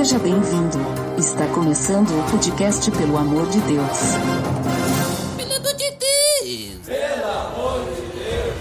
Seja 0.00 0.18
bem-vindo. 0.18 0.78
Está 1.18 1.46
começando 1.48 2.08
o 2.08 2.30
podcast 2.30 2.90
Pelo 2.90 3.18
Amor 3.18 3.46
de 3.50 3.60
Deus. 3.60 3.98
Pelo 5.36 5.52
amor 5.52 5.74
de 5.74 5.90
Deus! 8.14 8.56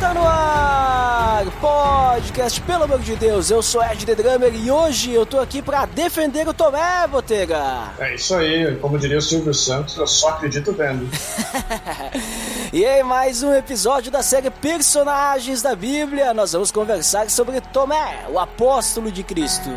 Tá 0.00 0.14
no 0.14 0.26
ar! 0.26 1.46
Podcast, 1.60 2.60
pelo 2.62 2.84
amor 2.84 2.98
de 2.98 3.14
Deus, 3.14 3.52
eu 3.52 3.62
sou 3.62 3.80
Ed 3.84 4.04
The 4.04 4.16
Drummer 4.16 4.52
e 4.52 4.68
hoje 4.68 5.12
eu 5.12 5.24
tô 5.24 5.38
aqui 5.38 5.62
pra 5.62 5.86
defender 5.86 6.48
o 6.48 6.52
Tomé, 6.52 7.06
Botega! 7.08 7.92
É 8.00 8.16
isso 8.16 8.34
aí, 8.34 8.76
como 8.76 8.98
diria 8.98 9.18
o 9.18 9.22
Silvio 9.22 9.54
Santos, 9.54 9.96
eu 9.96 10.08
só 10.08 10.30
acredito 10.30 10.72
vendo. 10.72 11.08
e 12.72 12.84
em 12.84 13.02
mais 13.02 13.42
um 13.42 13.52
episódio 13.52 14.10
da 14.10 14.22
série 14.22 14.50
Personagens 14.50 15.62
da 15.62 15.74
Bíblia, 15.74 16.32
nós 16.32 16.52
vamos 16.52 16.70
conversar 16.70 17.28
sobre 17.30 17.60
Tomé, 17.60 18.26
o 18.28 18.38
apóstolo 18.38 19.10
de 19.10 19.22
Cristo. 19.22 19.70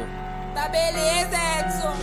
Tá 0.54 0.68
beleza, 0.70 1.36
Edson! 1.60 1.94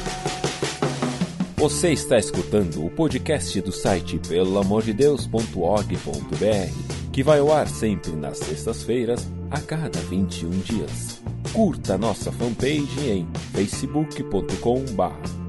Você 1.57 1.93
está 1.93 2.19
escutando 2.19 2.85
o 2.85 2.91
podcast 2.91 3.61
do 3.61 3.71
site 3.71 4.19
pelamordedeus.org.br 4.19 6.91
que 7.13 7.23
vai 7.23 7.41
ao 7.41 7.53
ar 7.53 7.69
sempre 7.69 8.13
nas 8.13 8.39
sextas-feiras, 8.39 9.27
a 9.51 9.61
cada 9.61 9.99
21 10.01 10.51
dias. 10.61 11.21
Curta 11.53 11.99
nossa 11.99 12.31
fanpage 12.31 13.11
em 13.11 13.29
facebook.com.br 13.53 15.40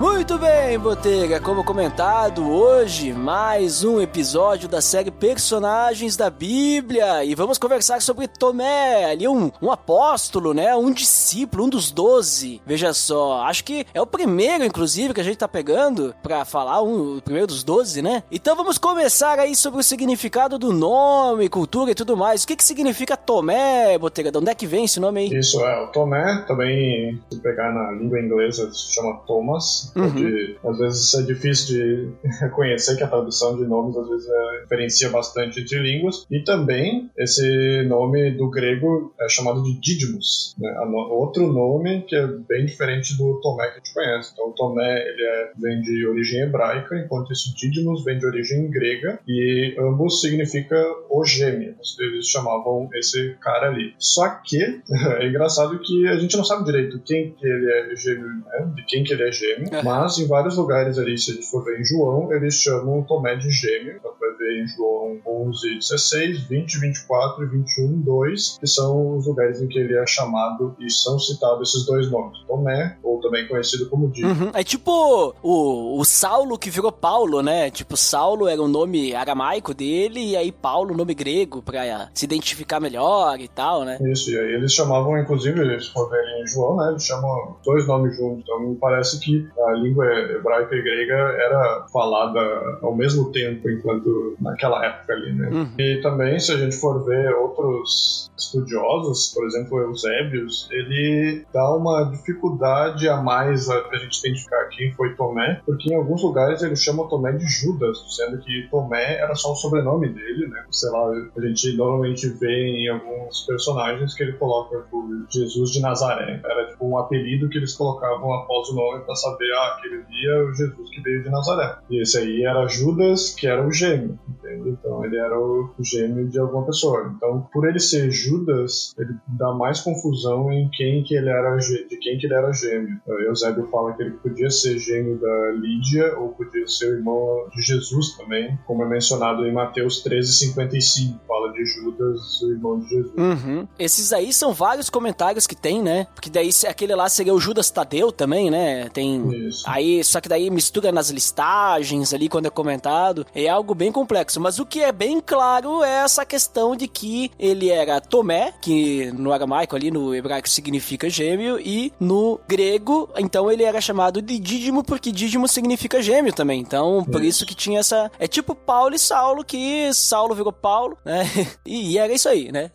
Muito 0.00 0.38
bem, 0.38 0.78
Botega, 0.78 1.38
como 1.40 1.62
comentado, 1.62 2.50
hoje 2.50 3.12
mais 3.12 3.84
um 3.84 4.00
episódio 4.00 4.66
da 4.66 4.80
série 4.80 5.10
Personagens 5.10 6.16
da 6.16 6.30
Bíblia 6.30 7.22
e 7.22 7.34
vamos 7.34 7.58
conversar 7.58 8.00
sobre 8.00 8.26
Tomé, 8.26 9.04
ali 9.04 9.28
um, 9.28 9.50
um 9.60 9.70
apóstolo, 9.70 10.54
né? 10.54 10.74
Um 10.74 10.90
discípulo, 10.90 11.64
um 11.64 11.68
dos 11.68 11.92
doze. 11.92 12.62
Veja 12.64 12.94
só, 12.94 13.42
acho 13.42 13.62
que 13.62 13.86
é 13.92 14.00
o 14.00 14.06
primeiro, 14.06 14.64
inclusive, 14.64 15.12
que 15.12 15.20
a 15.20 15.24
gente 15.24 15.36
tá 15.36 15.46
pegando 15.46 16.14
para 16.22 16.46
falar, 16.46 16.80
um, 16.80 17.18
o 17.18 17.20
primeiro 17.22 17.48
dos 17.48 17.62
doze, 17.62 18.00
né? 18.00 18.22
Então 18.32 18.56
vamos 18.56 18.78
começar 18.78 19.38
aí 19.38 19.54
sobre 19.54 19.80
o 19.80 19.84
significado 19.84 20.58
do 20.58 20.72
nome, 20.72 21.46
cultura 21.50 21.90
e 21.90 21.94
tudo 21.94 22.16
mais. 22.16 22.42
O 22.42 22.46
que 22.46 22.56
que 22.56 22.64
significa 22.64 23.18
Tomé, 23.18 23.98
Botega? 23.98 24.32
De 24.32 24.38
onde 24.38 24.50
é 24.50 24.54
que 24.54 24.66
vem 24.66 24.86
esse 24.86 24.98
nome 24.98 25.20
aí? 25.20 25.38
Isso, 25.38 25.60
é, 25.60 25.84
o 25.84 25.88
Tomé 25.88 26.42
também, 26.48 27.20
se 27.30 27.38
pegar 27.40 27.70
na 27.74 27.90
língua 27.92 28.18
inglesa, 28.18 28.72
se 28.72 28.94
chama 28.94 29.20
Thomas. 29.26 29.89
Uhum. 29.96 30.70
Às 30.70 30.78
vezes 30.78 31.14
é 31.14 31.22
difícil 31.22 31.76
de 31.76 32.28
reconhecer 32.40 32.96
que 32.96 33.02
a 33.02 33.08
tradução 33.08 33.56
de 33.56 33.64
nomes 33.64 33.96
às 33.96 34.08
vezes 34.08 34.28
é, 34.28 34.60
diferencia 34.62 35.10
bastante 35.10 35.60
entre 35.60 35.78
línguas. 35.78 36.26
E 36.30 36.42
também 36.42 37.10
esse 37.16 37.82
nome 37.88 38.32
do 38.32 38.50
grego 38.50 39.14
é 39.20 39.28
chamado 39.28 39.62
de 39.62 39.80
Didymus, 39.80 40.54
né? 40.58 40.74
outro 41.10 41.52
nome 41.52 42.02
que 42.02 42.16
é 42.16 42.26
bem 42.26 42.66
diferente 42.66 43.16
do 43.16 43.40
Tomé 43.40 43.66
que 43.68 43.72
a 43.72 43.76
gente 43.76 43.94
conhece. 43.94 44.30
Então 44.32 44.48
o 44.48 44.52
Tomé 44.52 45.08
ele 45.08 45.22
é, 45.22 45.52
vem 45.58 45.80
de 45.80 46.06
origem 46.06 46.42
hebraica, 46.42 46.96
enquanto 46.96 47.32
esse 47.32 47.54
Didymus 47.54 48.04
vem 48.04 48.18
de 48.18 48.26
origem 48.26 48.70
grega 48.70 49.18
e 49.26 49.74
ambos 49.78 50.20
significa 50.20 50.76
o 51.08 51.24
gêmeo. 51.24 51.74
Eles 51.98 52.26
chamavam 52.26 52.88
esse 52.94 53.36
cara 53.40 53.68
ali. 53.68 53.94
Só 53.98 54.28
que 54.28 54.60
é 55.18 55.26
engraçado 55.26 55.78
que 55.78 56.06
a 56.08 56.16
gente 56.16 56.36
não 56.36 56.44
sabe 56.44 56.64
direito 56.64 57.00
quem 57.04 57.32
que 57.32 57.46
ele 57.46 57.72
é 57.72 57.96
gêmeo, 57.96 58.28
né? 58.28 58.72
de 58.74 58.84
quem 58.84 59.04
que 59.04 59.12
ele 59.12 59.28
é 59.28 59.32
gêmeo. 59.32 59.68
Mas 59.84 60.18
em 60.18 60.26
vários 60.26 60.56
lugares 60.56 60.98
ali, 60.98 61.16
se 61.16 61.30
a 61.30 61.34
gente 61.34 61.50
for 61.50 61.64
ver 61.64 61.80
em 61.80 61.84
João, 61.84 62.32
eles 62.32 62.54
chamam 62.54 63.02
Tomé 63.02 63.36
de 63.36 63.50
gêmeo. 63.50 64.00
Em 64.50 64.66
João 64.66 65.18
11, 65.26 65.76
16, 65.76 66.40
20, 66.48 66.80
24 66.80 67.44
e 67.44 67.48
21, 67.48 68.00
2, 68.00 68.58
que 68.58 68.66
são 68.66 69.16
os 69.16 69.26
lugares 69.26 69.60
em 69.60 69.68
que 69.68 69.78
ele 69.78 69.96
é 69.96 70.06
chamado 70.06 70.74
e 70.78 70.90
são 70.90 71.18
citados 71.18 71.68
esses 71.68 71.86
dois 71.86 72.10
nomes. 72.10 72.38
Tomé, 72.46 72.96
ou 73.02 73.20
também 73.20 73.46
conhecido 73.46 73.88
como 73.88 74.08
Dito. 74.08 74.26
Uhum. 74.26 74.50
É 74.54 74.64
tipo 74.64 75.34
o, 75.42 76.00
o 76.00 76.04
Saulo 76.04 76.58
que 76.58 76.70
virou 76.70 76.90
Paulo, 76.90 77.42
né? 77.42 77.70
Tipo, 77.70 77.96
Saulo 77.96 78.48
era 78.48 78.60
o 78.60 78.68
nome 78.68 79.14
aramaico 79.14 79.72
dele 79.72 80.30
e 80.30 80.36
aí 80.36 80.50
Paulo 80.50 80.92
o 80.92 80.96
nome 80.96 81.14
grego 81.14 81.62
pra 81.62 82.10
se 82.14 82.24
identificar 82.24 82.80
melhor 82.80 83.38
e 83.40 83.48
tal, 83.48 83.84
né? 83.84 83.98
Isso, 84.10 84.30
e 84.30 84.38
aí 84.38 84.54
eles 84.54 84.72
chamavam, 84.72 85.18
inclusive, 85.18 85.80
se 85.80 85.92
for 85.92 86.10
em 86.40 86.46
João, 86.46 86.76
né? 86.76 86.90
Eles 86.90 87.04
chamam 87.04 87.56
dois 87.64 87.86
nomes 87.86 88.16
juntos. 88.16 88.42
Então 88.42 88.60
me 88.60 88.76
parece 88.76 89.20
que 89.20 89.48
a 89.58 89.72
língua 89.72 90.06
hebraica 90.06 90.74
e 90.74 90.82
grega 90.82 91.14
era 91.14 91.86
falada 91.92 92.40
ao 92.82 92.94
mesmo 92.94 93.30
tempo, 93.32 93.68
enquanto 93.70 94.36
naquela 94.40 94.84
época 94.84 95.12
ali, 95.12 95.32
né? 95.32 95.48
Uhum. 95.48 95.70
E 95.78 96.00
também, 96.02 96.38
se 96.38 96.52
a 96.52 96.56
gente 96.56 96.76
for 96.76 97.04
ver 97.04 97.34
outros 97.34 98.30
estudiosos, 98.38 99.32
por 99.34 99.46
exemplo, 99.46 99.78
Eusébios, 99.80 100.68
ele 100.70 101.44
dá 101.52 101.74
uma 101.74 102.04
dificuldade 102.04 103.08
a 103.08 103.18
mais 103.18 103.68
a, 103.68 103.74
a 103.74 103.96
gente 103.98 104.18
identificar 104.18 104.64
quem 104.68 104.92
foi 104.92 105.14
Tomé, 105.14 105.60
porque 105.66 105.92
em 105.92 105.96
alguns 105.96 106.22
lugares 106.22 106.62
ele 106.62 106.76
chama 106.76 107.08
Tomé 107.08 107.32
de 107.32 107.46
Judas, 107.46 107.98
sendo 108.16 108.38
que 108.38 108.68
Tomé 108.70 109.18
era 109.18 109.34
só 109.34 109.52
o 109.52 109.56
sobrenome 109.56 110.08
dele, 110.08 110.48
né? 110.48 110.64
Sei 110.70 110.90
lá, 110.90 111.10
a 111.36 111.40
gente 111.46 111.76
normalmente 111.76 112.28
vê 112.28 112.68
em 112.68 112.88
alguns 112.88 113.46
personagens 113.46 114.14
que 114.14 114.22
ele 114.22 114.32
coloca 114.32 114.78
tipo, 114.82 115.26
Jesus 115.30 115.70
de 115.70 115.80
Nazaré. 115.80 116.40
Era 116.42 116.68
tipo 116.68 116.86
um 116.86 116.98
apelido 116.98 117.48
que 117.48 117.58
eles 117.58 117.74
colocavam 117.74 118.32
após 118.34 118.68
o 118.70 118.74
nome 118.74 119.04
para 119.04 119.14
saber, 119.14 119.50
ah, 119.52 119.76
aquele 119.76 120.02
dia 120.04 120.44
o 120.44 120.54
Jesus 120.54 120.90
que 120.90 121.00
veio 121.02 121.22
de 121.22 121.30
Nazaré. 121.30 121.78
E 121.90 122.00
esse 122.00 122.18
aí 122.18 122.44
era 122.44 122.66
Judas, 122.66 123.34
que 123.34 123.46
era 123.46 123.66
o 123.66 123.72
gêmeo, 123.72 124.18
entende? 124.50 124.70
Então 124.70 125.04
ele 125.04 125.16
era 125.16 125.38
o 125.38 125.72
gêmeo 125.80 126.28
de 126.28 126.38
alguma 126.38 126.64
pessoa. 126.66 127.12
Então, 127.16 127.48
por 127.52 127.68
ele 127.68 127.78
ser 127.78 128.10
Judas, 128.10 128.94
ele 128.98 129.14
dá 129.26 129.52
mais 129.52 129.80
confusão 129.80 130.52
em 130.52 130.68
quem 130.70 131.02
que 131.02 131.14
ele 131.14 131.28
era, 131.28 131.56
de 131.56 131.96
quem 132.00 132.18
que 132.18 132.26
ele 132.26 132.34
era 132.34 132.52
gêmeo. 132.52 133.00
Então, 133.02 133.20
Eusébio 133.20 133.68
fala 133.70 133.92
que 133.92 134.02
ele 134.02 134.12
podia 134.12 134.50
ser 134.50 134.78
gêmeo 134.78 135.18
da 135.18 135.52
Lídia 135.52 136.18
ou 136.18 136.30
podia 136.30 136.66
ser 136.66 136.96
irmão 136.96 137.48
de 137.54 137.62
Jesus 137.62 138.16
também, 138.16 138.58
como 138.66 138.84
é 138.84 138.88
mencionado 138.88 139.46
em 139.46 139.52
Mateus 139.52 140.02
13:55, 140.02 141.20
fala 141.26 141.52
de 141.52 141.64
Judas, 141.64 142.42
o 142.42 142.50
irmão 142.50 142.78
de 142.80 142.88
Jesus. 142.88 143.14
Uhum. 143.16 143.68
Esses 143.78 144.12
aí 144.12 144.32
são 144.32 144.52
vários 144.52 144.90
comentários 144.90 145.46
que 145.46 145.54
tem, 145.54 145.82
né? 145.82 146.06
Porque 146.14 146.30
daí 146.30 146.50
aquele 146.68 146.94
lá 146.94 147.08
seria 147.08 147.34
o 147.34 147.40
Judas 147.40 147.70
Tadeu 147.70 148.12
também, 148.12 148.50
né? 148.50 148.88
Tem 148.88 149.20
Isso. 149.48 149.64
Aí, 149.66 150.02
só 150.02 150.20
que 150.20 150.28
daí 150.28 150.50
mistura 150.50 150.92
nas 150.92 151.10
listagens 151.10 152.12
ali 152.14 152.28
quando 152.28 152.46
é 152.46 152.50
comentado. 152.50 153.26
É 153.34 153.48
algo 153.48 153.74
bem 153.74 153.92
complexo. 153.92 154.39
Mas 154.40 154.58
o 154.58 154.66
que 154.66 154.82
é 154.82 154.90
bem 154.90 155.20
claro 155.20 155.84
é 155.84 156.02
essa 156.04 156.24
questão 156.24 156.74
de 156.74 156.88
que 156.88 157.30
ele 157.38 157.70
era 157.70 158.00
Tomé, 158.00 158.52
que 158.60 159.12
no 159.12 159.32
aramaico 159.32 159.76
ali, 159.76 159.90
no 159.90 160.14
hebraico 160.14 160.48
significa 160.48 161.08
gêmeo, 161.10 161.58
e 161.60 161.92
no 162.00 162.40
grego, 162.48 163.10
então 163.16 163.50
ele 163.50 163.62
era 163.62 163.80
chamado 163.80 164.22
de 164.22 164.38
Dídimo, 164.38 164.82
porque 164.82 165.12
Dídimo 165.12 165.46
significa 165.46 166.02
gêmeo 166.02 166.32
também. 166.32 166.60
Então, 166.60 167.04
por 167.04 167.22
isso 167.22 167.44
que 167.44 167.54
tinha 167.54 167.80
essa. 167.80 168.10
É 168.18 168.26
tipo 168.26 168.54
Paulo 168.54 168.94
e 168.94 168.98
Saulo, 168.98 169.44
que 169.44 169.92
Saulo 169.92 170.34
virou 170.34 170.52
Paulo, 170.52 170.96
né? 171.04 171.24
E, 171.66 171.98
era 171.98 172.12
isso 172.12 172.28
aí, 172.28 172.50
né? 172.50 172.70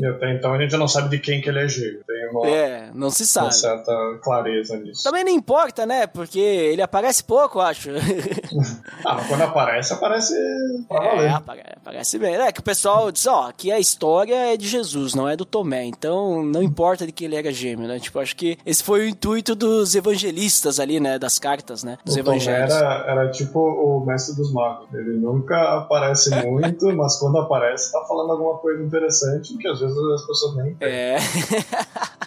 E 0.00 0.06
até 0.06 0.32
então 0.34 0.54
a 0.54 0.60
gente 0.60 0.76
não 0.76 0.88
sabe 0.88 1.08
de 1.10 1.18
quem 1.18 1.40
que 1.40 1.48
ele 1.48 1.60
é 1.60 1.68
gêmeo. 1.68 2.02
Tem 2.06 2.28
uma, 2.30 2.48
é, 2.48 2.90
não 2.94 3.10
se 3.10 3.26
sabe. 3.26 3.46
Uma 3.46 3.52
certa 3.52 4.18
clareza 4.22 4.76
nisso. 4.78 5.04
Também 5.04 5.22
não 5.24 5.30
importa, 5.30 5.84
né? 5.84 6.06
Porque 6.06 6.38
ele 6.40 6.82
aparece 6.82 7.22
pouco, 7.22 7.58
eu 7.58 7.62
acho. 7.62 7.90
ah, 9.04 9.24
quando 9.28 9.42
aparece, 9.42 9.92
aparece 9.92 10.34
pra 11.02 11.14
valer. 11.14 11.30
É, 11.30 11.74
aparece 11.76 12.18
bem. 12.18 12.34
É 12.34 12.52
que 12.52 12.60
o 12.60 12.62
pessoal 12.62 13.10
diz, 13.10 13.26
ó, 13.26 13.52
que 13.56 13.70
a 13.70 13.78
história 13.78 14.34
é 14.52 14.56
de 14.56 14.66
Jesus, 14.66 15.14
não 15.14 15.28
é 15.28 15.36
do 15.36 15.44
Tomé. 15.44 15.84
Então, 15.84 16.42
não 16.42 16.62
importa 16.62 17.06
de 17.06 17.12
que 17.12 17.24
ele 17.24 17.36
era 17.36 17.52
gêmeo, 17.52 17.88
né? 17.88 17.98
Tipo, 17.98 18.18
acho 18.20 18.36
que 18.36 18.58
esse 18.64 18.82
foi 18.82 19.00
o 19.00 19.08
intuito 19.08 19.54
dos 19.54 19.94
evangelistas 19.94 20.80
ali, 20.80 21.00
né? 21.00 21.18
Das 21.18 21.38
cartas, 21.38 21.82
né? 21.82 21.98
Dos 22.04 22.16
o 22.16 22.18
evangelhos. 22.18 22.72
Tomé 22.72 22.84
era, 22.84 23.10
era 23.10 23.30
tipo 23.30 23.58
o 23.58 24.04
mestre 24.06 24.36
dos 24.36 24.52
magos. 24.52 24.88
Ele 24.92 25.18
nunca 25.18 25.78
aparece 25.78 26.30
muito, 26.46 26.92
mas 26.94 27.16
quando 27.18 27.38
aparece, 27.38 27.92
tá 27.92 28.04
falando 28.06 28.32
alguma 28.32 28.58
coisa 28.58 28.82
interessante 28.82 29.56
que 29.56 29.68
às 29.68 29.80
vezes 29.80 29.96
as 29.96 30.26
pessoas 30.26 30.56
nem 30.56 30.76
É. 30.80 31.16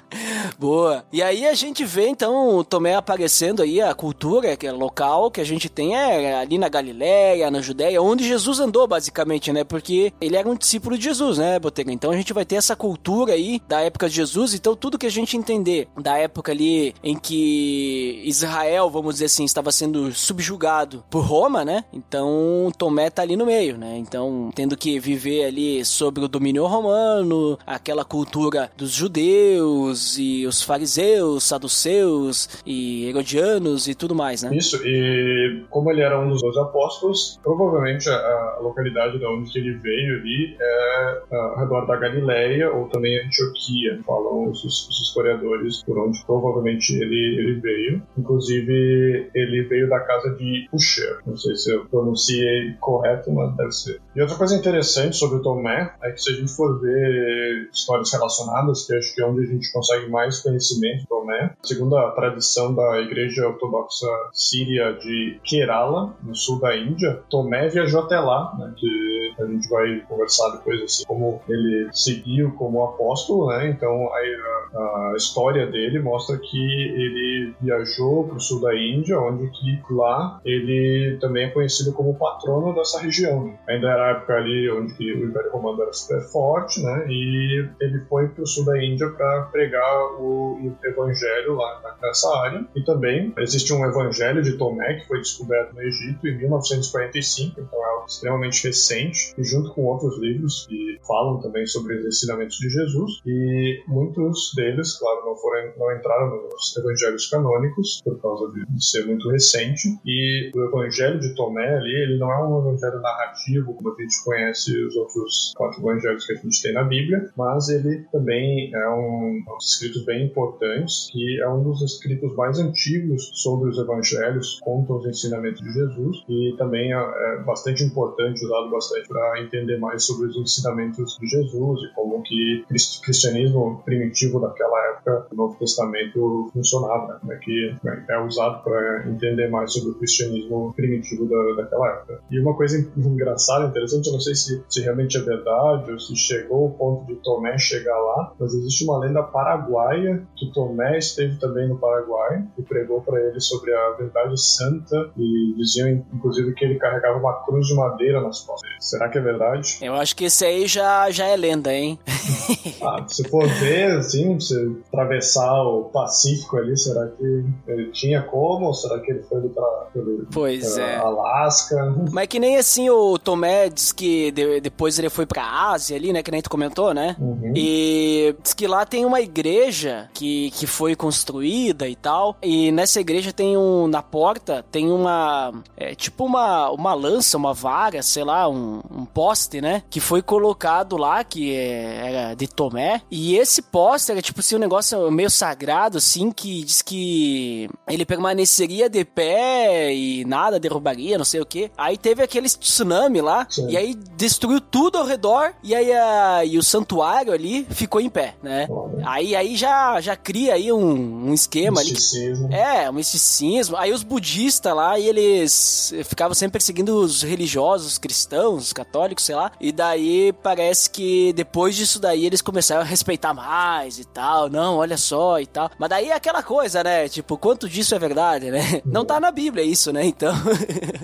Boa. 0.57 1.05
E 1.11 1.21
aí 1.21 1.45
a 1.45 1.53
gente 1.53 1.83
vê 1.85 2.07
então 2.07 2.57
o 2.57 2.63
Tomé 2.63 2.95
aparecendo 2.95 3.61
aí, 3.61 3.81
a 3.81 3.93
cultura 3.93 4.55
que 4.55 4.67
é 4.67 4.71
local 4.71 5.31
que 5.31 5.41
a 5.41 5.43
gente 5.43 5.69
tem 5.69 5.95
é 5.95 6.35
ali 6.35 6.57
na 6.57 6.69
Galileia, 6.69 7.51
na 7.51 7.61
Judéia, 7.61 8.01
onde 8.01 8.27
Jesus 8.27 8.59
andou 8.59 8.87
basicamente, 8.87 9.51
né? 9.51 9.63
Porque 9.63 10.13
ele 10.19 10.35
era 10.35 10.47
um 10.47 10.55
discípulo 10.55 10.97
de 10.97 11.03
Jesus, 11.03 11.37
né, 11.37 11.59
Botega? 11.59 11.91
Então 11.91 12.11
a 12.11 12.17
gente 12.17 12.33
vai 12.33 12.45
ter 12.45 12.55
essa 12.55 12.75
cultura 12.75 13.33
aí 13.33 13.61
da 13.67 13.81
época 13.81 14.09
de 14.09 14.15
Jesus, 14.15 14.53
então 14.53 14.75
tudo 14.75 14.97
que 14.97 15.05
a 15.05 15.11
gente 15.11 15.37
entender 15.37 15.87
da 15.99 16.17
época 16.17 16.51
ali 16.51 16.93
em 17.03 17.17
que 17.17 18.21
Israel, 18.25 18.89
vamos 18.89 19.15
dizer 19.15 19.25
assim, 19.25 19.45
estava 19.45 19.71
sendo 19.71 20.13
subjugado 20.13 21.03
por 21.09 21.23
Roma, 21.23 21.63
né? 21.63 21.85
Então 21.93 22.71
Tomé 22.77 23.09
tá 23.09 23.21
ali 23.21 23.35
no 23.35 23.45
meio, 23.45 23.77
né? 23.77 23.97
Então 23.97 24.51
tendo 24.53 24.77
que 24.77 24.99
viver 24.99 25.45
ali 25.45 25.83
sobre 25.85 26.23
o 26.23 26.27
domínio 26.27 26.65
romano, 26.65 27.57
aquela 27.65 28.03
cultura 28.03 28.71
dos 28.75 28.91
judeus 28.91 30.17
e 30.17 30.34
os 30.47 30.63
fariseus, 30.63 31.43
saduceus 31.43 32.49
e 32.65 33.07
herodianos 33.09 33.87
e 33.87 33.93
tudo 33.93 34.15
mais, 34.15 34.41
né? 34.41 34.55
Isso, 34.55 34.81
e 34.85 35.63
como 35.69 35.91
ele 35.91 36.01
era 36.01 36.19
um 36.19 36.29
dos 36.29 36.41
dois 36.41 36.57
apóstolos, 36.57 37.39
provavelmente 37.43 38.09
a, 38.09 38.57
localidade 38.61 39.19
de 39.19 39.25
onde 39.25 39.57
ele 39.59 39.77
veio 39.77 40.19
ali 40.19 40.57
é 40.59 41.35
ao 41.35 41.59
redor 41.59 41.85
da 41.85 41.95
Galileia 41.97 42.71
ou 42.71 42.87
também 42.87 43.19
Antioquia, 43.23 44.01
falam 44.05 44.49
os, 44.49 44.63
os 44.63 45.01
historiadores 45.07 45.83
por 45.83 45.99
onde 45.99 46.23
provavelmente 46.25 46.93
ele, 46.93 47.37
ele 47.39 47.59
veio. 47.59 48.01
Inclusive, 48.17 49.29
ele 49.33 49.63
veio 49.63 49.89
da 49.89 49.99
casa 49.99 50.35
de 50.35 50.67
Usher, 50.71 51.19
não 51.25 51.37
sei 51.37 51.55
se 51.55 51.71
eu 51.71 51.85
pronunciei 51.85 52.73
correto, 52.79 53.31
mas 53.31 53.55
deve 53.55 53.71
ser. 53.71 54.01
E 54.15 54.21
outra 54.21 54.35
coisa 54.35 54.55
interessante 54.55 55.15
sobre 55.15 55.37
o 55.37 55.41
Tomé 55.41 55.93
é 56.01 56.11
que 56.11 56.21
se 56.21 56.31
a 56.31 56.33
gente 56.33 56.51
for 56.51 56.79
ver 56.79 57.69
histórias 57.71 58.11
relacionadas, 58.11 58.85
que 58.85 58.95
acho 58.95 59.13
que 59.13 59.21
é 59.21 59.25
onde 59.25 59.43
a 59.43 59.47
gente 59.47 59.71
consegue 59.71 60.09
mais 60.09 60.24
conhecimento 60.43 61.01
do 61.01 61.07
Tomé, 61.07 61.55
segundo 61.63 61.97
a 61.97 62.11
tradição 62.11 62.73
da 62.73 62.99
Igreja 63.01 63.47
Ortodoxa 63.47 64.07
Síria 64.33 64.93
de 64.93 65.39
Kerala, 65.43 66.15
no 66.23 66.35
sul 66.35 66.59
da 66.59 66.75
Índia, 66.75 67.21
Tomé 67.29 67.67
viajou 67.67 68.01
até 68.01 68.19
lá, 68.19 68.55
né, 68.57 68.73
que 68.77 69.33
a 69.39 69.45
gente 69.45 69.67
vai 69.69 69.99
conversar 70.07 70.49
depois 70.51 70.81
assim 70.81 71.05
como 71.05 71.41
ele 71.47 71.89
seguiu 71.91 72.51
como 72.53 72.83
apóstolo, 72.83 73.49
né? 73.49 73.69
Então 73.69 74.09
a, 74.13 75.11
a 75.11 75.13
história 75.15 75.67
dele 75.67 75.99
mostra 75.99 76.37
que 76.37 76.57
ele 76.57 77.53
viajou 77.61 78.27
para 78.27 78.37
o 78.37 78.39
sul 78.39 78.61
da 78.61 78.75
Índia, 78.75 79.19
onde 79.19 79.49
que 79.49 79.81
lá 79.93 80.39
ele 80.45 81.17
também 81.19 81.45
é 81.45 81.49
conhecido 81.49 81.93
como 81.93 82.17
patrono 82.17 82.73
dessa 82.73 83.01
região. 83.01 83.53
Ainda 83.67 83.89
era 83.89 84.05
a 84.07 84.11
época 84.11 84.33
ali 84.33 84.69
onde 84.71 85.13
o 85.13 85.29
Império 85.29 85.51
Romano 85.51 85.81
era 85.81 85.93
super 85.93 86.21
forte, 86.31 86.81
né? 86.81 87.05
E 87.09 87.67
ele 87.79 87.99
foi 88.09 88.27
para 88.29 88.43
o 88.43 88.47
sul 88.47 88.65
da 88.65 88.83
Índia 88.83 89.09
para 89.09 89.43
pregar 89.51 90.14
o, 90.17 90.75
evangelho 90.83 91.55
lá 91.55 91.97
nessa 92.01 92.29
área. 92.39 92.65
E 92.75 92.83
também 92.83 93.33
existe 93.37 93.73
um 93.73 93.85
evangelho 93.85 94.41
de 94.41 94.57
Tomé 94.57 94.95
que 94.95 95.07
foi 95.07 95.19
descoberto 95.19 95.73
no 95.73 95.81
Egito 95.81 96.27
em 96.27 96.37
1945, 96.37 97.61
então 97.61 97.83
é 97.83 97.89
algo 97.89 98.05
extremamente 98.07 98.67
recente, 98.67 99.33
e 99.37 99.43
junto 99.43 99.73
com 99.73 99.85
outros 99.85 100.19
livros 100.19 100.65
que 100.67 100.99
falam 101.07 101.39
também 101.39 101.65
sobre 101.65 101.97
os 101.97 102.05
ensinamentos 102.05 102.57
de 102.57 102.69
Jesus. 102.69 103.21
E 103.25 103.83
muitos 103.87 104.51
deles, 104.55 104.97
claro, 104.97 105.25
não 105.25 105.35
foram 105.35 105.55
não 105.77 105.95
entraram 105.95 106.29
nos 106.29 106.75
evangelhos 106.77 107.29
canônicos 107.29 108.01
por 108.03 108.21
causa 108.21 108.51
de 108.51 108.83
ser 108.83 109.05
muito 109.05 109.29
recente. 109.29 109.97
E 110.05 110.51
o 110.55 110.63
evangelho 110.65 111.19
de 111.19 111.33
Tomé 111.35 111.75
ali, 111.75 111.93
ele 112.03 112.17
não 112.17 112.31
é 112.31 112.43
um 112.43 112.59
evangelho 112.59 112.99
narrativo 113.01 113.73
como 113.73 113.93
a 113.93 114.01
gente 114.01 114.23
conhece 114.23 114.85
os 114.85 114.95
outros 114.95 115.53
quatro 115.55 115.81
evangelhos 115.81 116.25
que 116.25 116.33
a 116.33 116.35
gente 116.35 116.61
tem 116.61 116.73
na 116.73 116.83
Bíblia, 116.83 117.29
mas 117.37 117.69
ele 117.69 118.05
também 118.11 118.73
é 118.73 118.89
um, 118.89 119.43
um 119.47 119.55
dos 119.57 119.73
escritos 119.73 120.04
bem 120.05 120.25
importantes, 120.25 121.09
que 121.11 121.41
é 121.41 121.49
um 121.49 121.63
dos 121.63 121.81
escritos 121.81 122.35
mais 122.35 122.59
antigos 122.59 123.31
sobre 123.33 123.69
os 123.69 123.77
evangelhos, 123.77 124.59
conta 124.61 124.93
os 124.93 125.05
ensinamentos 125.05 125.61
de 125.61 125.71
Jesus 125.73 126.23
e 126.29 126.55
também 126.57 126.93
é, 126.93 126.97
é 126.97 127.43
bastante 127.43 127.83
importante, 127.83 128.45
usado 128.45 128.69
bastante 128.69 129.07
para 129.07 129.41
entender 129.41 129.77
mais 129.77 130.03
sobre 130.05 130.27
os 130.27 130.37
ensinamentos 130.37 131.17
de 131.19 131.27
Jesus 131.27 131.81
e 131.83 131.93
como 131.93 132.21
que 132.23 132.63
o 132.63 133.01
cristianismo 133.01 133.81
primitivo 133.83 134.39
daquela 134.39 134.91
época, 134.91 135.27
o 135.31 135.35
Novo 135.35 135.57
Testamento 135.57 136.49
funcionava, 136.53 137.13
né? 137.13 137.19
como 137.21 137.33
é 137.33 137.37
que 137.37 137.75
é 138.09 138.19
usado 138.19 138.63
para 138.63 139.09
entender 139.09 139.49
mais 139.49 139.73
sobre 139.73 139.91
o 139.91 139.95
cristianismo 139.95 140.73
primitivo 140.75 141.25
da, 141.27 141.63
daquela 141.63 141.89
época. 141.89 142.21
E 142.29 142.39
uma 142.39 142.55
coisa 142.55 142.77
engraçada, 142.97 143.67
interessante, 143.67 144.07
eu 144.07 144.13
não 144.13 144.19
sei 144.19 144.35
se, 144.35 144.63
se 144.69 144.81
realmente 144.81 145.17
é 145.17 145.21
verdade 145.21 145.91
ou 145.91 145.99
se 145.99 146.15
chegou 146.15 146.65
ao 146.65 146.71
ponto 146.71 147.05
de 147.05 147.15
Tomé 147.21 147.57
chegar 147.57 147.97
lá, 147.97 148.33
mas 148.39 148.53
existe 148.53 148.83
uma 148.83 148.99
lenda 148.99 149.23
paraguaia 149.23 149.94
que 150.35 150.51
Tomé 150.51 150.97
esteve 150.97 151.37
também 151.37 151.67
no 151.67 151.77
Paraguai 151.77 152.43
e 152.57 152.61
pregou 152.61 153.01
para 153.01 153.19
ele 153.21 153.39
sobre 153.39 153.73
a 153.73 153.91
verdade 153.91 154.39
santa 154.39 155.11
e 155.17 155.53
diziam 155.57 155.89
inclusive 156.13 156.53
que 156.53 156.65
ele 156.65 156.75
carregava 156.75 157.17
uma 157.17 157.33
cruz 157.45 157.67
de 157.67 157.75
madeira 157.75 158.21
nas 158.21 158.41
costas. 158.41 158.69
Será 158.79 159.09
que 159.09 159.17
é 159.17 159.21
verdade? 159.21 159.77
Eu 159.81 159.93
acho 159.95 160.15
que 160.15 160.25
esse 160.25 160.45
aí 160.45 160.67
já, 160.67 161.09
já 161.11 161.25
é 161.25 161.35
lenda, 161.35 161.73
hein? 161.73 161.99
ah, 162.81 163.05
se 163.07 163.27
for 163.29 163.47
ver, 163.47 163.97
assim, 163.97 164.39
se 164.39 164.55
atravessar 164.87 165.63
o 165.63 165.85
Pacífico 165.85 166.57
ali, 166.57 166.77
será 166.77 167.07
que 167.07 167.45
ele 167.67 167.91
tinha 167.91 168.21
como? 168.21 168.67
Ou 168.67 168.73
será 168.73 168.99
que 168.99 169.11
ele 169.11 169.23
foi 169.23 169.39
ali 169.39 169.49
pra, 169.49 169.87
pois 170.31 170.73
pra 170.73 170.83
é. 170.83 170.97
Alasca? 170.97 171.95
Mas 172.11 172.27
que 172.27 172.39
nem 172.39 172.57
assim 172.57 172.89
o 172.89 173.17
Tomé 173.17 173.69
diz 173.69 173.91
que 173.91 174.31
de, 174.31 174.59
depois 174.61 174.97
ele 174.99 175.09
foi 175.09 175.25
pra 175.25 175.71
Ásia 175.71 175.95
ali, 175.95 176.11
né? 176.11 176.21
Que 176.21 176.31
nem 176.31 176.41
tu 176.41 176.49
comentou, 176.49 176.93
né? 176.93 177.15
Uhum. 177.19 177.53
E 177.55 178.35
diz 178.41 178.53
que 178.53 178.67
lá 178.67 178.85
tem 178.85 179.05
uma 179.05 179.21
igreja 179.21 179.84
que, 180.13 180.51
que 180.51 180.67
foi 180.67 180.95
construída 180.95 181.87
e 181.87 181.95
tal. 181.95 182.37
E 182.41 182.71
nessa 182.71 182.99
igreja 182.99 183.31
tem 183.31 183.57
um. 183.57 183.87
Na 183.87 184.01
porta 184.01 184.65
tem 184.71 184.91
uma. 184.91 185.53
É, 185.77 185.95
tipo 185.95 186.25
uma, 186.25 186.69
uma 186.69 186.93
lança, 186.93 187.37
uma 187.37 187.53
vara, 187.53 188.01
sei 188.01 188.23
lá, 188.23 188.47
um, 188.49 188.81
um 188.91 189.05
poste, 189.05 189.61
né? 189.61 189.83
Que 189.89 189.99
foi 189.99 190.21
colocado 190.21 190.97
lá, 190.97 191.23
que 191.23 191.53
é, 191.55 192.07
era 192.07 192.33
de 192.33 192.47
Tomé. 192.47 193.01
E 193.09 193.35
esse 193.35 193.61
poste 193.61 194.11
era 194.11 194.21
tipo 194.21 194.39
assim, 194.39 194.55
um 194.55 194.59
negócio 194.59 195.11
meio 195.11 195.29
sagrado, 195.29 195.97
assim, 195.97 196.31
que 196.31 196.63
diz 196.63 196.81
que 196.81 197.69
ele 197.87 198.05
permaneceria 198.05 198.89
de 198.89 199.03
pé 199.05 199.93
e 199.93 200.25
nada 200.25 200.59
derrubaria, 200.59 201.17
não 201.17 201.25
sei 201.25 201.41
o 201.41 201.45
que. 201.45 201.71
Aí 201.77 201.97
teve 201.97 202.23
aquele 202.23 202.47
tsunami 202.47 203.21
lá, 203.21 203.47
Sim. 203.49 203.69
e 203.69 203.77
aí 203.77 203.95
destruiu 204.15 204.59
tudo 204.59 204.97
ao 204.97 205.05
redor, 205.05 205.53
e 205.63 205.73
aí 205.75 205.91
a, 205.91 206.45
e 206.45 206.57
o 206.57 206.63
santuário 206.63 207.33
ali 207.33 207.65
ficou 207.69 208.01
em 208.01 208.09
pé, 208.09 208.35
né? 208.41 208.67
Aí, 209.03 209.35
aí 209.35 209.55
já, 209.55 209.64
já 210.01 210.15
cria 210.15 210.53
aí 210.53 210.71
um, 210.71 211.29
um 211.29 211.33
esquema 211.33 211.81
misticismo. 211.81 212.47
ali. 212.47 212.55
Que, 212.55 212.59
é, 212.59 212.89
um 212.89 212.93
misticismo. 212.93 213.77
Aí 213.77 213.91
os 213.91 214.03
budistas 214.03 214.75
lá, 214.75 214.97
e 214.99 215.07
eles 215.07 215.93
ficavam 216.05 216.33
sempre 216.33 216.53
perseguindo 216.53 216.97
os 216.97 217.21
religiosos, 217.21 217.93
os 217.93 217.97
cristãos, 217.97 218.65
os 218.65 218.73
católicos, 218.73 219.25
sei 219.25 219.35
lá. 219.35 219.51
E 219.59 219.71
daí 219.71 220.33
parece 220.43 220.89
que 220.89 221.33
depois 221.33 221.75
disso 221.75 221.99
daí 221.99 222.25
eles 222.25 222.41
começaram 222.41 222.81
a 222.81 222.85
respeitar 222.85 223.33
mais 223.33 223.99
e 223.99 224.05
tal. 224.05 224.49
Não, 224.49 224.77
olha 224.77 224.97
só 224.97 225.39
e 225.39 225.45
tal. 225.45 225.69
Mas 225.77 225.89
daí 225.89 226.09
é 226.09 226.13
aquela 226.13 226.43
coisa, 226.43 226.83
né? 226.83 227.07
Tipo, 227.09 227.37
quanto 227.37 227.67
disso 227.67 227.95
é 227.95 227.99
verdade, 227.99 228.51
né? 228.51 228.81
Não 228.85 229.05
tá 229.05 229.19
na 229.19 229.31
Bíblia 229.31 229.63
isso, 229.63 229.91
né? 229.91 230.05
Então. 230.05 230.33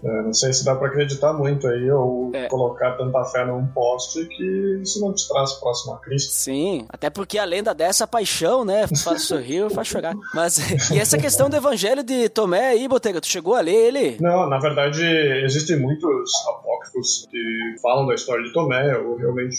é, 0.03 0.21
não 0.23 0.33
sei 0.33 0.53
se 0.53 0.63
dá 0.63 0.75
pra 0.75 0.87
acreditar 0.87 1.33
muito 1.33 1.67
aí 1.67 1.91
ou 1.91 2.31
é. 2.33 2.47
colocar 2.47 2.97
tanta 2.97 3.23
fé 3.25 3.45
num 3.45 3.65
poste 3.67 4.25
que 4.25 4.79
isso 4.81 4.99
não 5.01 5.13
te 5.13 5.27
traz 5.27 5.53
próximo 5.53 5.93
a 5.93 5.99
Cristo. 5.99 6.31
Sim, 6.31 6.85
até 6.89 7.09
porque 7.09 7.37
a 7.37 7.45
lenda 7.45 7.73
dessa 7.73 8.07
paixão, 8.07 8.50
né? 8.65 8.85
Faz 9.03 9.23
sorrir, 9.23 9.69
faz 9.69 9.87
chorar. 9.87 10.13
Mas, 10.33 10.91
e 10.91 10.99
essa 10.99 11.17
questão 11.17 11.49
do 11.49 11.55
evangelho 11.55 12.03
de 12.03 12.29
Tomé 12.29 12.69
aí, 12.69 12.87
Botega, 12.87 13.21
tu 13.21 13.27
chegou 13.27 13.55
a 13.55 13.61
ler 13.61 13.87
ele? 13.87 14.17
Não, 14.19 14.49
na 14.49 14.59
verdade, 14.59 15.03
existem 15.43 15.79
muitos 15.79 16.31
apócrifos 16.47 17.27
que 17.31 17.75
falam 17.81 18.05
da 18.05 18.13
história 18.13 18.43
de 18.43 18.53
Tomé. 18.53 18.93
Eu 18.93 19.15
realmente, 19.15 19.57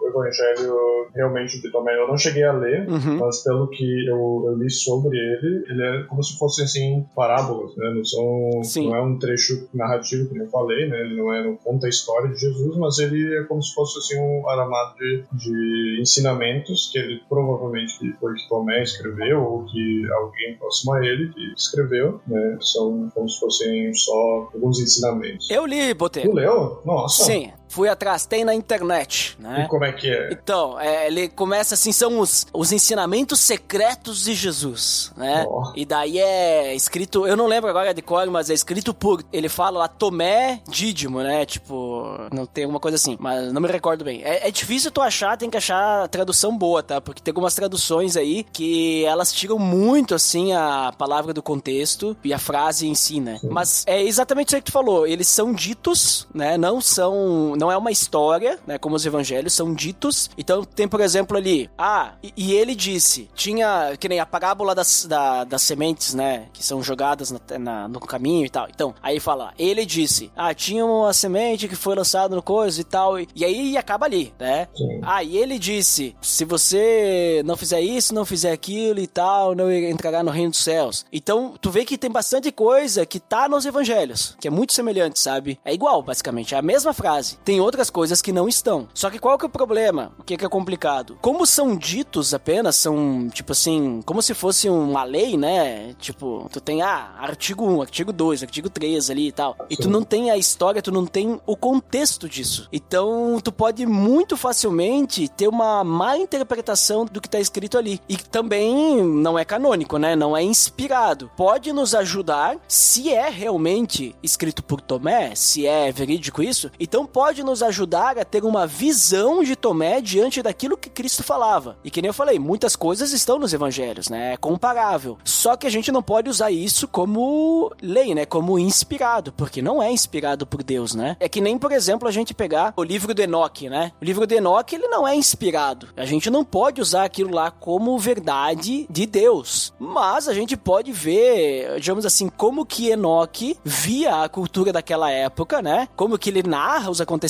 o 0.00 0.08
evangelho 0.08 1.00
realmente 1.14 1.60
de 1.60 1.70
Tomé 1.70 1.94
eu 1.94 2.08
não 2.08 2.16
cheguei 2.16 2.44
a 2.44 2.52
ler, 2.52 2.88
uhum. 2.88 3.18
mas 3.18 3.42
pelo 3.42 3.68
que 3.68 4.06
eu, 4.08 4.44
eu, 4.46 4.56
li 4.56 4.70
sobre 4.70 5.16
ele, 5.16 5.64
ele 5.68 5.82
é 5.82 6.02
como 6.04 6.22
se 6.22 6.38
fosse 6.38 6.62
assim, 6.62 7.04
parábolas, 7.14 7.76
né? 7.76 7.92
Não, 7.94 8.04
são, 8.04 8.84
não 8.84 8.96
é 8.96 9.02
um 9.02 9.18
trecho 9.18 9.68
narrativo, 9.74 10.28
como 10.28 10.42
eu 10.42 10.48
falei, 10.48 10.88
né? 10.88 11.00
Ele 11.00 11.16
não, 11.16 11.32
é, 11.32 11.44
não 11.44 11.56
conta 11.56 11.86
a 11.86 11.90
história 11.90 12.28
de 12.28 12.40
Jesus, 12.40 12.76
mas 12.76 12.98
ele 12.98 13.38
é 13.38 13.44
como 13.44 13.62
se 13.62 13.74
fosse 13.74 13.98
assim, 13.98 14.20
um 14.20 14.48
aramado 14.48 14.94
de, 14.96 15.24
de 15.32 16.00
ensinamentos 16.00 16.90
que 16.92 16.98
ele 16.98 17.20
provavelmente 17.28 17.98
que 17.98 18.12
foi 18.30 18.34
que 18.34 18.48
Tomé 18.48 18.82
escreveu 18.82 19.42
ou 19.42 19.64
que 19.64 20.10
alguém 20.12 20.56
próximo 20.56 20.92
a 20.94 21.04
ele 21.04 21.32
que 21.32 21.52
escreveu, 21.56 22.20
né? 22.26 22.58
São 22.60 23.10
como 23.14 23.28
se 23.28 23.40
fossem 23.40 23.92
só 23.94 24.50
alguns 24.54 24.80
ensinamentos. 24.80 25.50
Eu 25.50 25.66
li, 25.66 25.92
Botei. 25.94 26.22
Tu 26.22 26.32
leu? 26.32 26.80
Nossa. 26.84 27.24
Sim. 27.24 27.52
Fui 27.70 27.88
atrás, 27.88 28.26
tem 28.26 28.44
na 28.44 28.54
internet, 28.54 29.36
né? 29.38 29.64
E 29.64 29.68
como 29.68 29.84
é 29.84 29.92
que 29.92 30.10
é? 30.10 30.32
Então, 30.32 30.78
é, 30.78 31.06
ele 31.06 31.28
começa 31.28 31.74
assim, 31.74 31.92
são 31.92 32.18
os, 32.18 32.46
os 32.52 32.72
ensinamentos 32.72 33.38
secretos 33.38 34.24
de 34.24 34.34
Jesus, 34.34 35.12
né? 35.16 35.46
Ó. 35.48 35.72
E 35.76 35.84
daí 35.84 36.18
é 36.18 36.74
escrito, 36.74 37.26
eu 37.26 37.36
não 37.36 37.46
lembro 37.46 37.70
agora 37.70 37.94
de 37.94 38.02
cor, 38.02 38.26
mas 38.28 38.50
é 38.50 38.54
escrito 38.54 38.92
por, 38.92 39.22
ele 39.32 39.48
fala 39.48 39.78
lá 39.78 39.88
Tomé 39.88 40.60
Dídimo, 40.68 41.22
né? 41.22 41.46
Tipo, 41.46 42.18
não 42.32 42.44
tem 42.44 42.64
alguma 42.64 42.80
coisa 42.80 42.96
assim, 42.96 43.16
mas 43.20 43.52
não 43.52 43.60
me 43.60 43.68
recordo 43.68 44.04
bem. 44.04 44.20
É, 44.24 44.48
é 44.48 44.50
difícil 44.50 44.90
tu 44.90 45.00
achar, 45.00 45.36
tem 45.36 45.48
que 45.48 45.56
achar 45.56 46.04
a 46.04 46.08
tradução 46.08 46.56
boa, 46.56 46.82
tá? 46.82 47.00
Porque 47.00 47.22
tem 47.22 47.30
algumas 47.30 47.54
traduções 47.54 48.16
aí 48.16 48.42
que 48.42 49.04
elas 49.04 49.32
tiram 49.32 49.58
muito, 49.58 50.14
assim, 50.14 50.52
a 50.52 50.92
palavra 50.98 51.32
do 51.32 51.42
contexto 51.42 52.16
e 52.24 52.34
a 52.34 52.38
frase 52.38 52.88
em 52.88 52.94
si, 52.94 53.20
né? 53.20 53.38
Mas 53.44 53.84
é 53.86 54.02
exatamente 54.02 54.48
isso 54.48 54.56
aí 54.56 54.62
que 54.62 54.70
tu 54.70 54.72
falou, 54.72 55.06
eles 55.06 55.28
são 55.28 55.52
ditos, 55.52 56.26
né? 56.34 56.58
Não 56.58 56.80
são, 56.80 57.54
não 57.60 57.70
é 57.70 57.76
uma 57.76 57.90
história, 57.90 58.58
né? 58.66 58.78
Como 58.78 58.96
os 58.96 59.04
evangelhos, 59.06 59.52
são 59.52 59.72
ditos. 59.74 60.30
Então 60.36 60.64
tem, 60.64 60.88
por 60.88 61.00
exemplo, 61.00 61.36
ali, 61.36 61.70
ah, 61.78 62.14
e, 62.22 62.32
e 62.36 62.52
ele 62.54 62.74
disse, 62.74 63.28
tinha, 63.34 63.96
que 63.98 64.08
nem 64.08 64.18
a 64.18 64.26
parábola 64.26 64.74
das, 64.74 65.04
da- 65.06 65.44
das 65.44 65.62
sementes, 65.62 66.14
né? 66.14 66.46
Que 66.52 66.64
são 66.64 66.82
jogadas 66.82 67.30
na- 67.30 67.58
na- 67.58 67.88
no 67.88 68.00
caminho 68.00 68.46
e 68.46 68.50
tal. 68.50 68.66
Então, 68.68 68.94
aí 69.02 69.20
fala, 69.20 69.52
ele 69.58 69.84
disse, 69.84 70.32
ah, 70.34 70.52
tinha 70.54 70.84
uma 70.84 71.12
semente 71.12 71.68
que 71.68 71.76
foi 71.76 71.94
lançada 71.94 72.34
no 72.34 72.42
coisa 72.42 72.80
e 72.80 72.84
tal, 72.84 73.18
e, 73.20 73.28
e 73.36 73.44
aí 73.44 73.76
acaba 73.76 74.06
ali, 74.06 74.32
né? 74.38 74.66
Sim. 74.74 75.00
Ah, 75.02 75.22
e 75.22 75.36
ele 75.36 75.58
disse: 75.58 76.16
se 76.22 76.44
você 76.44 77.42
não 77.44 77.56
fizer 77.56 77.80
isso, 77.80 78.14
não 78.14 78.24
fizer 78.24 78.52
aquilo 78.52 79.00
e 79.00 79.06
tal, 79.06 79.54
não 79.54 79.70
entrará 79.70 80.22
no 80.22 80.30
reino 80.30 80.50
dos 80.50 80.60
céus. 80.62 81.04
Então, 81.12 81.54
tu 81.60 81.70
vê 81.70 81.84
que 81.84 81.98
tem 81.98 82.10
bastante 82.10 82.50
coisa 82.50 83.04
que 83.04 83.20
tá 83.20 83.48
nos 83.48 83.66
evangelhos, 83.66 84.36
que 84.40 84.48
é 84.48 84.50
muito 84.50 84.72
semelhante, 84.72 85.20
sabe? 85.20 85.58
É 85.64 85.74
igual, 85.74 86.02
basicamente, 86.02 86.54
é 86.54 86.58
a 86.58 86.62
mesma 86.62 86.92
frase. 86.92 87.38
Tem 87.50 87.60
outras 87.60 87.90
coisas 87.90 88.22
que 88.22 88.30
não 88.30 88.48
estão. 88.48 88.86
Só 88.94 89.10
que 89.10 89.18
qual 89.18 89.36
que 89.36 89.44
é 89.44 89.48
o 89.48 89.50
problema? 89.50 90.12
O 90.16 90.22
que 90.22 90.36
que 90.36 90.44
é 90.44 90.48
complicado? 90.48 91.18
Como 91.20 91.44
são 91.44 91.74
ditos 91.74 92.32
apenas, 92.32 92.76
são, 92.76 93.28
tipo 93.28 93.50
assim, 93.50 94.00
como 94.06 94.22
se 94.22 94.34
fosse 94.34 94.68
uma 94.68 95.02
lei, 95.02 95.36
né? 95.36 95.92
Tipo, 95.98 96.48
tu 96.52 96.60
tem, 96.60 96.80
ah, 96.80 97.12
artigo 97.18 97.66
1, 97.66 97.82
artigo 97.82 98.12
2, 98.12 98.44
artigo 98.44 98.70
3 98.70 99.10
ali 99.10 99.26
e 99.26 99.32
tal. 99.32 99.56
E 99.68 99.76
tu 99.76 99.90
não 99.90 100.04
tem 100.04 100.30
a 100.30 100.36
história, 100.36 100.80
tu 100.80 100.92
não 100.92 101.04
tem 101.04 101.40
o 101.44 101.56
contexto 101.56 102.28
disso. 102.28 102.68
Então, 102.72 103.40
tu 103.42 103.50
pode 103.50 103.84
muito 103.84 104.36
facilmente 104.36 105.26
ter 105.26 105.48
uma 105.48 105.82
má 105.82 106.16
interpretação 106.16 107.04
do 107.04 107.20
que 107.20 107.28
tá 107.28 107.40
escrito 107.40 107.76
ali. 107.76 108.00
E 108.08 108.16
também 108.16 109.02
não 109.02 109.36
é 109.36 109.44
canônico, 109.44 109.98
né? 109.98 110.14
Não 110.14 110.36
é 110.36 110.42
inspirado. 110.44 111.28
Pode 111.36 111.72
nos 111.72 111.96
ajudar 111.96 112.58
se 112.68 113.12
é 113.12 113.28
realmente 113.28 114.14
escrito 114.22 114.62
por 114.62 114.80
Tomé, 114.80 115.34
se 115.34 115.66
é 115.66 115.90
verídico 115.90 116.44
isso. 116.44 116.70
Então, 116.78 117.04
pode 117.04 117.39
nos 117.42 117.62
ajudar 117.62 118.18
a 118.18 118.24
ter 118.24 118.44
uma 118.44 118.66
visão 118.66 119.42
de 119.42 119.56
Tomé 119.56 120.00
diante 120.00 120.42
daquilo 120.42 120.76
que 120.76 120.90
Cristo 120.90 121.22
falava. 121.22 121.76
E 121.84 121.90
que 121.90 122.00
nem 122.00 122.08
eu 122.08 122.14
falei, 122.14 122.38
muitas 122.38 122.76
coisas 122.76 123.12
estão 123.12 123.38
nos 123.38 123.52
evangelhos, 123.52 124.08
né? 124.08 124.34
É 124.34 124.36
comparável. 124.36 125.18
Só 125.24 125.56
que 125.56 125.66
a 125.66 125.70
gente 125.70 125.92
não 125.92 126.02
pode 126.02 126.28
usar 126.28 126.50
isso 126.50 126.86
como 126.88 127.72
lei, 127.80 128.14
né? 128.14 128.24
Como 128.24 128.58
inspirado, 128.58 129.32
porque 129.32 129.62
não 129.62 129.82
é 129.82 129.90
inspirado 129.90 130.46
por 130.46 130.62
Deus, 130.62 130.94
né? 130.94 131.16
É 131.20 131.28
que 131.28 131.40
nem, 131.40 131.58
por 131.58 131.72
exemplo, 131.72 132.08
a 132.08 132.12
gente 132.12 132.34
pegar 132.34 132.72
o 132.76 132.82
livro 132.82 133.14
do 133.14 133.22
Enoque, 133.22 133.68
né? 133.68 133.92
O 134.00 134.04
livro 134.04 134.26
do 134.26 134.32
Enoque, 134.32 134.74
ele 134.74 134.88
não 134.88 135.06
é 135.06 135.14
inspirado. 135.14 135.88
A 135.96 136.04
gente 136.04 136.30
não 136.30 136.44
pode 136.44 136.80
usar 136.80 137.04
aquilo 137.04 137.34
lá 137.34 137.50
como 137.50 137.98
verdade 137.98 138.86
de 138.90 139.06
Deus. 139.06 139.72
Mas 139.78 140.28
a 140.28 140.34
gente 140.34 140.56
pode 140.56 140.92
ver, 140.92 141.80
digamos 141.80 142.04
assim, 142.04 142.28
como 142.28 142.66
que 142.66 142.90
Enoque 142.90 143.56
via 143.64 144.22
a 144.22 144.28
cultura 144.28 144.72
daquela 144.72 145.10
época, 145.10 145.62
né? 145.62 145.88
Como 145.96 146.18
que 146.18 146.30
ele 146.30 146.42
narra 146.42 146.90
os 146.90 147.00
acontecimentos. 147.00 147.29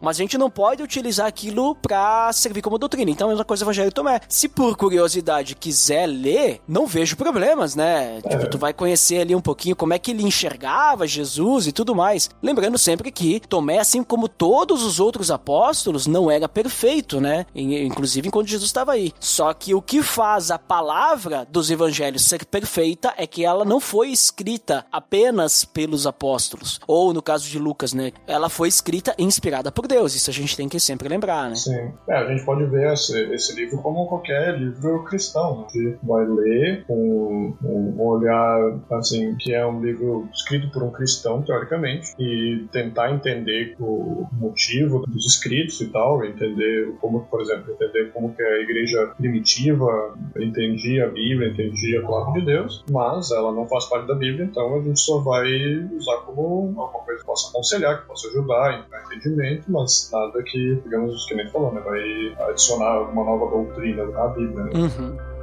Mas 0.00 0.16
a 0.16 0.20
gente 0.20 0.38
não 0.38 0.50
pode 0.50 0.82
utilizar 0.82 1.26
aquilo 1.26 1.74
pra 1.74 2.32
servir 2.32 2.62
como 2.62 2.78
doutrina. 2.78 3.10
Então, 3.10 3.28
a 3.28 3.30
mesma 3.30 3.44
coisa 3.44 3.64
do 3.64 3.66
Evangelho 3.66 3.88
de 3.90 3.94
Tomé. 3.94 4.20
Se 4.28 4.48
por 4.48 4.76
curiosidade 4.76 5.54
quiser 5.54 6.06
ler, 6.06 6.60
não 6.66 6.86
vejo 6.86 7.16
problemas, 7.16 7.74
né? 7.74 8.20
Tipo, 8.28 8.48
tu 8.48 8.58
vai 8.58 8.72
conhecer 8.72 9.20
ali 9.20 9.34
um 9.34 9.40
pouquinho 9.40 9.76
como 9.76 9.92
é 9.94 9.98
que 9.98 10.10
ele 10.10 10.22
enxergava 10.22 11.06
Jesus 11.06 11.66
e 11.66 11.72
tudo 11.72 11.94
mais. 11.94 12.30
Lembrando 12.42 12.78
sempre 12.78 13.10
que 13.10 13.40
Tomé, 13.48 13.78
assim 13.78 14.02
como 14.02 14.28
todos 14.28 14.82
os 14.82 14.98
outros 15.00 15.30
apóstolos, 15.30 16.06
não 16.06 16.30
era 16.30 16.48
perfeito, 16.48 17.20
né? 17.20 17.46
In- 17.54 17.86
Inclusive 17.86 18.28
enquanto 18.28 18.48
Jesus 18.48 18.68
estava 18.68 18.92
aí. 18.92 19.12
Só 19.20 19.52
que 19.52 19.74
o 19.74 19.82
que 19.82 20.02
faz 20.02 20.50
a 20.50 20.58
palavra 20.58 21.46
dos 21.50 21.70
evangelhos 21.70 22.22
ser 22.22 22.44
perfeita 22.44 23.12
é 23.16 23.26
que 23.26 23.44
ela 23.44 23.64
não 23.64 23.80
foi 23.80 24.08
escrita 24.10 24.84
apenas 24.90 25.64
pelos 25.64 26.06
apóstolos. 26.06 26.80
Ou 26.86 27.12
no 27.12 27.22
caso 27.22 27.48
de 27.48 27.58
Lucas, 27.58 27.92
né? 27.92 28.12
Ela 28.26 28.48
foi 28.48 28.68
escrita 28.68 29.07
e 29.18 29.24
inspirada 29.24 29.70
por 29.70 29.86
Deus. 29.86 30.14
Isso 30.14 30.30
a 30.30 30.32
gente 30.32 30.56
tem 30.56 30.68
que 30.68 30.80
sempre 30.80 31.08
lembrar, 31.08 31.48
né? 31.48 31.56
Sim. 31.56 31.92
É, 32.08 32.16
a 32.16 32.26
gente 32.26 32.44
pode 32.44 32.64
ver 32.66 32.92
esse, 32.92 33.18
esse 33.32 33.54
livro 33.54 33.78
como 33.78 34.06
qualquer 34.06 34.58
livro 34.58 35.04
cristão, 35.04 35.60
né? 35.60 35.66
que 35.70 35.96
vai 36.02 36.26
ler 36.26 36.84
com 36.86 37.54
um 37.62 38.00
olhar, 38.00 38.78
assim, 38.92 39.34
que 39.36 39.54
é 39.54 39.66
um 39.66 39.80
livro 39.80 40.28
escrito 40.32 40.70
por 40.70 40.82
um 40.82 40.90
cristão, 40.90 41.42
teoricamente, 41.42 42.14
e 42.18 42.66
tentar 42.72 43.12
entender 43.12 43.76
o 43.78 44.26
motivo 44.32 45.04
dos 45.06 45.26
escritos 45.26 45.80
e 45.80 45.86
tal, 45.86 46.24
entender 46.24 46.92
como, 47.00 47.20
por 47.26 47.40
exemplo, 47.40 47.72
entender 47.72 48.12
como 48.12 48.34
que 48.34 48.42
a 48.42 48.60
igreja 48.60 49.12
primitiva 49.16 50.14
entendia 50.36 51.06
a 51.06 51.08
Bíblia, 51.08 51.50
entendia 51.50 52.00
a 52.00 52.02
palavra 52.02 52.40
de 52.40 52.46
Deus, 52.46 52.84
mas 52.90 53.30
ela 53.30 53.52
não 53.52 53.66
faz 53.66 53.86
parte 53.86 54.06
da 54.06 54.14
Bíblia, 54.14 54.44
então 54.44 54.74
a 54.76 54.82
gente 54.82 55.00
só 55.00 55.18
vai 55.18 55.48
usar 55.96 56.18
como 56.18 56.40
alguma 56.40 56.88
coisa 56.88 57.20
que 57.20 57.26
possa 57.26 57.48
aconselhar, 57.48 58.00
que 58.00 58.08
possa 58.08 58.28
ajudar 58.28 58.80
entendimento, 59.06 59.64
mas 59.68 60.10
nada 60.12 60.42
que, 60.42 60.80
digamos, 60.84 61.26
que 61.26 61.34
nem 61.34 61.48
falou, 61.48 61.72
né, 61.72 61.80
vai 61.80 62.48
adicionar 62.50 63.00
uma 63.10 63.24
nova 63.24 63.50
doutrina 63.50 64.02
à 64.02 64.28
Bíblia. 64.28 64.64
Né? 64.64 64.70
Uhum. 64.74 65.37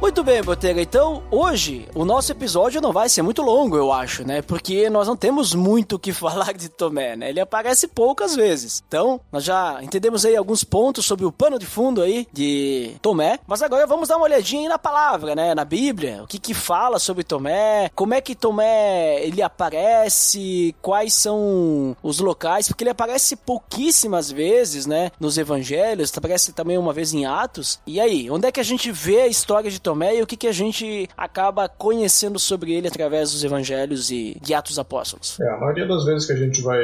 Muito 0.00 0.24
bem, 0.24 0.42
Botega. 0.42 0.80
Então, 0.80 1.22
hoje, 1.30 1.86
o 1.94 2.06
nosso 2.06 2.32
episódio 2.32 2.80
não 2.80 2.90
vai 2.90 3.06
ser 3.10 3.20
muito 3.20 3.42
longo, 3.42 3.76
eu 3.76 3.92
acho, 3.92 4.26
né? 4.26 4.40
Porque 4.40 4.88
nós 4.88 5.06
não 5.06 5.14
temos 5.14 5.54
muito 5.54 5.96
o 5.96 5.98
que 5.98 6.10
falar 6.10 6.54
de 6.54 6.70
Tomé, 6.70 7.14
né? 7.16 7.28
Ele 7.28 7.38
aparece 7.38 7.86
poucas 7.86 8.34
vezes. 8.34 8.82
Então, 8.88 9.20
nós 9.30 9.44
já 9.44 9.78
entendemos 9.82 10.24
aí 10.24 10.34
alguns 10.34 10.64
pontos 10.64 11.04
sobre 11.04 11.26
o 11.26 11.30
pano 11.30 11.58
de 11.58 11.66
fundo 11.66 12.00
aí 12.00 12.26
de 12.32 12.92
Tomé. 13.02 13.40
Mas 13.46 13.60
agora 13.62 13.86
vamos 13.86 14.08
dar 14.08 14.16
uma 14.16 14.24
olhadinha 14.24 14.62
aí 14.62 14.68
na 14.68 14.78
palavra, 14.78 15.34
né? 15.34 15.54
Na 15.54 15.66
Bíblia. 15.66 16.22
O 16.22 16.26
que 16.26 16.38
que 16.38 16.54
fala 16.54 16.98
sobre 16.98 17.22
Tomé? 17.22 17.90
Como 17.94 18.14
é 18.14 18.22
que 18.22 18.34
Tomé, 18.34 19.22
ele 19.22 19.42
aparece? 19.42 20.74
Quais 20.80 21.12
são 21.12 21.94
os 22.02 22.20
locais? 22.20 22.68
Porque 22.68 22.84
ele 22.84 22.90
aparece 22.90 23.36
pouquíssimas 23.36 24.30
vezes, 24.30 24.86
né? 24.86 25.12
Nos 25.20 25.36
evangelhos. 25.36 26.10
Aparece 26.16 26.54
também 26.54 26.78
uma 26.78 26.94
vez 26.94 27.12
em 27.12 27.26
Atos. 27.26 27.78
E 27.86 28.00
aí, 28.00 28.30
onde 28.30 28.48
é 28.48 28.52
que 28.52 28.60
a 28.60 28.64
gente 28.64 28.90
vê 28.90 29.20
a 29.20 29.28
história 29.28 29.70
de 29.70 29.78
Tomé 29.78 29.89
e 30.16 30.22
o 30.22 30.26
que, 30.26 30.36
que 30.36 30.46
a 30.46 30.52
gente 30.52 31.08
acaba 31.16 31.68
conhecendo 31.68 32.38
sobre 32.38 32.72
ele 32.72 32.88
através 32.88 33.32
dos 33.32 33.44
evangelhos 33.44 34.10
e 34.10 34.36
de 34.40 34.54
Atos 34.54 34.78
Apóstolos? 34.78 35.38
É, 35.40 35.48
a 35.48 35.58
maioria 35.58 35.86
das 35.86 36.04
vezes 36.04 36.26
que 36.26 36.32
a 36.32 36.36
gente 36.36 36.62
vai 36.62 36.80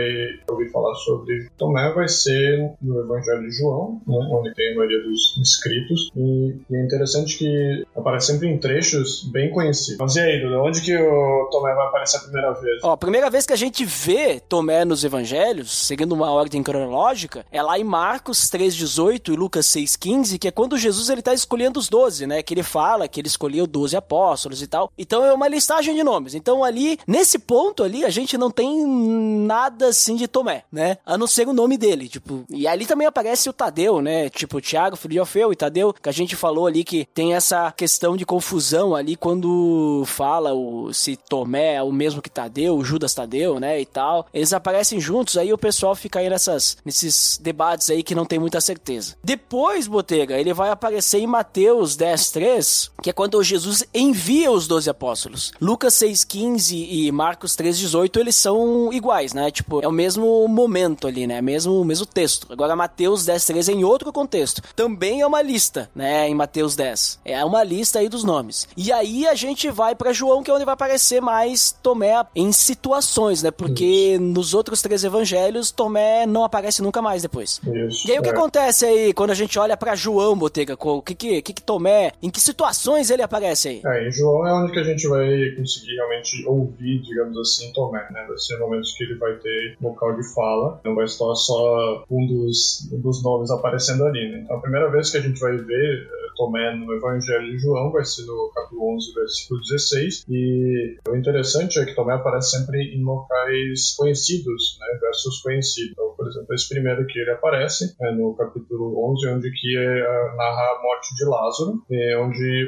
ouvir 0.49 0.71
falar 0.71 0.95
sobre 0.97 1.49
Tomé 1.57 1.93
vai 1.93 2.09
ser 2.09 2.73
no 2.81 3.01
Evangelho 3.01 3.43
de 3.43 3.57
João, 3.57 4.01
né, 4.07 4.17
onde 4.33 4.55
tem 4.55 4.73
a 4.73 4.77
maioria 4.77 5.03
dos 5.03 5.37
escritos, 5.43 6.11
e, 6.17 6.57
e 6.71 6.77
é 6.77 6.85
interessante 6.85 7.39
que 7.39 7.85
aparece 7.97 8.29
sempre 8.29 8.49
em 8.49 8.59
trechos 8.59 9.29
bem 9.31 9.51
conhecidos. 9.51 9.99
Mas 9.99 10.17
e 10.17 10.21
aí, 10.21 10.41
Duda, 10.41 10.61
onde 10.61 10.81
que 10.81 10.97
o 10.97 11.49
Tomé 11.51 11.75
vai 11.75 11.87
aparecer 11.87 12.19
a 12.19 12.21
primeira 12.21 12.53
vez? 12.53 12.83
Ó, 12.83 12.93
a 12.93 12.97
primeira 12.97 13.31
vez 13.31 13.47
que 13.47 13.53
a 13.53 13.57
gente 13.57 13.85
vê 13.85 14.41
Tomé 14.41 14.85
nos 14.85 15.05
evangelhos, 15.05 15.71
seguindo 15.71 16.13
uma 16.13 16.31
ordem 16.31 16.63
cronológica, 16.63 17.45
é 17.51 17.63
lá 17.63 17.79
em 17.79 17.85
Marcos 17.85 18.51
3,18 18.51 19.33
e 19.33 19.37
Lucas 19.37 19.67
6,15, 19.67 20.39
que 20.39 20.49
é 20.49 20.51
quando 20.51 20.79
Jesus 20.79 21.11
ele 21.11 21.23
tá 21.23 21.35
escolhendo 21.35 21.79
os 21.79 21.89
12, 21.89 22.27
né? 22.27 22.43
Que 22.43 22.55
ele 22.55 22.63
fala 22.63 22.96
que 23.07 23.21
ele 23.21 23.29
escolheu 23.29 23.67
12 23.67 23.97
apóstolos 23.97 24.63
e 24.63 24.67
tal. 24.67 24.91
Então 24.97 25.25
é 25.25 25.33
uma 25.33 25.49
listagem 25.49 25.95
de 25.95 26.03
nomes. 26.03 26.35
Então 26.35 26.65
ali, 26.65 26.99
nesse 27.07 27.39
ponto 27.39 27.83
ali, 27.83 28.05
a 28.05 28.11
gente 28.11 28.39
não 28.39 28.51
tem 28.51 28.87
nada 28.87 29.89
assim 29.89 30.17
de 30.17 30.27
Tomé, 30.27 30.65
né? 30.73 30.99
A 31.05 31.19
não 31.19 31.27
ser 31.27 31.47
o 31.49 31.53
nome 31.53 31.77
dele, 31.77 32.09
tipo. 32.09 32.45
E 32.51 32.67
ali 32.67 32.87
também 32.87 33.07
aparece 33.07 33.49
o 33.49 33.53
Tadeu, 33.53 34.01
né? 34.01 34.29
Tipo, 34.31 34.61
Tiago, 34.61 34.97
filho 34.97 35.13
de 35.13 35.19
Alfeu 35.19 35.53
e 35.53 35.57
Tadeu, 35.57 35.93
que 35.93 36.09
a 36.09 36.13
gente 36.13 36.37
falou 36.37 36.67
ali 36.67 36.85
que 36.85 37.07
tem 37.15 37.35
essa 37.35 37.73
questão 37.73 38.17
de 38.17 38.25
confusão 38.25 38.95
ali 38.95 39.17
quando 39.17 40.03
fala 40.07 40.55
o, 40.55 40.93
se 40.93 41.17
Tomé 41.17 41.75
é 41.75 41.83
o 41.83 41.93
mesmo 41.93 42.23
que 42.23 42.31
Tadeu, 42.31 42.83
Judas 42.85 43.15
Tadeu, 43.15 43.61
né? 43.61 43.81
E 43.81 43.87
tal. 43.87 44.27
Eles 44.33 44.53
aparecem 44.53 45.01
juntos, 45.01 45.37
aí 45.37 45.53
o 45.53 45.59
pessoal 45.59 45.95
fica 45.95 46.19
aí 46.19 46.29
nessas, 46.29 46.77
nesses 46.85 47.39
debates 47.43 47.91
aí 47.91 48.03
que 48.03 48.15
não 48.15 48.25
tem 48.25 48.39
muita 48.39 48.61
certeza. 48.61 49.17
Depois, 49.23 49.87
Botega, 49.87 50.39
ele 50.39 50.53
vai 50.53 50.71
aparecer 50.71 51.19
em 51.19 51.27
Mateus 51.27 51.97
10, 51.97 52.31
3, 52.31 52.86
Apóstolos, 52.87 52.91
que 53.03 53.11
é 53.11 53.13
quando 53.13 53.43
Jesus 53.43 53.85
envia 53.95 54.51
os 54.51 54.67
12 54.67 54.91
apóstolos. 54.91 55.53
Lucas 55.61 55.95
6,15 55.95 56.87
e 56.89 57.13
Marcos 57.13 57.57
3,18, 57.57 58.21
eles 58.21 58.37
são 58.37 58.93
iguais, 58.93 59.33
né? 59.33 59.51
Tipo, 59.51 59.83
é 59.83 59.89
o 59.89 59.93
mesmo 59.93 60.47
momento 60.49 61.07
ali, 61.07 61.27
né? 61.27 61.41
Mesmo, 61.41 61.85
mesmo 61.85 62.07
texto. 62.07 62.47
Agora, 62.51 62.77
Mateus 62.77 63.25
10,13 63.25 63.69
é 63.69 63.73
em 63.73 63.85
outro 63.85 64.13
contexto. 64.13 64.63
Também 64.75 65.21
é 65.21 65.27
uma 65.27 65.43
lista, 65.43 65.91
né? 65.95 66.29
Em 66.29 66.35
Mateus 66.35 66.75
10. 66.75 67.21
É 67.25 67.45
uma 67.45 67.63
lista 67.63 67.99
aí 67.99 68.09
dos 68.09 68.25
nomes. 68.25 68.69
E 68.77 68.93
aí 68.93 69.27
a 69.27 69.35
gente 69.35 69.71
vai 69.71 69.95
para 69.95 70.13
João, 70.13 70.43
que 70.43 70.51
é 70.51 70.55
onde 70.55 70.65
vai 70.65 70.75
aparecer 70.75 71.21
mais 71.21 71.75
Tomé 71.83 72.25
em 72.35 72.53
situações, 72.53 73.43
né? 73.43 73.51
Porque 73.51 74.15
Isso. 74.15 74.23
nos 74.23 74.55
outros 74.55 74.83
três 74.83 75.05
evangelhos, 75.05 75.71
Tomé 75.71 76.27
não 76.27 76.45
aparece 76.45 76.83
nunca 76.83 77.03
mais 77.03 77.23
depois. 77.23 77.61
Isso, 77.89 78.09
e 78.09 78.13
aí 78.13 78.19
o 78.19 78.23
que 78.23 78.29
é. 78.29 78.33
acontece 78.33 78.85
aí 78.85 79.13
quando 79.13 79.31
a 79.31 79.35
gente 79.35 79.59
olha 79.59 79.77
para 79.77 79.95
João, 79.95 80.37
Botega? 80.37 80.77
O 80.79 81.03
que 81.03 81.15
que, 81.15 81.43
que 81.43 81.53
que 81.53 81.63
Tomé, 81.63 82.13
em 82.23 82.31
que 82.31 82.41
situações 82.77 83.11
ele 83.11 83.23
aparece 83.23 83.69
aí? 83.69 83.83
É, 83.85 84.11
João 84.11 84.47
é 84.47 84.53
onde 84.53 84.79
a 84.79 84.85
gente 84.85 85.09
vai 85.09 85.51
conseguir 85.57 85.95
realmente 85.95 86.47
ouvir, 86.47 87.03
digamos 87.03 87.37
assim, 87.39 87.73
Tomé, 87.73 88.07
né? 88.11 88.25
Vai 88.29 88.39
ser 88.39 88.59
momentos 88.59 88.93
que 88.97 89.05
ele 89.05 89.17
vai 89.17 89.35
ter 89.37 89.77
local 89.81 90.15
de 90.15 90.35
fala, 90.35 90.81
não 90.85 90.95
vai 90.95 91.05
estar 91.05 91.35
só 91.35 92.05
um 92.11 92.27
dos, 92.27 92.89
um 92.93 93.01
dos 93.01 93.23
nomes 93.23 93.51
aparecendo 93.51 94.05
ali, 94.05 94.31
né? 94.31 94.41
Então 94.45 94.57
a 94.57 94.61
primeira 94.61 94.91
vez 94.91 95.11
que 95.11 95.17
a 95.17 95.21
gente 95.21 95.41
vai 95.41 95.57
ver 95.57 96.09
Tomé 96.37 96.77
no 96.77 96.93
Evangelho 96.93 97.47
de 97.47 97.59
João, 97.59 97.91
vai 97.91 98.05
ser 98.05 98.27
no 98.27 98.51
capítulo 98.55 98.95
11, 98.95 99.15
versículo 99.15 99.61
16. 99.61 100.25
E 100.29 100.99
o 101.09 101.17
interessante 101.17 101.79
é 101.81 101.85
que 101.85 101.95
Tomé 101.95 102.15
aparece 102.15 102.51
sempre 102.51 102.79
em 102.95 103.03
locais 103.03 103.95
conhecidos, 103.97 104.79
né, 104.79 104.99
versos 105.01 105.41
conhecidos. 105.41 105.93
Então, 105.93 106.15
por 106.17 106.29
exemplo, 106.29 106.55
esse 106.55 106.69
primeiro 106.69 107.07
que 107.07 107.19
ele 107.19 107.31
aparece 107.31 107.97
é 108.01 108.13
no 108.13 108.35
capítulo 108.35 109.13
11, 109.13 109.29
onde 109.29 109.51
que 109.51 109.77
é, 109.77 110.37
narra 110.37 110.63
a 110.63 110.83
morte 110.83 111.15
de 111.15 111.25
Lázaro, 111.25 111.83
é, 111.91 112.19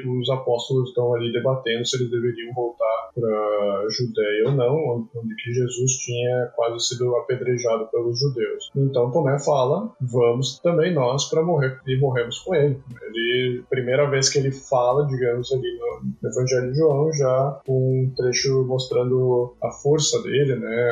os 0.07 0.29
apóstolos 0.31 0.89
estão 0.91 1.15
ali 1.15 1.33
debatendo 1.33 1.87
se 1.87 1.97
eles 1.97 2.11
deveriam 2.11 2.53
voltar 2.55 3.11
para 3.15 3.87
Judéia 3.91 4.45
ou 4.47 4.53
não, 4.53 5.09
onde 5.15 5.35
que 5.35 5.53
Jesus 5.53 5.93
tinha 5.99 6.51
quase 6.55 6.89
sido 6.89 7.17
apedrejado 7.17 7.87
pelos 7.91 8.19
judeus. 8.19 8.71
Então 8.77 9.11
Tomé 9.11 9.39
fala: 9.39 9.91
vamos 10.01 10.59
também 10.61 10.95
nós 10.95 11.29
para 11.29 11.43
morrer 11.43 11.79
e 11.87 11.99
morremos 11.99 12.39
com 12.41 12.55
ele. 12.55 12.81
Ele 13.03 13.65
primeira 13.69 14.09
vez 14.11 14.29
que 14.29 14.39
ele 14.39 14.51
fala, 14.51 15.07
digamos, 15.07 15.53
ali 15.53 15.79
no 16.23 16.29
Evangelho 16.31 16.73
de 16.73 16.79
João, 16.79 17.13
já 17.13 17.61
um 17.69 18.13
trecho 18.17 18.65
mostrando 18.65 19.55
a 19.63 19.71
força 19.71 20.23
dele, 20.23 20.57
né, 20.57 20.91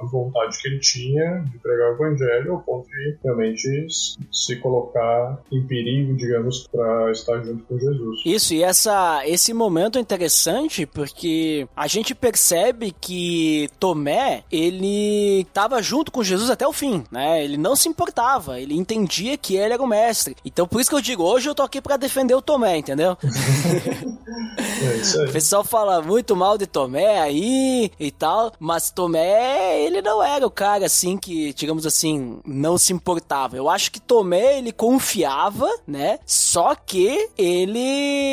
a 0.00 0.06
vontade 0.06 0.60
que 0.60 0.68
ele 0.68 0.78
tinha 0.78 1.40
de 1.40 1.58
pregar 1.58 1.92
o 1.92 1.94
Evangelho, 1.94 2.52
ao 2.52 2.62
ponto 2.62 2.88
de 2.88 3.18
realmente 3.22 3.86
se 4.32 4.56
colocar 4.60 5.42
em 5.52 5.66
perigo, 5.66 6.14
digamos, 6.16 6.66
para 6.68 7.10
estar 7.10 7.42
junto 7.42 7.64
com 7.64 7.78
Jesus. 7.78 8.22
Isso, 8.34 8.52
e 8.52 8.62
essa, 8.62 9.22
esse 9.26 9.54
momento 9.54 9.96
é 9.96 10.00
interessante 10.00 10.86
porque 10.86 11.68
a 11.76 11.86
gente 11.86 12.14
percebe 12.14 12.94
que 13.00 13.70
Tomé, 13.78 14.42
ele 14.50 15.42
estava 15.42 15.80
junto 15.80 16.10
com 16.10 16.22
Jesus 16.22 16.50
até 16.50 16.66
o 16.66 16.72
fim, 16.72 17.04
né? 17.10 17.44
Ele 17.44 17.56
não 17.56 17.76
se 17.76 17.88
importava, 17.88 18.60
ele 18.60 18.74
entendia 18.74 19.36
que 19.36 19.54
ele 19.54 19.74
era 19.74 19.82
o 19.82 19.86
mestre. 19.86 20.36
Então, 20.44 20.66
por 20.66 20.80
isso 20.80 20.90
que 20.90 20.96
eu 20.96 21.00
digo, 21.00 21.22
hoje 21.22 21.48
eu 21.48 21.54
tô 21.54 21.62
aqui 21.62 21.80
para 21.80 21.96
defender 21.96 22.34
o 22.34 22.42
Tomé, 22.42 22.78
entendeu? 22.78 23.16
é. 23.22 25.28
O 25.28 25.32
pessoal 25.32 25.62
fala 25.62 26.02
muito 26.02 26.34
mal 26.34 26.58
de 26.58 26.66
Tomé 26.66 27.20
aí 27.20 27.90
e 28.00 28.10
tal, 28.10 28.52
mas 28.58 28.90
Tomé, 28.90 29.80
ele 29.80 30.02
não 30.02 30.22
era 30.22 30.46
o 30.46 30.50
cara 30.50 30.86
assim 30.86 31.16
que, 31.16 31.52
digamos 31.52 31.86
assim, 31.86 32.40
não 32.44 32.76
se 32.76 32.92
importava. 32.92 33.56
Eu 33.56 33.70
acho 33.70 33.92
que 33.92 34.00
Tomé, 34.00 34.58
ele 34.58 34.72
confiava, 34.72 35.68
né? 35.86 36.18
Só 36.26 36.74
que 36.74 37.28
ele 37.38 38.23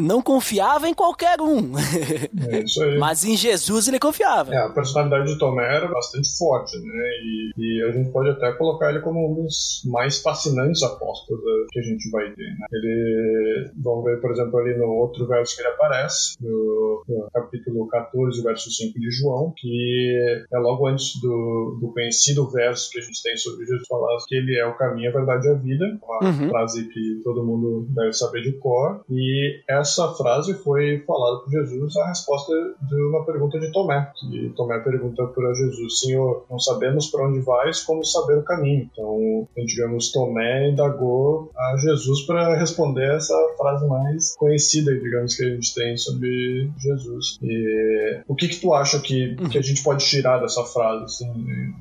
não 0.00 0.22
confiava 0.22 0.88
em 0.88 0.94
qualquer 0.94 1.40
um. 1.40 1.72
É 2.50 2.60
isso 2.60 2.82
aí. 2.82 2.98
mas 2.98 3.24
em 3.24 3.36
Jesus 3.36 3.88
ele 3.88 3.98
confiava. 3.98 4.54
É, 4.54 4.58
a 4.58 4.68
personalidade 4.70 5.32
de 5.32 5.38
Tomé 5.38 5.64
era 5.64 5.88
bastante 5.88 6.28
forte, 6.36 6.76
né? 6.78 7.08
E, 7.22 7.50
e 7.56 7.82
a 7.82 7.92
gente 7.92 8.10
pode 8.10 8.30
até 8.30 8.52
colocar 8.52 8.90
ele 8.90 9.00
como 9.00 9.30
um 9.30 9.42
dos 9.42 9.82
mais 9.86 10.20
fascinantes 10.20 10.82
apóstolos 10.82 11.42
que 11.70 11.78
a 11.78 11.82
gente 11.82 12.10
vai 12.10 12.30
ter. 12.32 12.44
Né? 12.44 12.66
Ele, 12.72 13.70
vamos 13.82 14.04
ver, 14.04 14.20
por 14.20 14.30
exemplo, 14.30 14.58
ali 14.58 14.76
no 14.76 14.86
outro 14.86 15.26
verso 15.26 15.56
que 15.56 15.62
ele 15.62 15.70
aparece, 15.70 16.36
no, 16.40 17.04
no 17.08 17.28
capítulo 17.32 17.86
14, 17.88 18.42
verso 18.42 18.70
5 18.70 18.98
de 18.98 19.10
João, 19.10 19.52
que 19.56 20.44
é 20.52 20.58
logo 20.58 20.86
antes 20.86 21.20
do, 21.20 21.78
do 21.80 21.92
conhecido 21.92 22.48
verso 22.50 22.90
que 22.90 22.98
a 22.98 23.02
gente 23.02 23.22
tem 23.22 23.36
sobre 23.36 23.66
Jesus 23.66 23.86
falar 23.88 24.16
que 24.26 24.34
ele 24.34 24.58
é 24.58 24.66
o 24.66 24.76
caminho, 24.76 25.10
a 25.10 25.12
verdade 25.12 25.46
e 25.46 25.50
a 25.50 25.54
vida, 25.54 25.84
uma 26.02 26.28
uhum. 26.28 26.48
frase 26.48 26.88
que 26.88 27.20
todo 27.22 27.44
mundo 27.44 27.86
deve 27.90 28.12
saber 28.12 28.42
de 28.42 28.52
e 29.10 29.62
essa 29.68 30.08
frase 30.14 30.54
foi 30.54 31.02
falada 31.06 31.40
por 31.40 31.50
Jesus 31.50 31.96
a 31.96 32.08
resposta 32.08 32.52
de 32.80 33.02
uma 33.08 33.24
pergunta 33.24 33.58
de 33.60 33.70
Tomé, 33.70 34.10
que 34.18 34.52
Tomé 34.56 34.78
pergunta 34.78 35.26
para 35.26 35.52
Jesus, 35.52 36.00
Senhor, 36.00 36.46
não 36.50 36.58
sabemos 36.58 37.08
para 37.08 37.28
onde 37.28 37.40
vais, 37.40 37.82
como 37.82 38.04
saber 38.04 38.38
o 38.38 38.42
caminho? 38.42 38.88
Então, 38.90 39.48
digamos, 39.64 40.10
Tomé 40.12 40.70
indagou 40.70 41.50
a 41.56 41.76
Jesus 41.76 42.22
para 42.22 42.56
responder 42.56 43.16
essa 43.16 43.36
frase 43.58 43.86
mais 43.86 44.34
conhecida, 44.36 44.94
digamos, 44.94 45.34
que 45.34 45.44
a 45.44 45.50
gente 45.50 45.74
tem 45.74 45.96
sobre 45.96 46.70
Jesus. 46.78 47.38
E 47.42 48.22
o 48.26 48.34
que 48.34 48.48
que 48.48 48.60
tu 48.60 48.72
acha 48.72 48.98
que, 49.00 49.36
que 49.50 49.58
a 49.58 49.62
gente 49.62 49.82
pode 49.82 50.04
tirar 50.04 50.38
dessa 50.38 50.64
frase, 50.64 51.04
assim, 51.04 51.32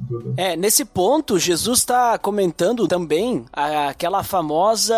Duda? 0.02 0.34
É, 0.38 0.56
nesse 0.56 0.84
ponto, 0.84 1.40
Jesus 1.40 1.80
está 1.80 2.18
comentando 2.18 2.88
também 2.88 3.46
aquela 3.54 4.24
famosa 4.24 4.96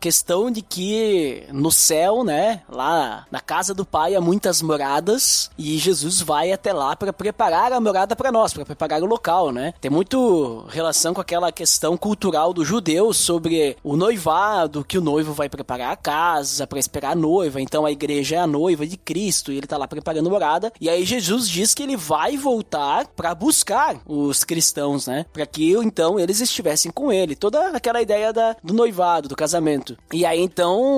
questão 0.00 0.50
de 0.50 0.62
que 0.62 1.03
no 1.52 1.70
céu, 1.70 2.24
né, 2.24 2.62
lá 2.68 3.26
na 3.30 3.40
casa 3.40 3.74
do 3.74 3.84
Pai 3.84 4.14
há 4.14 4.20
muitas 4.20 4.62
moradas 4.62 5.50
e 5.58 5.78
Jesus 5.78 6.20
vai 6.20 6.52
até 6.52 6.72
lá 6.72 6.96
para 6.96 7.12
preparar 7.12 7.72
a 7.72 7.80
morada 7.80 8.16
para 8.16 8.32
nós, 8.32 8.52
para 8.52 8.64
preparar 8.64 9.02
o 9.02 9.06
local, 9.06 9.52
né? 9.52 9.74
Tem 9.80 9.90
muito 9.90 10.64
relação 10.68 11.14
com 11.14 11.20
aquela 11.20 11.52
questão 11.52 11.96
cultural 11.96 12.52
do 12.52 12.64
judeu 12.64 13.12
sobre 13.12 13.76
o 13.82 13.96
noivado, 13.96 14.84
que 14.84 14.98
o 14.98 15.00
noivo 15.00 15.32
vai 15.32 15.48
preparar 15.48 15.92
a 15.92 15.96
casa 15.96 16.66
para 16.66 16.78
esperar 16.78 17.12
a 17.12 17.16
noiva, 17.16 17.60
então 17.60 17.84
a 17.84 17.92
igreja 17.92 18.36
é 18.36 18.38
a 18.38 18.46
noiva 18.46 18.86
de 18.86 18.96
Cristo 18.96 19.52
e 19.52 19.56
ele 19.56 19.66
tá 19.66 19.76
lá 19.76 19.86
preparando 19.86 20.30
morada. 20.30 20.72
E 20.80 20.88
aí 20.88 21.04
Jesus 21.04 21.48
diz 21.48 21.74
que 21.74 21.82
ele 21.82 21.96
vai 21.96 22.36
voltar 22.36 23.06
para 23.08 23.34
buscar 23.34 23.96
os 24.06 24.44
cristãos, 24.44 25.06
né? 25.06 25.26
Para 25.32 25.46
que 25.46 25.72
então 25.72 26.18
eles 26.18 26.40
estivessem 26.40 26.90
com 26.90 27.12
ele. 27.12 27.34
Toda 27.34 27.68
aquela 27.68 28.02
ideia 28.02 28.32
da, 28.32 28.56
do 28.62 28.74
noivado, 28.74 29.28
do 29.28 29.36
casamento. 29.36 29.96
E 30.12 30.24
aí 30.24 30.40
então 30.40 30.93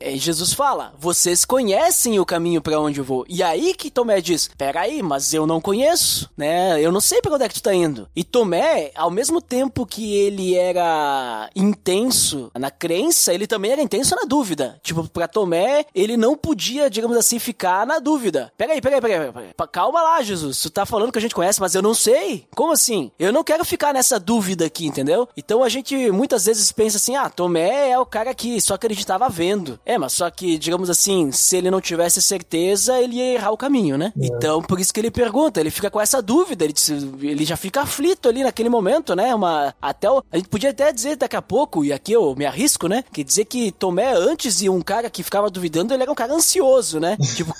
é, 0.00 0.16
Jesus 0.16 0.52
fala: 0.52 0.92
"Vocês 0.98 1.44
conhecem 1.44 2.18
o 2.18 2.26
caminho 2.26 2.60
para 2.60 2.80
onde 2.80 3.00
eu 3.00 3.04
vou". 3.04 3.24
E 3.28 3.42
aí 3.42 3.74
que 3.74 3.90
Tomé 3.90 4.20
diz: 4.20 4.50
"Pera 4.56 4.82
aí, 4.82 5.02
mas 5.02 5.32
eu 5.34 5.46
não 5.46 5.60
conheço, 5.60 6.30
né? 6.36 6.80
Eu 6.80 6.92
não 6.92 7.00
sei 7.00 7.20
para 7.20 7.34
onde 7.34 7.44
é 7.44 7.48
que 7.48 7.54
tu 7.54 7.62
tá 7.62 7.74
indo". 7.74 8.08
E 8.14 8.24
Tomé, 8.24 8.90
ao 8.94 9.10
mesmo 9.10 9.40
tempo 9.40 9.86
que 9.86 10.14
ele 10.14 10.54
era 10.54 11.50
intenso 11.54 12.50
na 12.58 12.70
crença, 12.70 13.32
ele 13.32 13.46
também 13.46 13.72
era 13.72 13.82
intenso 13.82 14.14
na 14.14 14.22
dúvida. 14.22 14.78
Tipo, 14.82 15.08
pra 15.08 15.28
Tomé, 15.28 15.86
ele 15.94 16.16
não 16.16 16.36
podia, 16.36 16.90
digamos 16.90 17.16
assim, 17.16 17.38
ficar 17.38 17.86
na 17.86 17.98
dúvida. 17.98 18.52
Peraí, 18.56 18.80
peraí, 18.80 19.00
peraí, 19.00 19.32
peraí. 19.32 19.48
Calma 19.72 20.02
lá, 20.02 20.22
Jesus. 20.22 20.60
Tu 20.60 20.70
tá 20.70 20.86
falando 20.86 21.12
que 21.12 21.18
a 21.18 21.22
gente 21.22 21.34
conhece, 21.34 21.60
mas 21.60 21.74
eu 21.74 21.82
não 21.82 21.94
sei. 21.94 22.46
Como 22.54 22.72
assim? 22.72 23.10
Eu 23.18 23.32
não 23.32 23.44
quero 23.44 23.64
ficar 23.64 23.92
nessa 23.92 24.18
dúvida 24.18 24.66
aqui, 24.66 24.86
entendeu? 24.86 25.28
Então 25.36 25.62
a 25.62 25.68
gente 25.68 26.10
muitas 26.10 26.46
vezes 26.46 26.72
pensa 26.72 26.96
assim: 26.96 27.16
ah, 27.16 27.28
Tomé 27.30 27.90
é 27.90 27.98
o 27.98 28.06
cara 28.06 28.34
que 28.34 28.60
só 28.60 28.74
acreditava 28.74 29.28
vendo. 29.38 29.78
É, 29.86 29.96
mas 29.96 30.14
só 30.14 30.28
que, 30.28 30.58
digamos 30.58 30.90
assim, 30.90 31.30
se 31.30 31.56
ele 31.56 31.70
não 31.70 31.80
tivesse 31.80 32.20
certeza, 32.20 33.00
ele 33.00 33.16
ia 33.16 33.34
errar 33.34 33.52
o 33.52 33.56
caminho, 33.56 33.96
né? 33.96 34.12
É. 34.20 34.26
Então, 34.26 34.60
por 34.60 34.80
isso 34.80 34.92
que 34.92 34.98
ele 34.98 35.12
pergunta, 35.12 35.60
ele 35.60 35.70
fica 35.70 35.88
com 35.88 36.00
essa 36.00 36.20
dúvida, 36.20 36.64
ele, 36.64 36.74
ele 37.22 37.44
já 37.44 37.56
fica 37.56 37.82
aflito 37.82 38.28
ali 38.28 38.42
naquele 38.42 38.68
momento, 38.68 39.14
né? 39.14 39.32
Uma, 39.32 39.72
até 39.80 40.10
o, 40.10 40.24
a 40.32 40.36
gente 40.36 40.48
podia 40.48 40.70
até 40.70 40.92
dizer 40.92 41.16
daqui 41.16 41.36
a 41.36 41.42
pouco, 41.42 41.84
e 41.84 41.92
aqui 41.92 42.12
eu 42.12 42.34
me 42.34 42.44
arrisco, 42.44 42.88
né? 42.88 43.04
Que 43.12 43.22
dizer 43.22 43.44
que 43.44 43.70
Tomé 43.70 44.12
antes 44.12 44.60
e 44.60 44.68
um 44.68 44.80
cara 44.80 45.08
que 45.08 45.22
ficava 45.22 45.48
duvidando, 45.48 45.94
ele 45.94 46.02
era 46.02 46.10
um 46.10 46.16
cara 46.16 46.34
ansioso, 46.34 46.98
né? 46.98 47.16
tipo, 47.36 47.54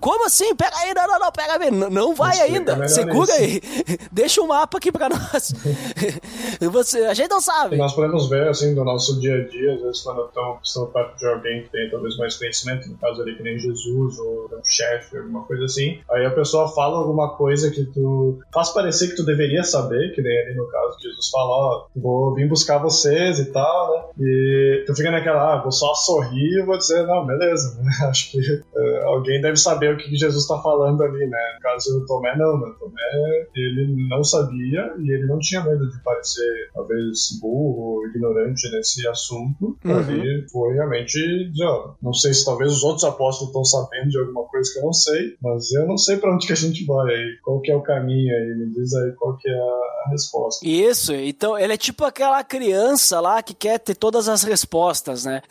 como 0.00 0.26
assim? 0.26 0.54
Pega 0.54 0.76
aí, 0.76 0.94
não, 0.94 1.08
não, 1.08 1.18
não, 1.18 1.32
pega 1.32 1.64
aí. 1.64 1.70
Não, 1.72 1.90
não 1.90 2.14
vai 2.14 2.40
ainda. 2.40 2.86
Segura 2.86 3.32
aí. 3.32 3.60
Deixa 4.12 4.40
o 4.40 4.44
um 4.44 4.48
mapa 4.48 4.78
aqui 4.78 4.92
pra 4.92 5.08
nós. 5.08 5.52
Você, 6.70 6.98
a 7.06 7.14
gente 7.14 7.30
não 7.30 7.40
sabe. 7.40 7.74
E 7.74 7.78
nós 7.78 7.92
podemos 7.92 8.28
ver, 8.28 8.48
assim, 8.48 8.72
do 8.72 8.84
nosso 8.84 9.18
dia 9.20 9.34
a 9.34 9.48
dia, 9.48 9.74
às 9.74 9.80
vezes 9.80 10.02
quando 10.02 10.28
estamos 10.62 10.92
perto 10.92 11.16
de 11.16 11.23
alguém 11.28 11.62
que 11.62 11.70
tem 11.70 11.90
talvez 11.90 12.16
mais 12.16 12.36
conhecimento, 12.36 12.88
no 12.88 12.96
caso 12.98 13.22
ali 13.22 13.36
que 13.36 13.42
nem 13.42 13.58
Jesus 13.58 14.18
ou 14.18 14.48
um 14.52 14.64
chefe, 14.64 15.16
alguma 15.16 15.44
coisa 15.44 15.64
assim, 15.64 16.00
aí 16.10 16.24
a 16.24 16.30
pessoa 16.30 16.68
fala 16.68 16.98
alguma 16.98 17.36
coisa 17.36 17.70
que 17.70 17.84
tu 17.84 18.38
faz 18.52 18.70
parecer 18.70 19.08
que 19.08 19.16
tu 19.16 19.24
deveria 19.24 19.64
saber, 19.64 20.12
que 20.14 20.22
nem 20.22 20.38
ali 20.40 20.54
no 20.54 20.66
caso 20.68 20.98
Jesus 21.00 21.28
fala, 21.30 21.50
ó, 21.50 21.86
oh, 21.94 22.00
vou 22.00 22.34
vir 22.34 22.48
buscar 22.48 22.78
vocês 22.78 23.38
e 23.38 23.52
tal, 23.52 23.92
né? 23.92 24.04
E 24.20 24.84
tu 24.86 24.94
fica 24.94 25.10
naquela, 25.10 25.54
ah, 25.54 25.62
vou 25.62 25.72
só 25.72 25.94
sorrir 25.94 26.60
e 26.60 26.64
vou 26.64 26.78
dizer, 26.78 27.06
não, 27.06 27.26
beleza. 27.26 27.78
Acho 28.08 28.32
que 28.32 28.38
uh, 28.38 29.06
alguém 29.06 29.40
deve 29.40 29.56
saber 29.56 29.94
o 29.94 29.96
que 29.96 30.16
Jesus 30.16 30.42
está 30.42 30.58
falando 30.60 31.02
ali, 31.02 31.26
né? 31.26 31.38
No 31.56 31.60
caso 31.60 31.98
do 31.98 32.06
Tomé, 32.06 32.36
não, 32.36 32.58
né? 32.58 32.72
Tomé, 32.78 33.46
ele 33.54 34.08
não 34.08 34.22
sabia 34.22 34.94
e 34.98 35.12
ele 35.12 35.26
não 35.26 35.38
tinha 35.38 35.62
medo 35.62 35.90
de 35.90 36.02
parecer, 36.02 36.70
talvez, 36.72 37.38
burro, 37.40 38.06
ignorante 38.06 38.70
nesse 38.70 39.06
assunto. 39.08 39.76
Uhum. 39.84 39.96
Ali 39.96 40.48
foi 40.48 40.74
realmente 40.74 41.03
ó, 41.62 41.94
não 42.02 42.12
sei 42.12 42.32
se 42.32 42.44
talvez 42.44 42.72
os 42.72 42.82
outros 42.82 43.04
apóstolos 43.04 43.48
estão 43.48 43.64
sabendo 43.64 44.08
de 44.08 44.18
alguma 44.18 44.44
coisa 44.44 44.72
que 44.72 44.78
eu 44.78 44.84
não 44.84 44.92
sei, 44.92 45.36
mas 45.42 45.72
eu 45.72 45.86
não 45.86 45.96
sei 45.96 46.16
para 46.16 46.34
onde 46.34 46.46
que 46.46 46.52
a 46.52 46.56
gente 46.56 46.84
vai 46.84 47.14
aí, 47.14 47.38
qual 47.42 47.60
que 47.60 47.70
é 47.70 47.76
o 47.76 47.82
caminho 47.82 48.34
aí, 48.34 48.54
me 48.56 48.72
diz 48.72 48.94
aí 48.94 49.12
qual 49.12 49.36
que 49.36 49.48
é 49.48 49.54
a, 49.54 49.93
a 50.04 50.10
resposta. 50.10 50.66
Isso, 50.66 51.14
então 51.14 51.58
ele 51.58 51.72
é 51.72 51.76
tipo 51.76 52.04
aquela 52.04 52.42
criança 52.44 53.20
lá 53.20 53.42
que 53.42 53.54
quer 53.54 53.78
ter 53.78 53.94
todas 53.94 54.28
as 54.28 54.42
respostas, 54.42 55.24
né? 55.24 55.42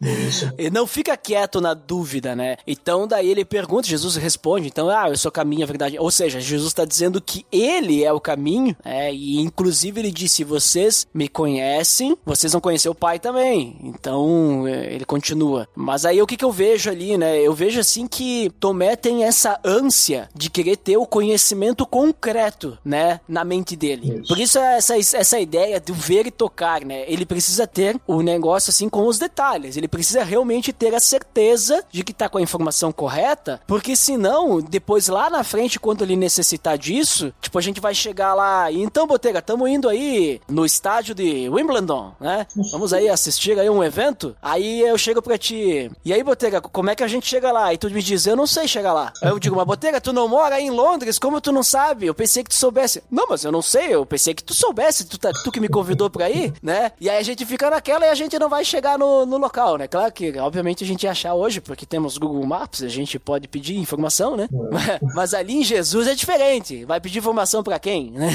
Isso. 0.00 0.52
e 0.58 0.70
não 0.70 0.86
fica 0.86 1.16
quieto 1.16 1.60
na 1.60 1.74
dúvida, 1.74 2.36
né? 2.36 2.56
Então 2.66 3.06
daí 3.06 3.30
ele 3.30 3.44
pergunta, 3.44 3.88
Jesus 3.88 4.16
responde, 4.16 4.68
então, 4.68 4.88
ah, 4.90 5.08
eu 5.08 5.16
sou 5.16 5.28
o 5.30 5.32
caminho, 5.32 5.64
a 5.64 5.66
verdade. 5.66 5.98
Ou 5.98 6.10
seja, 6.10 6.40
Jesus 6.40 6.68
está 6.68 6.84
dizendo 6.84 7.20
que 7.20 7.46
ele 7.50 8.04
é 8.04 8.12
o 8.12 8.20
caminho, 8.20 8.76
é, 8.84 9.12
e 9.12 9.38
inclusive 9.38 10.00
ele 10.00 10.10
disse, 10.10 10.44
vocês 10.44 11.06
me 11.12 11.28
conhecem, 11.28 12.16
vocês 12.24 12.52
vão 12.52 12.60
conhecer 12.60 12.88
o 12.88 12.94
Pai 12.94 13.18
também. 13.18 13.78
Então, 13.82 14.66
é, 14.66 14.94
ele 14.94 15.04
continua. 15.04 15.68
Mas 15.74 16.04
aí 16.04 16.20
o 16.20 16.26
que, 16.26 16.36
que 16.36 16.44
eu 16.44 16.52
vejo 16.52 16.90
ali, 16.90 17.16
né? 17.16 17.38
Eu 17.38 17.54
vejo 17.54 17.80
assim 17.80 18.06
que 18.06 18.50
Tomé 18.60 18.96
tem 18.96 19.24
essa 19.24 19.58
ânsia 19.64 20.28
de 20.34 20.50
querer 20.50 20.76
ter 20.76 20.96
o 20.96 21.06
conhecimento 21.06 21.86
concreto, 21.86 22.78
né? 22.84 23.20
Na 23.28 23.44
mente 23.44 23.76
dele. 23.76 23.85
Isso. 23.94 24.28
Por 24.28 24.38
isso 24.38 24.58
essa, 24.58 24.96
essa 24.96 25.38
ideia 25.38 25.80
do 25.80 25.94
ver 25.94 26.26
e 26.26 26.30
tocar, 26.30 26.84
né? 26.84 27.04
Ele 27.06 27.26
precisa 27.26 27.66
ter 27.66 27.98
o 28.06 28.22
negócio 28.22 28.70
assim 28.70 28.88
com 28.88 29.06
os 29.06 29.18
detalhes. 29.18 29.76
Ele 29.76 29.88
precisa 29.88 30.24
realmente 30.24 30.72
ter 30.72 30.94
a 30.94 31.00
certeza 31.00 31.84
de 31.90 32.02
que 32.02 32.12
tá 32.12 32.28
com 32.28 32.38
a 32.38 32.42
informação 32.42 32.92
correta, 32.92 33.60
porque 33.66 33.94
senão, 33.94 34.60
depois 34.60 35.08
lá 35.08 35.28
na 35.30 35.44
frente, 35.44 35.78
quando 35.78 36.02
ele 36.02 36.16
necessitar 36.16 36.78
disso, 36.78 37.32
tipo, 37.40 37.58
a 37.58 37.62
gente 37.62 37.80
vai 37.80 37.94
chegar 37.94 38.34
lá 38.34 38.70
e 38.70 38.82
então, 38.82 39.06
Botega, 39.06 39.40
estamos 39.40 39.68
indo 39.68 39.88
aí 39.88 40.40
no 40.48 40.64
estádio 40.64 41.14
de 41.14 41.48
Wimbledon, 41.48 42.14
né? 42.20 42.46
Vamos 42.70 42.92
aí 42.92 43.08
assistir 43.08 43.58
aí 43.58 43.68
um 43.68 43.82
evento. 43.82 44.36
Aí 44.40 44.80
eu 44.80 44.96
chego 44.96 45.20
pra 45.20 45.36
ti, 45.36 45.90
e 46.04 46.12
aí, 46.12 46.22
Botega, 46.22 46.60
como 46.60 46.90
é 46.90 46.94
que 46.94 47.02
a 47.02 47.08
gente 47.08 47.26
chega 47.26 47.50
lá? 47.52 47.72
E 47.74 47.78
tu 47.78 47.90
me 47.90 48.02
diz, 48.02 48.26
eu 48.26 48.36
não 48.36 48.46
sei 48.46 48.68
chegar 48.68 48.92
lá. 48.92 49.12
Aí 49.22 49.30
eu 49.30 49.38
digo, 49.38 49.56
mas 49.56 49.66
Botega, 49.66 50.00
tu 50.00 50.12
não 50.12 50.28
mora 50.28 50.56
aí 50.56 50.64
em 50.66 50.70
Londres, 50.70 51.18
como 51.18 51.40
tu 51.40 51.52
não 51.52 51.62
sabe? 51.62 52.06
Eu 52.06 52.14
pensei 52.14 52.42
que 52.42 52.50
tu 52.50 52.54
soubesse. 52.56 53.02
Não, 53.10 53.26
mas 53.28 53.44
eu 53.44 53.52
não 53.52 53.62
sei, 53.62 53.75
eu 53.78 54.06
pensei 54.06 54.34
que 54.34 54.42
tu 54.42 54.54
soubesse, 54.54 55.06
tu, 55.06 55.18
tá, 55.18 55.30
tu 55.44 55.52
que 55.52 55.60
me 55.60 55.68
convidou 55.68 56.10
pra 56.10 56.30
ir, 56.30 56.52
né? 56.62 56.92
E 57.00 57.08
aí 57.08 57.18
a 57.18 57.22
gente 57.22 57.44
fica 57.44 57.70
naquela 57.70 58.06
e 58.06 58.08
a 58.08 58.14
gente 58.14 58.38
não 58.38 58.48
vai 58.48 58.64
chegar 58.64 58.98
no, 58.98 59.26
no 59.26 59.36
local, 59.38 59.76
né? 59.76 59.86
Claro 59.86 60.12
que, 60.12 60.36
obviamente, 60.38 60.84
a 60.84 60.86
gente 60.86 61.04
ia 61.04 61.10
achar 61.10 61.34
hoje, 61.34 61.60
porque 61.60 61.86
temos 61.86 62.18
Google 62.18 62.46
Maps, 62.46 62.82
a 62.82 62.88
gente 62.88 63.18
pode 63.18 63.48
pedir 63.48 63.76
informação, 63.76 64.36
né? 64.36 64.48
É. 64.52 64.98
Mas 65.14 65.34
ali 65.34 65.60
em 65.60 65.64
Jesus 65.64 66.06
é 66.06 66.14
diferente. 66.14 66.84
Vai 66.84 67.00
pedir 67.00 67.18
informação 67.18 67.62
pra 67.62 67.78
quem, 67.78 68.10
né? 68.10 68.30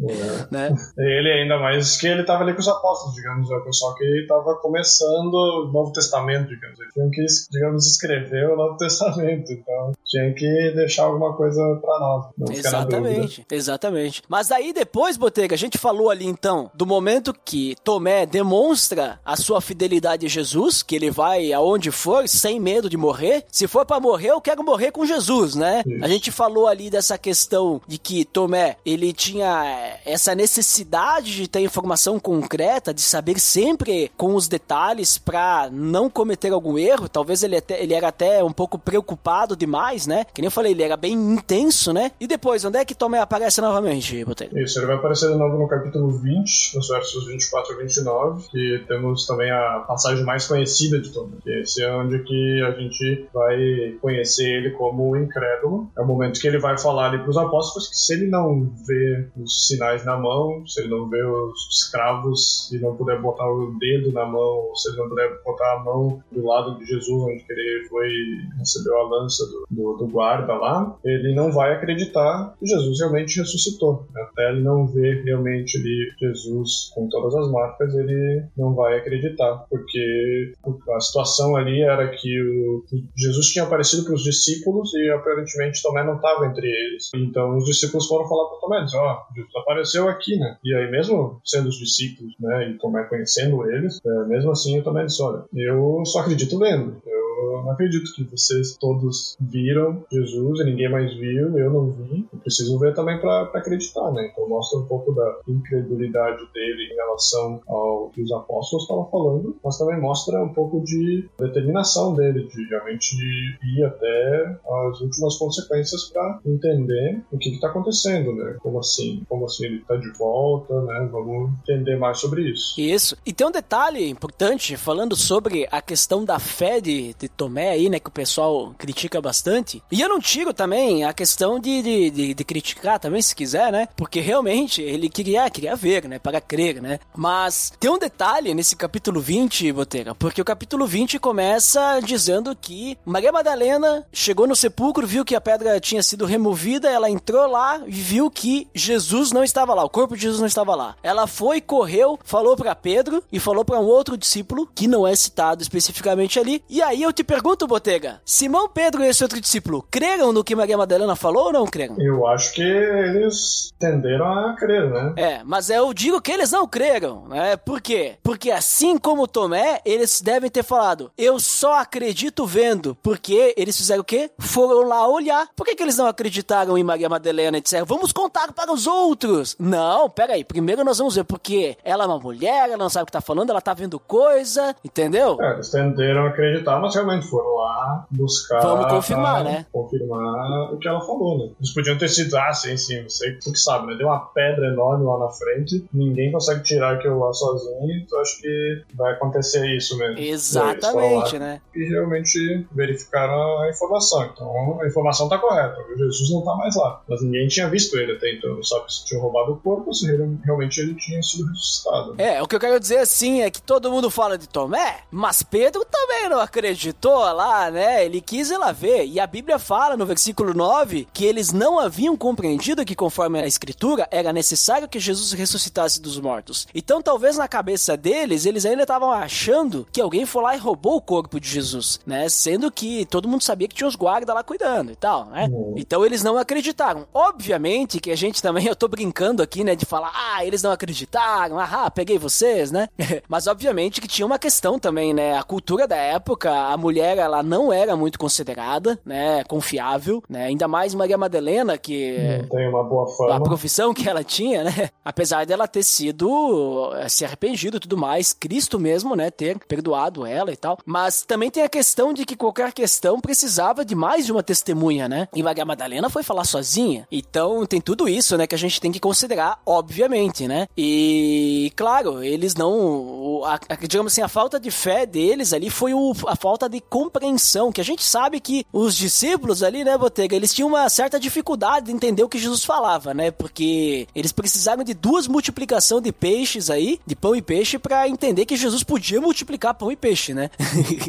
É. 0.00 0.46
né? 0.50 0.74
Ele 0.98 1.32
ainda 1.32 1.58
mais 1.58 1.96
que 1.96 2.06
ele 2.06 2.24
tava 2.24 2.42
ali 2.42 2.52
com 2.54 2.60
os 2.60 2.68
apóstolos, 2.68 3.14
digamos, 3.14 3.50
é 3.50 3.54
o 3.54 3.64
pessoal 3.64 3.94
que 3.94 4.26
tava 4.28 4.54
começando 4.56 5.34
o 5.34 5.72
Novo 5.72 5.92
Testamento, 5.92 6.48
digamos. 6.48 6.78
Eles 6.80 6.92
tinham 6.92 7.10
que, 7.10 7.24
digamos, 7.50 7.86
escrever 7.86 8.50
o 8.50 8.56
Novo 8.56 8.76
Testamento, 8.76 9.52
então 9.52 9.92
tinha 10.04 10.32
que 10.34 10.72
deixar 10.74 11.04
alguma 11.04 11.36
coisa 11.36 11.60
pra 11.80 11.98
nós. 11.98 12.56
exatamente, 12.58 13.46
exatamente. 13.50 14.22
Mas 14.28 14.50
aí 14.50 14.72
depois, 14.78 15.16
Botega, 15.16 15.56
a 15.56 15.58
gente 15.58 15.76
falou 15.76 16.08
ali 16.08 16.24
então 16.24 16.70
do 16.72 16.86
momento 16.86 17.34
que 17.44 17.74
Tomé 17.82 18.24
demonstra 18.24 19.18
a 19.24 19.36
sua 19.36 19.60
fidelidade 19.60 20.24
a 20.24 20.28
Jesus, 20.28 20.84
que 20.84 20.94
ele 20.94 21.10
vai 21.10 21.52
aonde 21.52 21.90
for 21.90 22.28
sem 22.28 22.60
medo 22.60 22.88
de 22.88 22.96
morrer. 22.96 23.44
Se 23.50 23.66
for 23.66 23.84
para 23.84 23.98
morrer, 23.98 24.30
eu 24.30 24.40
quero 24.40 24.62
morrer 24.62 24.92
com 24.92 25.04
Jesus, 25.04 25.56
né? 25.56 25.82
Isso. 25.84 26.04
A 26.04 26.06
gente 26.06 26.30
falou 26.30 26.68
ali 26.68 26.90
dessa 26.90 27.18
questão 27.18 27.80
de 27.88 27.98
que 27.98 28.24
Tomé, 28.24 28.76
ele 28.86 29.12
tinha 29.12 29.98
essa 30.04 30.32
necessidade 30.32 31.34
de 31.34 31.48
ter 31.48 31.60
informação 31.60 32.20
concreta, 32.20 32.94
de 32.94 33.02
saber 33.02 33.40
sempre 33.40 34.12
com 34.16 34.36
os 34.36 34.46
detalhes 34.46 35.18
para 35.18 35.68
não 35.72 36.08
cometer 36.08 36.52
algum 36.52 36.78
erro. 36.78 37.08
Talvez 37.08 37.42
ele, 37.42 37.56
até, 37.56 37.82
ele 37.82 37.94
era 37.94 38.08
até 38.08 38.44
um 38.44 38.52
pouco 38.52 38.78
preocupado 38.78 39.56
demais, 39.56 40.06
né? 40.06 40.24
Que 40.32 40.40
nem 40.40 40.46
eu 40.46 40.52
falei, 40.52 40.70
ele 40.70 40.84
era 40.84 40.96
bem 40.96 41.14
intenso, 41.14 41.92
né? 41.92 42.12
E 42.20 42.28
depois, 42.28 42.64
onde 42.64 42.78
é 42.78 42.84
que 42.84 42.94
Tomé 42.94 43.18
aparece 43.18 43.60
novamente, 43.60 44.24
Botelho? 44.24 44.67
Isso, 44.68 44.80
ele 44.80 44.86
vai 44.86 44.96
aparecer 44.96 45.32
de 45.32 45.38
novo 45.38 45.56
no 45.56 45.66
capítulo 45.66 46.10
20, 46.10 46.76
nos 46.76 46.88
versos 46.88 47.26
24 47.26 47.72
a 47.72 47.78
29, 47.78 48.48
que 48.50 48.84
temos 48.86 49.26
também 49.26 49.50
a 49.50 49.82
passagem 49.88 50.22
mais 50.26 50.46
conhecida 50.46 51.00
de 51.00 51.10
Tomé, 51.10 51.38
que 51.42 51.50
esse 51.50 51.82
é 51.82 51.90
onde 51.90 52.18
que 52.22 52.62
a 52.62 52.72
gente 52.72 53.26
vai 53.32 53.96
conhecer 53.98 54.44
ele 54.44 54.72
como 54.72 55.16
incrédulo. 55.16 55.90
É 55.96 56.02
o 56.02 56.06
momento 56.06 56.38
que 56.38 56.46
ele 56.46 56.58
vai 56.58 56.76
falar 56.76 57.08
ali 57.08 57.18
para 57.18 57.30
os 57.30 57.38
apóstolos 57.38 57.88
que 57.88 57.96
se 57.96 58.12
ele 58.12 58.26
não 58.26 58.70
vê 58.86 59.26
os 59.38 59.68
sinais 59.68 60.04
na 60.04 60.18
mão, 60.18 60.62
se 60.66 60.82
ele 60.82 60.90
não 60.90 61.08
vê 61.08 61.24
os 61.24 61.66
escravos 61.70 62.70
e 62.70 62.78
não 62.78 62.94
puder 62.94 63.22
botar 63.22 63.50
o 63.50 63.74
dedo 63.78 64.12
na 64.12 64.26
mão, 64.26 64.70
se 64.74 64.90
ele 64.90 64.98
não 64.98 65.08
puder 65.08 65.30
botar 65.42 65.76
a 65.76 65.78
mão 65.82 66.22
do 66.30 66.44
lado 66.44 66.76
de 66.76 66.84
Jesus, 66.84 67.22
onde 67.22 67.42
ele 67.48 67.88
foi 67.88 68.10
recebeu 68.58 68.98
a 68.98 69.08
lança 69.08 69.46
do, 69.46 69.66
do, 69.70 69.96
do 69.96 70.06
guarda 70.08 70.52
lá, 70.52 70.94
ele 71.02 71.34
não 71.34 71.50
vai 71.50 71.72
acreditar 71.72 72.54
que 72.60 72.66
Jesus 72.66 72.98
realmente 72.98 73.38
ressuscitou. 73.38 74.06
Até 74.14 74.47
ele 74.50 74.62
não 74.62 74.86
ver 74.86 75.22
realmente 75.24 75.78
ali 75.78 76.12
Jesus 76.18 76.90
com 76.94 77.08
todas 77.08 77.34
as 77.34 77.50
marcas, 77.50 77.94
ele 77.94 78.44
não 78.56 78.74
vai 78.74 78.98
acreditar, 78.98 79.66
porque 79.68 80.52
a 80.90 81.00
situação 81.00 81.56
ali 81.56 81.82
era 81.82 82.08
que 82.08 82.40
o, 82.40 82.84
Jesus 83.16 83.48
tinha 83.48 83.64
aparecido 83.64 84.04
para 84.04 84.14
os 84.14 84.22
discípulos 84.22 84.92
e 84.94 85.10
aparentemente 85.10 85.82
Tomé 85.82 86.04
não 86.04 86.16
estava 86.16 86.46
entre 86.46 86.66
eles. 86.66 87.10
Então 87.14 87.56
os 87.56 87.64
discípulos 87.64 88.06
foram 88.06 88.28
falar 88.28 88.48
para 88.48 88.58
Tomé, 88.58 88.86
ó, 88.94 89.14
oh, 89.14 89.34
Jesus 89.34 89.56
apareceu 89.56 90.08
aqui, 90.08 90.36
né? 90.36 90.56
E 90.64 90.74
aí 90.74 90.90
mesmo 90.90 91.40
sendo 91.44 91.68
os 91.68 91.78
discípulos, 91.78 92.34
né, 92.40 92.70
e 92.70 92.78
Tomé 92.78 93.04
conhecendo 93.04 93.68
eles, 93.70 94.00
é, 94.04 94.24
mesmo 94.26 94.50
assim 94.50 94.76
eu 94.76 94.84
também 94.84 95.06
disse, 95.06 95.22
olha, 95.22 95.44
eu 95.54 96.02
só 96.04 96.20
acredito 96.20 96.58
vendo. 96.58 97.00
Eu 97.06 97.17
eu 97.64 97.70
acredito 97.70 98.12
que 98.14 98.24
vocês 98.24 98.76
todos 98.78 99.36
viram 99.40 100.04
Jesus 100.10 100.60
e 100.60 100.64
ninguém 100.64 100.90
mais 100.90 101.14
viu, 101.14 101.58
eu 101.58 101.72
não 101.72 101.90
vi. 101.90 102.26
Eu 102.32 102.38
preciso 102.40 102.78
ver 102.78 102.94
também 102.94 103.20
para 103.20 103.42
acreditar, 103.54 104.10
né? 104.12 104.30
Então 104.32 104.48
mostra 104.48 104.78
um 104.78 104.86
pouco 104.86 105.12
da 105.12 105.40
incredulidade 105.48 106.44
dele 106.52 106.92
em 106.92 106.96
relação 106.96 107.60
ao 107.66 108.10
que 108.10 108.22
os 108.22 108.32
apóstolos 108.32 108.84
estavam 108.84 109.08
falando, 109.10 109.56
mas 109.62 109.78
também 109.78 110.00
mostra 110.00 110.42
um 110.42 110.52
pouco 110.52 110.80
de 110.82 111.28
determinação 111.38 112.14
dele, 112.14 112.48
de 112.48 112.68
realmente 112.68 113.16
ir 113.62 113.84
até 113.84 114.58
as 114.88 115.00
últimas 115.00 115.36
consequências 115.36 116.04
para 116.10 116.40
entender 116.46 117.22
o 117.32 117.38
que 117.38 117.50
está 117.50 117.68
acontecendo, 117.68 118.32
né? 118.34 118.56
Como 118.60 118.78
assim? 118.78 119.24
Como 119.28 119.44
assim 119.44 119.66
ele 119.66 119.76
está 119.76 119.96
de 119.96 120.10
volta, 120.18 120.80
né? 120.82 121.08
Vamos 121.10 121.52
entender 121.60 121.96
mais 121.96 122.18
sobre 122.18 122.50
isso. 122.50 122.80
Isso. 122.80 123.16
E 123.24 123.32
tem 123.32 123.46
um 123.46 123.50
detalhe 123.50 124.08
importante 124.08 124.76
falando 124.76 125.16
sobre 125.16 125.68
a 125.70 125.80
questão 125.80 126.24
da 126.24 126.38
fé 126.38 126.80
de, 126.80 127.14
de 127.14 127.28
Tomé 127.48 127.70
aí, 127.70 127.88
né, 127.88 127.98
que 127.98 128.08
o 128.08 128.12
pessoal 128.12 128.74
critica 128.76 129.22
bastante. 129.22 129.82
E 129.90 130.02
eu 130.02 130.08
não 130.08 130.20
tiro 130.20 130.52
também 130.52 131.04
a 131.04 131.14
questão 131.14 131.58
de, 131.58 131.82
de, 131.82 132.10
de, 132.10 132.34
de 132.34 132.44
criticar 132.44 133.00
também, 133.00 133.22
se 133.22 133.34
quiser, 133.34 133.72
né? 133.72 133.88
Porque 133.96 134.20
realmente 134.20 134.82
ele 134.82 135.08
queria, 135.08 135.48
queria 135.48 135.74
ver, 135.74 136.06
né? 136.06 136.18
Para 136.18 136.42
crer, 136.42 136.82
né? 136.82 137.00
Mas 137.16 137.72
tem 137.80 137.90
um 137.90 137.98
detalhe 137.98 138.52
nesse 138.52 138.76
capítulo 138.76 139.18
20, 139.18 139.72
Botega, 139.72 140.14
porque 140.14 140.42
o 140.42 140.44
capítulo 140.44 140.86
20 140.86 141.18
começa 141.18 142.00
dizendo 142.00 142.54
que 142.54 142.98
Maria 143.04 143.32
Madalena 143.32 144.06
chegou 144.12 144.46
no 144.46 144.54
sepulcro, 144.54 145.06
viu 145.06 145.24
que 145.24 145.34
a 145.34 145.40
pedra 145.40 145.80
tinha 145.80 146.02
sido 146.02 146.26
removida, 146.26 146.90
ela 146.90 147.08
entrou 147.08 147.46
lá 147.46 147.80
e 147.86 147.92
viu 147.92 148.30
que 148.30 148.68
Jesus 148.74 149.32
não 149.32 149.42
estava 149.42 149.72
lá, 149.72 149.82
o 149.84 149.90
corpo 149.90 150.14
de 150.14 150.22
Jesus 150.22 150.40
não 150.40 150.46
estava 150.46 150.74
lá. 150.74 150.96
Ela 151.02 151.26
foi, 151.26 151.62
correu, 151.62 152.18
falou 152.24 152.56
para 152.56 152.74
Pedro 152.74 153.24
e 153.32 153.40
falou 153.40 153.64
para 153.64 153.80
um 153.80 153.86
outro 153.86 154.18
discípulo, 154.18 154.68
que 154.74 154.86
não 154.86 155.06
é 155.06 155.16
citado 155.16 155.62
especificamente 155.62 156.38
ali, 156.38 156.62
e 156.68 156.82
aí 156.82 157.02
eu 157.02 157.12
te 157.12 157.24
pergunto, 157.24 157.37
Botega, 157.42 158.20
Simão 158.24 158.68
Pedro 158.68 159.02
e 159.02 159.08
esse 159.08 159.22
outro 159.22 159.40
discípulo 159.40 159.86
creram 159.90 160.32
no 160.32 160.44
que 160.44 160.56
Maria 160.56 160.76
Madalena 160.76 161.14
falou 161.14 161.46
ou 161.46 161.52
não 161.52 161.66
creram? 161.66 161.96
Eu 161.98 162.26
acho 162.26 162.54
que 162.54 162.62
eles 162.62 163.72
tenderam 163.78 164.26
a 164.26 164.54
crer, 164.56 164.88
né? 164.90 165.14
É, 165.16 165.40
mas 165.44 165.70
eu 165.70 165.92
digo 165.92 166.20
que 166.20 166.32
eles 166.32 166.50
não 166.50 166.66
creram, 166.66 167.28
né? 167.28 167.56
Por 167.56 167.80
quê? 167.80 168.16
Porque 168.22 168.50
assim 168.50 168.98
como 168.98 169.28
Tomé, 169.28 169.80
eles 169.84 170.20
devem 170.20 170.50
ter 170.50 170.62
falado, 170.62 171.10
eu 171.16 171.38
só 171.38 171.80
acredito 171.80 172.46
vendo, 172.46 172.96
porque 173.02 173.54
eles 173.56 173.76
fizeram 173.76 174.02
o 174.02 174.04
quê? 174.04 174.30
Foram 174.38 174.88
lá 174.88 175.06
olhar. 175.06 175.48
Por 175.54 175.64
que, 175.64 175.74
que 175.74 175.82
eles 175.82 175.96
não 175.96 176.06
acreditaram 176.06 176.76
em 176.76 176.84
Maria 176.84 177.08
Madalena 177.08 177.58
e 177.58 177.60
disseram, 177.60 177.86
vamos 177.86 178.12
contar 178.12 178.52
para 178.52 178.72
os 178.72 178.86
outros? 178.86 179.56
Não, 179.58 180.08
peraí, 180.10 180.44
primeiro 180.44 180.84
nós 180.84 180.98
vamos 180.98 181.14
ver, 181.14 181.24
porque 181.24 181.76
ela 181.84 182.04
é 182.04 182.06
uma 182.06 182.18
mulher, 182.18 182.64
ela 182.68 182.76
não 182.76 182.88
sabe 182.88 183.04
o 183.04 183.06
que 183.06 183.12
tá 183.12 183.20
falando, 183.20 183.50
ela 183.50 183.60
tá 183.60 183.74
vendo 183.74 183.98
coisa, 183.98 184.74
entendeu? 184.84 185.36
É, 185.40 185.54
eles 185.54 185.70
tenderam 185.70 186.26
a 186.26 186.28
acreditar, 186.28 186.78
mas 186.80 186.94
realmente 186.94 187.27
foram 187.28 187.54
lá 187.56 188.06
buscar. 188.10 188.60
Vamos 188.60 188.86
confirmar, 188.86 189.44
né? 189.44 189.66
Confirmar 189.72 190.72
o 190.72 190.78
que 190.78 190.88
ela 190.88 191.00
falou, 191.00 191.38
né? 191.38 191.52
Eles 191.58 191.72
podiam 191.72 191.98
ter 191.98 192.08
sido, 192.08 192.36
ah, 192.36 192.52
sim, 192.52 192.76
sim, 192.76 193.02
você 193.02 193.32
que 193.32 193.56
sabe, 193.56 193.86
né? 193.86 193.96
Deu 193.96 194.06
uma 194.06 194.20
pedra 194.20 194.66
enorme 194.68 195.04
lá 195.04 195.18
na 195.18 195.30
frente, 195.30 195.86
ninguém 195.92 196.32
consegue 196.32 196.62
tirar 196.62 196.94
aquilo 196.94 197.18
lá 197.18 197.32
sozinho, 197.32 198.02
então 198.02 198.20
acho 198.20 198.40
que 198.40 198.82
vai 198.94 199.12
acontecer 199.12 199.64
isso 199.76 199.96
mesmo. 199.98 200.18
Exatamente, 200.18 201.38
né? 201.38 201.60
E 201.74 201.84
realmente 201.84 202.66
verificaram 202.72 203.60
a 203.60 203.70
informação. 203.70 204.24
Então 204.32 204.80
a 204.80 204.86
informação 204.86 205.28
tá 205.28 205.38
correta. 205.38 205.76
Jesus 205.96 206.30
não 206.30 206.44
tá 206.44 206.54
mais 206.56 206.76
lá. 206.76 207.02
Mas 207.08 207.22
ninguém 207.22 207.48
tinha 207.48 207.68
visto 207.68 207.96
ele 207.96 208.12
até 208.12 208.32
então. 208.32 208.54
Não 208.54 208.62
sabe 208.62 208.92
se 208.92 209.04
tinha 209.06 209.20
roubado 209.20 209.52
o 209.52 209.56
corpo 209.56 209.88
ou 209.88 209.94
se 209.94 210.06
realmente 210.44 210.80
ele 210.80 210.94
tinha 210.94 211.22
sido 211.22 211.48
ressuscitado. 211.48 212.14
É, 212.18 212.42
o 212.42 212.46
que 212.46 212.56
eu 212.56 212.60
quero 212.60 212.80
dizer 212.80 212.98
assim 212.98 213.42
é 213.42 213.50
que 213.50 213.62
todo 213.62 213.90
mundo 213.90 214.10
fala 214.10 214.38
de 214.38 214.48
Tomé, 214.48 214.98
mas 215.10 215.42
Pedro 215.42 215.84
também 215.84 216.28
não 216.28 216.40
acreditou 216.40 217.17
lá, 217.18 217.70
né? 217.70 218.04
Ele 218.04 218.20
quis 218.20 218.50
ir 218.50 218.58
lá 218.58 218.72
ver. 218.72 219.06
E 219.06 219.20
a 219.20 219.26
Bíblia 219.26 219.58
fala 219.58 219.96
no 219.96 220.06
versículo 220.06 220.54
9 220.54 221.08
que 221.12 221.24
eles 221.24 221.52
não 221.52 221.78
haviam 221.78 222.16
compreendido 222.16 222.84
que, 222.84 222.94
conforme 222.94 223.40
a 223.40 223.46
Escritura, 223.46 224.08
era 224.10 224.32
necessário 224.32 224.88
que 224.88 224.98
Jesus 224.98 225.32
ressuscitasse 225.32 226.00
dos 226.00 226.18
mortos. 226.18 226.66
Então, 226.74 227.02
talvez 227.02 227.36
na 227.36 227.48
cabeça 227.48 227.96
deles, 227.96 228.46
eles 228.46 228.64
ainda 228.64 228.82
estavam 228.82 229.10
achando 229.10 229.86
que 229.92 230.00
alguém 230.00 230.26
foi 230.26 230.42
lá 230.42 230.56
e 230.56 230.58
roubou 230.58 230.96
o 230.96 231.00
corpo 231.00 231.40
de 231.40 231.48
Jesus, 231.48 232.00
né? 232.06 232.28
Sendo 232.28 232.70
que 232.70 233.06
todo 233.06 233.28
mundo 233.28 233.42
sabia 233.42 233.68
que 233.68 233.74
tinha 233.74 233.88
os 233.88 233.96
guardas 233.96 234.34
lá 234.34 234.42
cuidando 234.42 234.92
e 234.92 234.96
tal, 234.96 235.26
né? 235.26 235.48
Uhum. 235.50 235.74
Então 235.76 236.04
eles 236.04 236.22
não 236.22 236.36
acreditaram. 236.36 237.06
Obviamente 237.12 238.00
que 238.00 238.10
a 238.10 238.16
gente 238.16 238.42
também, 238.42 238.66
eu 238.66 238.76
tô 238.76 238.88
brincando 238.88 239.42
aqui, 239.42 239.64
né? 239.64 239.74
De 239.74 239.86
falar, 239.86 240.12
ah, 240.14 240.44
eles 240.44 240.62
não 240.62 240.70
acreditaram, 240.70 241.58
ah, 241.58 241.90
peguei 241.90 242.18
vocês, 242.18 242.70
né? 242.70 242.88
Mas 243.28 243.46
obviamente 243.46 244.00
que 244.00 244.08
tinha 244.08 244.26
uma 244.26 244.38
questão 244.38 244.78
também, 244.78 245.14
né? 245.14 245.38
A 245.38 245.42
cultura 245.42 245.86
da 245.86 245.96
época, 245.96 246.52
a 246.52 246.76
mulher, 246.76 247.07
ela 247.16 247.42
não 247.42 247.72
era 247.72 247.96
muito 247.96 248.18
considerada, 248.18 248.98
né? 249.04 249.44
Confiável, 249.44 250.22
né? 250.28 250.46
Ainda 250.46 250.68
mais 250.68 250.94
Maria 250.94 251.18
Madalena, 251.18 251.78
que. 251.78 252.16
Não 252.42 252.48
tem 252.48 252.68
uma 252.68 252.84
boa 252.84 253.06
fama. 253.08 253.36
A 253.36 253.40
profissão 253.40 253.94
que 253.94 254.08
ela 254.08 254.24
tinha, 254.24 254.64
né? 254.64 254.90
Apesar 255.04 255.46
dela 255.46 255.68
ter 255.68 255.82
sido. 255.82 256.92
Eh, 256.96 257.08
se 257.08 257.24
arrependido 257.24 257.76
e 257.76 257.80
tudo 257.80 257.96
mais, 257.96 258.32
Cristo 258.32 258.78
mesmo, 258.78 259.14
né? 259.14 259.30
Ter 259.30 259.58
perdoado 259.66 260.26
ela 260.26 260.52
e 260.52 260.56
tal. 260.56 260.78
Mas 260.84 261.22
também 261.22 261.50
tem 261.50 261.62
a 261.62 261.68
questão 261.68 262.12
de 262.12 262.24
que 262.24 262.36
qualquer 262.36 262.72
questão 262.72 263.20
precisava 263.20 263.84
de 263.84 263.94
mais 263.94 264.26
de 264.26 264.32
uma 264.32 264.42
testemunha, 264.42 265.08
né? 265.08 265.28
E 265.34 265.42
Maria 265.42 265.64
Madalena 265.64 266.10
foi 266.10 266.22
falar 266.22 266.44
sozinha. 266.44 267.06
Então 267.10 267.64
tem 267.66 267.80
tudo 267.80 268.08
isso, 268.08 268.36
né? 268.36 268.46
Que 268.46 268.54
a 268.54 268.58
gente 268.58 268.80
tem 268.80 268.92
que 268.92 269.00
considerar, 269.00 269.60
obviamente, 269.64 270.46
né? 270.46 270.66
E 270.76 271.72
claro, 271.76 272.22
eles 272.22 272.54
não. 272.54 273.42
A, 273.44 273.54
a, 273.54 273.74
digamos 273.76 274.12
assim, 274.12 274.22
a 274.22 274.28
falta 274.28 274.58
de 274.58 274.70
fé 274.70 275.06
deles 275.06 275.52
ali 275.52 275.70
foi 275.70 275.94
o, 275.94 276.12
a 276.26 276.36
falta 276.36 276.68
de 276.68 276.80
compreensão. 276.88 277.72
Que 277.72 277.80
a 277.80 277.84
gente 277.84 278.04
sabe 278.04 278.40
que 278.40 278.66
os 278.72 278.96
discípulos 278.96 279.62
ali, 279.62 279.84
né, 279.84 279.96
Botega, 279.96 280.34
eles 280.34 280.52
tinham 280.52 280.68
uma 280.68 280.88
certa 280.88 281.18
dificuldade 281.18 281.86
de 281.86 281.92
entender 281.92 282.22
o 282.22 282.28
que 282.28 282.38
Jesus 282.38 282.64
falava, 282.64 283.14
né? 283.14 283.30
Porque 283.30 284.06
eles 284.14 284.32
precisaram 284.32 284.82
de 284.82 284.94
duas 284.94 285.26
multiplicação 285.26 286.00
de 286.00 286.12
peixes 286.12 286.70
aí, 286.70 287.00
de 287.06 287.14
pão 287.14 287.34
e 287.34 287.42
peixe, 287.42 287.78
para 287.78 288.08
entender 288.08 288.46
que 288.46 288.56
Jesus 288.56 288.82
podia 288.82 289.20
multiplicar 289.20 289.74
pão 289.74 289.92
e 289.92 289.96
peixe, 289.96 290.34
né? 290.34 290.50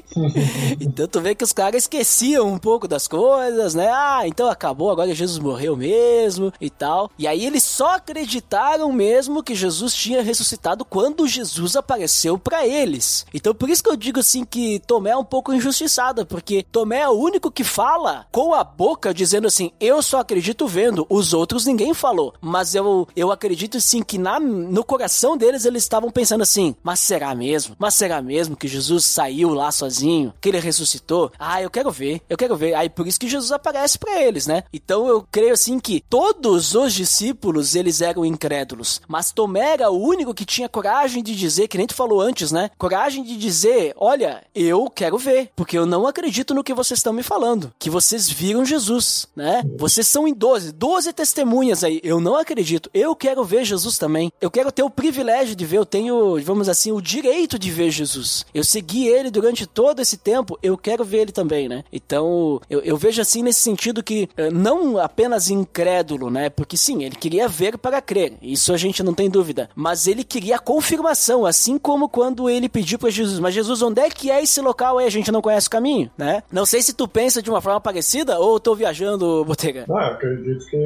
então 0.79 1.07
tu 1.07 1.21
vê 1.21 1.33
que 1.33 1.43
os 1.43 1.53
caras 1.53 1.83
esqueciam 1.83 2.47
um 2.47 2.57
pouco 2.57 2.87
das 2.87 3.07
coisas, 3.07 3.73
né? 3.73 3.89
Ah, 3.91 4.21
então 4.25 4.49
acabou, 4.49 4.91
agora 4.91 5.13
Jesus 5.13 5.39
morreu 5.39 5.75
mesmo 5.75 6.53
e 6.59 6.69
tal. 6.69 7.09
E 7.17 7.27
aí 7.27 7.45
eles 7.45 7.63
só 7.63 7.95
acreditaram 7.95 8.91
mesmo 8.91 9.43
que 9.43 9.55
Jesus 9.55 9.93
tinha 9.93 10.21
ressuscitado 10.21 10.83
quando 10.83 11.27
Jesus 11.27 11.75
apareceu 11.75 12.37
para 12.37 12.67
eles. 12.67 13.25
Então 13.33 13.53
por 13.53 13.69
isso 13.69 13.83
que 13.83 13.89
eu 13.89 13.95
digo 13.95 14.19
assim 14.19 14.43
que 14.43 14.79
Tomé 14.85 15.11
é 15.11 15.17
um 15.17 15.23
pouco 15.23 15.51
injustiçado, 15.69 16.25
porque 16.25 16.65
Tomé 16.71 17.01
é 17.01 17.09
o 17.09 17.13
único 17.13 17.51
que 17.51 17.63
fala 17.63 18.27
com 18.31 18.53
a 18.53 18.63
boca 18.63 19.13
dizendo 19.13 19.47
assim: 19.47 19.71
"Eu 19.79 20.01
só 20.01 20.19
acredito 20.19 20.67
vendo, 20.67 21.05
os 21.09 21.33
outros 21.33 21.65
ninguém 21.65 21.93
falou". 21.93 22.33
Mas 22.41 22.75
eu 22.75 23.07
eu 23.15 23.31
acredito 23.31 23.79
sim 23.79 24.01
que 24.01 24.17
na, 24.17 24.39
no 24.39 24.83
coração 24.83 25.37
deles 25.37 25.65
eles 25.65 25.83
estavam 25.83 26.11
pensando 26.11 26.41
assim: 26.41 26.75
"Mas 26.83 26.99
será 26.99 27.33
mesmo? 27.33 27.75
Mas 27.79 27.95
será 27.95 28.21
mesmo 28.21 28.55
que 28.55 28.67
Jesus 28.67 29.05
saiu 29.05 29.53
lá 29.53 29.71
sozinho, 29.71 30.33
que 30.41 30.49
ele 30.49 30.59
ressuscitou? 30.59 31.31
Ah, 31.39 31.61
eu 31.61 31.69
quero 31.69 31.91
ver. 31.91 32.21
Eu 32.29 32.37
quero 32.37 32.55
ver". 32.55 32.73
Aí 32.73 32.89
por 32.89 33.07
isso 33.07 33.19
que 33.19 33.29
Jesus 33.29 33.51
aparece 33.51 33.97
para 33.97 34.21
eles, 34.21 34.47
né? 34.47 34.63
Então 34.73 35.07
eu 35.07 35.25
creio 35.31 35.53
assim 35.53 35.79
que 35.79 36.03
todos 36.09 36.75
os 36.75 36.93
discípulos 36.93 37.75
eles 37.75 38.01
eram 38.01 38.25
incrédulos, 38.25 39.01
mas 39.07 39.31
Tomé 39.31 39.73
era 39.73 39.89
o 39.89 40.01
único 40.01 40.33
que 40.33 40.45
tinha 40.45 40.67
coragem 40.67 41.23
de 41.23 41.35
dizer, 41.35 41.67
que 41.67 41.77
nem 41.77 41.87
tu 41.87 41.93
falou 41.93 42.21
antes, 42.21 42.51
né? 42.51 42.71
Coragem 42.77 43.23
de 43.23 43.37
dizer, 43.37 43.93
olha, 43.97 44.43
eu 44.53 44.89
quero 44.89 45.17
ver, 45.17 45.51
porque 45.59 45.77
eu 45.77 45.85
não 45.85 46.07
acredito 46.07 46.53
no 46.53 46.63
que 46.63 46.73
vocês 46.73 46.99
estão 46.99 47.11
me 47.11 47.21
falando, 47.21 47.73
que 47.77 47.89
vocês 47.89 48.29
viram 48.29 48.63
Jesus, 48.63 49.27
né? 49.35 49.61
Vocês 49.77 50.07
são 50.07 50.25
em 50.25 50.33
12, 50.33 50.71
12 50.71 51.11
testemunhas 51.11 51.83
aí. 51.83 51.99
Eu 52.01 52.21
não 52.21 52.37
acredito. 52.37 52.89
Eu 52.93 53.13
quero 53.13 53.43
ver 53.43 53.65
Jesus 53.65 53.97
também. 53.97 54.31
Eu 54.39 54.49
quero 54.49 54.71
ter 54.71 54.83
o 54.83 54.89
privilégio 54.89 55.57
de 55.57 55.65
ver, 55.65 55.79
eu 55.79 55.85
tenho, 55.85 56.41
vamos 56.41 56.69
assim, 56.69 56.93
o 56.93 57.01
direito 57.01 57.59
de 57.59 57.69
ver 57.71 57.91
Jesus. 57.91 58.45
Eu 58.53 58.63
segui 58.63 59.09
ele 59.09 59.29
durante 59.29 59.67
todo 59.67 59.99
esse 59.99 60.15
tempo, 60.15 60.57
eu 60.63 60.77
quero 60.77 61.03
ver 61.03 61.23
ele 61.23 61.33
também, 61.33 61.67
né? 61.67 61.83
Então, 61.91 62.61
eu, 62.69 62.79
eu 62.79 62.95
vejo 62.95 63.21
assim 63.21 63.43
nesse 63.43 63.59
sentido 63.59 64.01
que 64.01 64.29
eh, 64.37 64.49
não 64.49 64.97
apenas 64.97 65.49
incrédulo, 65.49 66.29
né? 66.29 66.49
Porque 66.49 66.77
sim, 66.77 67.03
ele 67.03 67.17
queria 67.17 67.49
ver 67.49 67.77
para 67.77 68.01
crer. 68.01 68.37
Isso 68.41 68.71
a 68.71 68.77
gente 68.77 69.03
não 69.03 69.13
tem 69.13 69.29
dúvida. 69.29 69.69
Mas 69.75 70.07
ele 70.07 70.23
queria 70.23 70.57
confirmação, 70.57 71.45
assim 71.45 71.77
como 71.77 72.07
quando 72.07 72.49
ele 72.49 72.69
pediu 72.69 72.97
para 72.97 73.09
Jesus, 73.09 73.39
mas 73.39 73.53
Jesus, 73.53 73.81
onde 73.81 73.99
é 73.99 74.09
que 74.09 74.31
é 74.31 74.41
esse 74.41 74.61
local 74.61 74.97
aí? 74.97 75.05
A 75.05 75.11
gente 75.11 75.33
não 75.33 75.41
conhece 75.49 75.67
o 75.67 75.71
caminho, 75.71 76.11
né? 76.15 76.43
Não 76.51 76.65
sei 76.65 76.81
se 76.81 76.93
tu 76.93 77.07
pensa 77.07 77.41
de 77.41 77.49
uma 77.49 77.61
forma 77.61 77.81
parecida 77.81 78.39
ou 78.39 78.59
tô 78.59 78.75
viajando, 78.75 79.43
Botega. 79.43 79.85
Não, 79.87 79.97
acredito 79.97 80.63
que, 80.65 80.77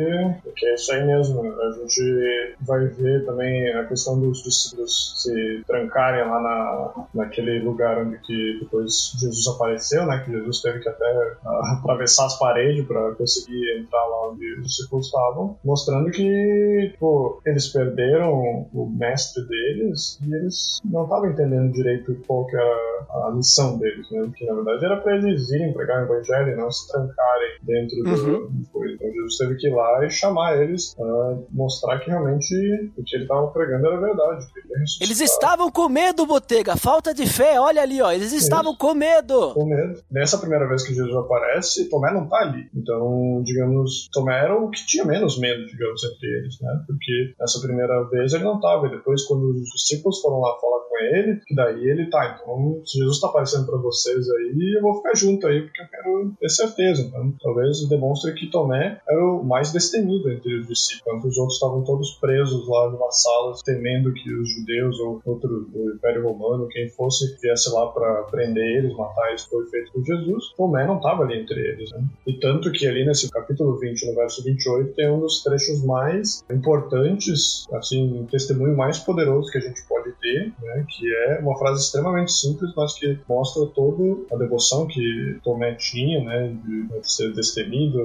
que 0.55 0.65
é 0.65 0.75
isso 0.75 0.93
aí 0.93 1.05
mesmo. 1.05 1.41
A 1.41 1.71
gente 1.71 2.55
vai 2.61 2.87
ver 2.87 3.25
também 3.25 3.73
a 3.73 3.85
questão 3.85 4.17
dos 4.19 4.41
discípulos 4.41 5.15
se 5.17 5.63
trancarem 5.67 6.25
lá 6.25 6.41
na, 6.41 7.05
naquele 7.13 7.59
lugar 7.59 7.99
onde 7.99 8.17
que 8.19 8.59
depois 8.61 9.13
Jesus 9.19 9.47
apareceu, 9.47 10.05
né? 10.05 10.23
Que 10.23 10.31
Jesus 10.31 10.61
teve 10.61 10.79
que 10.79 10.87
até 10.89 11.35
atravessar 11.45 12.27
as 12.27 12.39
paredes 12.39 12.85
para 12.87 13.11
conseguir 13.15 13.79
entrar 13.79 14.05
lá 14.05 14.29
onde 14.29 14.59
os 14.59 14.67
discípulos 14.67 15.07
estavam, 15.07 15.57
mostrando 15.63 16.09
que 16.09 16.89
tipo, 16.93 17.41
eles 17.45 17.67
perderam 17.67 18.67
o 18.73 18.89
mestre 18.89 19.45
deles 19.45 20.17
e 20.25 20.33
eles 20.33 20.79
não 20.85 21.03
estavam 21.03 21.29
entendendo 21.29 21.73
direito 21.73 22.15
qual 22.25 22.45
que 22.45 22.55
era 22.55 23.27
a 23.27 23.31
missão 23.31 23.77
deles, 23.77 24.09
né? 24.09 24.31
Que 24.35 24.52
na 24.55 24.63
verdade 24.63 24.85
era 24.85 25.01
para 25.01 25.15
eles 25.17 25.49
irem 25.51 25.73
pregar 25.73 26.01
o 26.01 26.05
evangelho 26.05 26.53
e 26.53 26.55
não 26.55 26.71
se 26.71 26.91
trancarem 26.91 27.57
dentro 27.61 27.97
uhum. 27.97 28.47
do 28.47 28.69
coisa. 28.71 28.93
Então 28.95 29.11
Jesus 29.11 29.37
teve 29.37 29.55
que 29.55 29.67
ir 29.67 29.73
lá 29.73 30.05
e 30.05 30.09
chamar 30.09 30.61
eles 30.61 30.93
para 30.95 31.37
mostrar 31.51 31.99
que 31.99 32.09
realmente 32.09 32.53
o 32.97 33.03
que 33.03 33.15
ele 33.15 33.23
estava 33.23 33.47
pregando 33.47 33.87
era 33.87 33.99
verdade. 33.99 34.45
eles 35.01 35.19
estavam 35.21 35.71
com 35.71 35.89
medo, 35.89 36.25
Botega, 36.25 36.75
falta 36.75 37.13
de 37.13 37.25
fé, 37.27 37.59
olha 37.59 37.81
ali, 37.81 38.01
ó, 38.01 38.11
eles 38.11 38.33
estavam 38.33 38.75
com 38.75 38.93
medo. 38.93 39.53
Com 39.53 39.65
medo. 39.65 40.01
Nessa 40.11 40.37
primeira 40.37 40.67
vez 40.67 40.83
que 40.83 40.93
Jesus 40.93 41.15
aparece, 41.15 41.89
Tomé 41.89 42.13
não 42.13 42.27
tá 42.27 42.37
ali. 42.37 42.69
Então, 42.75 43.41
digamos, 43.43 44.09
Tomé 44.11 44.43
era 44.43 44.55
o 44.55 44.69
que 44.69 44.85
tinha 44.85 45.05
menos 45.05 45.39
medo, 45.39 45.65
digamos, 45.65 46.03
entre 46.03 46.27
eles, 46.27 46.59
né? 46.61 46.83
Porque 46.87 47.33
nessa 47.39 47.59
primeira 47.61 48.03
vez 48.09 48.33
ele 48.33 48.43
não 48.43 48.59
tava. 48.59 48.87
E 48.87 48.91
depois, 48.91 49.23
quando 49.25 49.51
os 49.51 49.69
discípulos 49.75 50.19
foram 50.21 50.39
lá 50.39 50.57
falar 50.59 50.79
com 50.89 50.97
ele, 50.97 51.39
que 51.45 51.55
daí 51.55 51.83
ele 51.89 52.09
tá. 52.09 52.37
Então, 52.41 52.81
se 52.85 52.97
Jesus 52.97 53.19
tá 53.19 53.27
aparecendo 53.27 53.65
para 53.65 53.77
vocês 53.77 54.29
aí, 54.29 54.42
eu 54.75 54.81
vou 54.81 54.95
ficar 54.95 55.15
junto 55.15 55.47
aí, 55.47 55.61
porque 55.61 55.81
eu 55.81 55.87
quero 55.87 56.33
ter 56.39 56.49
certeza. 56.49 57.03
Então, 57.03 57.33
talvez 57.41 57.87
demonstre 57.87 58.33
que 58.33 58.49
Tomé 58.49 58.99
era 59.07 59.25
o 59.25 59.43
mais 59.43 59.71
destemido 59.71 60.29
entre 60.31 60.59
os 60.59 60.67
discípulos. 60.67 61.01
Enquanto 61.01 61.27
os 61.27 61.37
outros 61.37 61.55
estavam 61.55 61.83
todos 61.83 62.11
presos 62.19 62.67
lá 62.67 62.89
numa 62.89 63.11
sala, 63.11 63.53
temendo 63.63 64.13
que 64.13 64.33
os 64.33 64.49
judeus 64.49 64.99
ou 64.99 65.21
outro, 65.25 65.69
o 65.73 65.91
Império 65.95 66.23
Romano, 66.23 66.67
quem 66.67 66.89
fosse, 66.89 67.37
viesse 67.41 67.71
lá 67.71 67.87
para 67.87 68.23
prender 68.23 68.77
eles, 68.77 68.95
matar 68.95 69.29
eles, 69.29 69.43
foi 69.45 69.65
feito 69.67 69.91
por 69.91 70.03
Jesus. 70.03 70.53
Tomé 70.55 70.85
não 70.85 70.97
estava 70.97 71.23
ali 71.23 71.39
entre 71.39 71.59
eles. 71.59 71.91
Né? 71.91 72.03
E 72.27 72.33
tanto 72.39 72.71
que 72.71 72.87
ali 72.87 73.05
nesse 73.05 73.29
capítulo 73.29 73.77
20, 73.77 74.07
no 74.07 74.15
verso 74.15 74.43
28, 74.43 74.93
tem 74.93 75.09
um 75.09 75.19
dos 75.19 75.43
trechos 75.43 75.83
mais 75.83 76.43
importantes, 76.51 77.65
assim, 77.73 78.21
um 78.21 78.25
testemunho 78.25 78.75
mais 78.75 78.99
poderoso 78.99 79.51
que 79.51 79.57
a 79.57 79.61
gente 79.61 79.81
pode 79.87 80.11
ter, 80.13 80.53
né? 80.61 80.85
que 80.89 81.13
é 81.27 81.39
uma 81.39 81.57
frase 81.57 81.83
extremamente 81.83 82.31
simples, 82.31 82.71
mas 82.75 82.93
que 82.93 83.17
mostra 83.27 83.65
toda 83.67 84.03
a 84.33 84.37
devoção 84.37 84.87
que 84.87 85.37
Tomé 85.43 85.75
tinha, 85.75 86.23
né? 86.23 86.55
de 86.63 86.87
ser 87.03 87.33
destemido, 87.33 87.99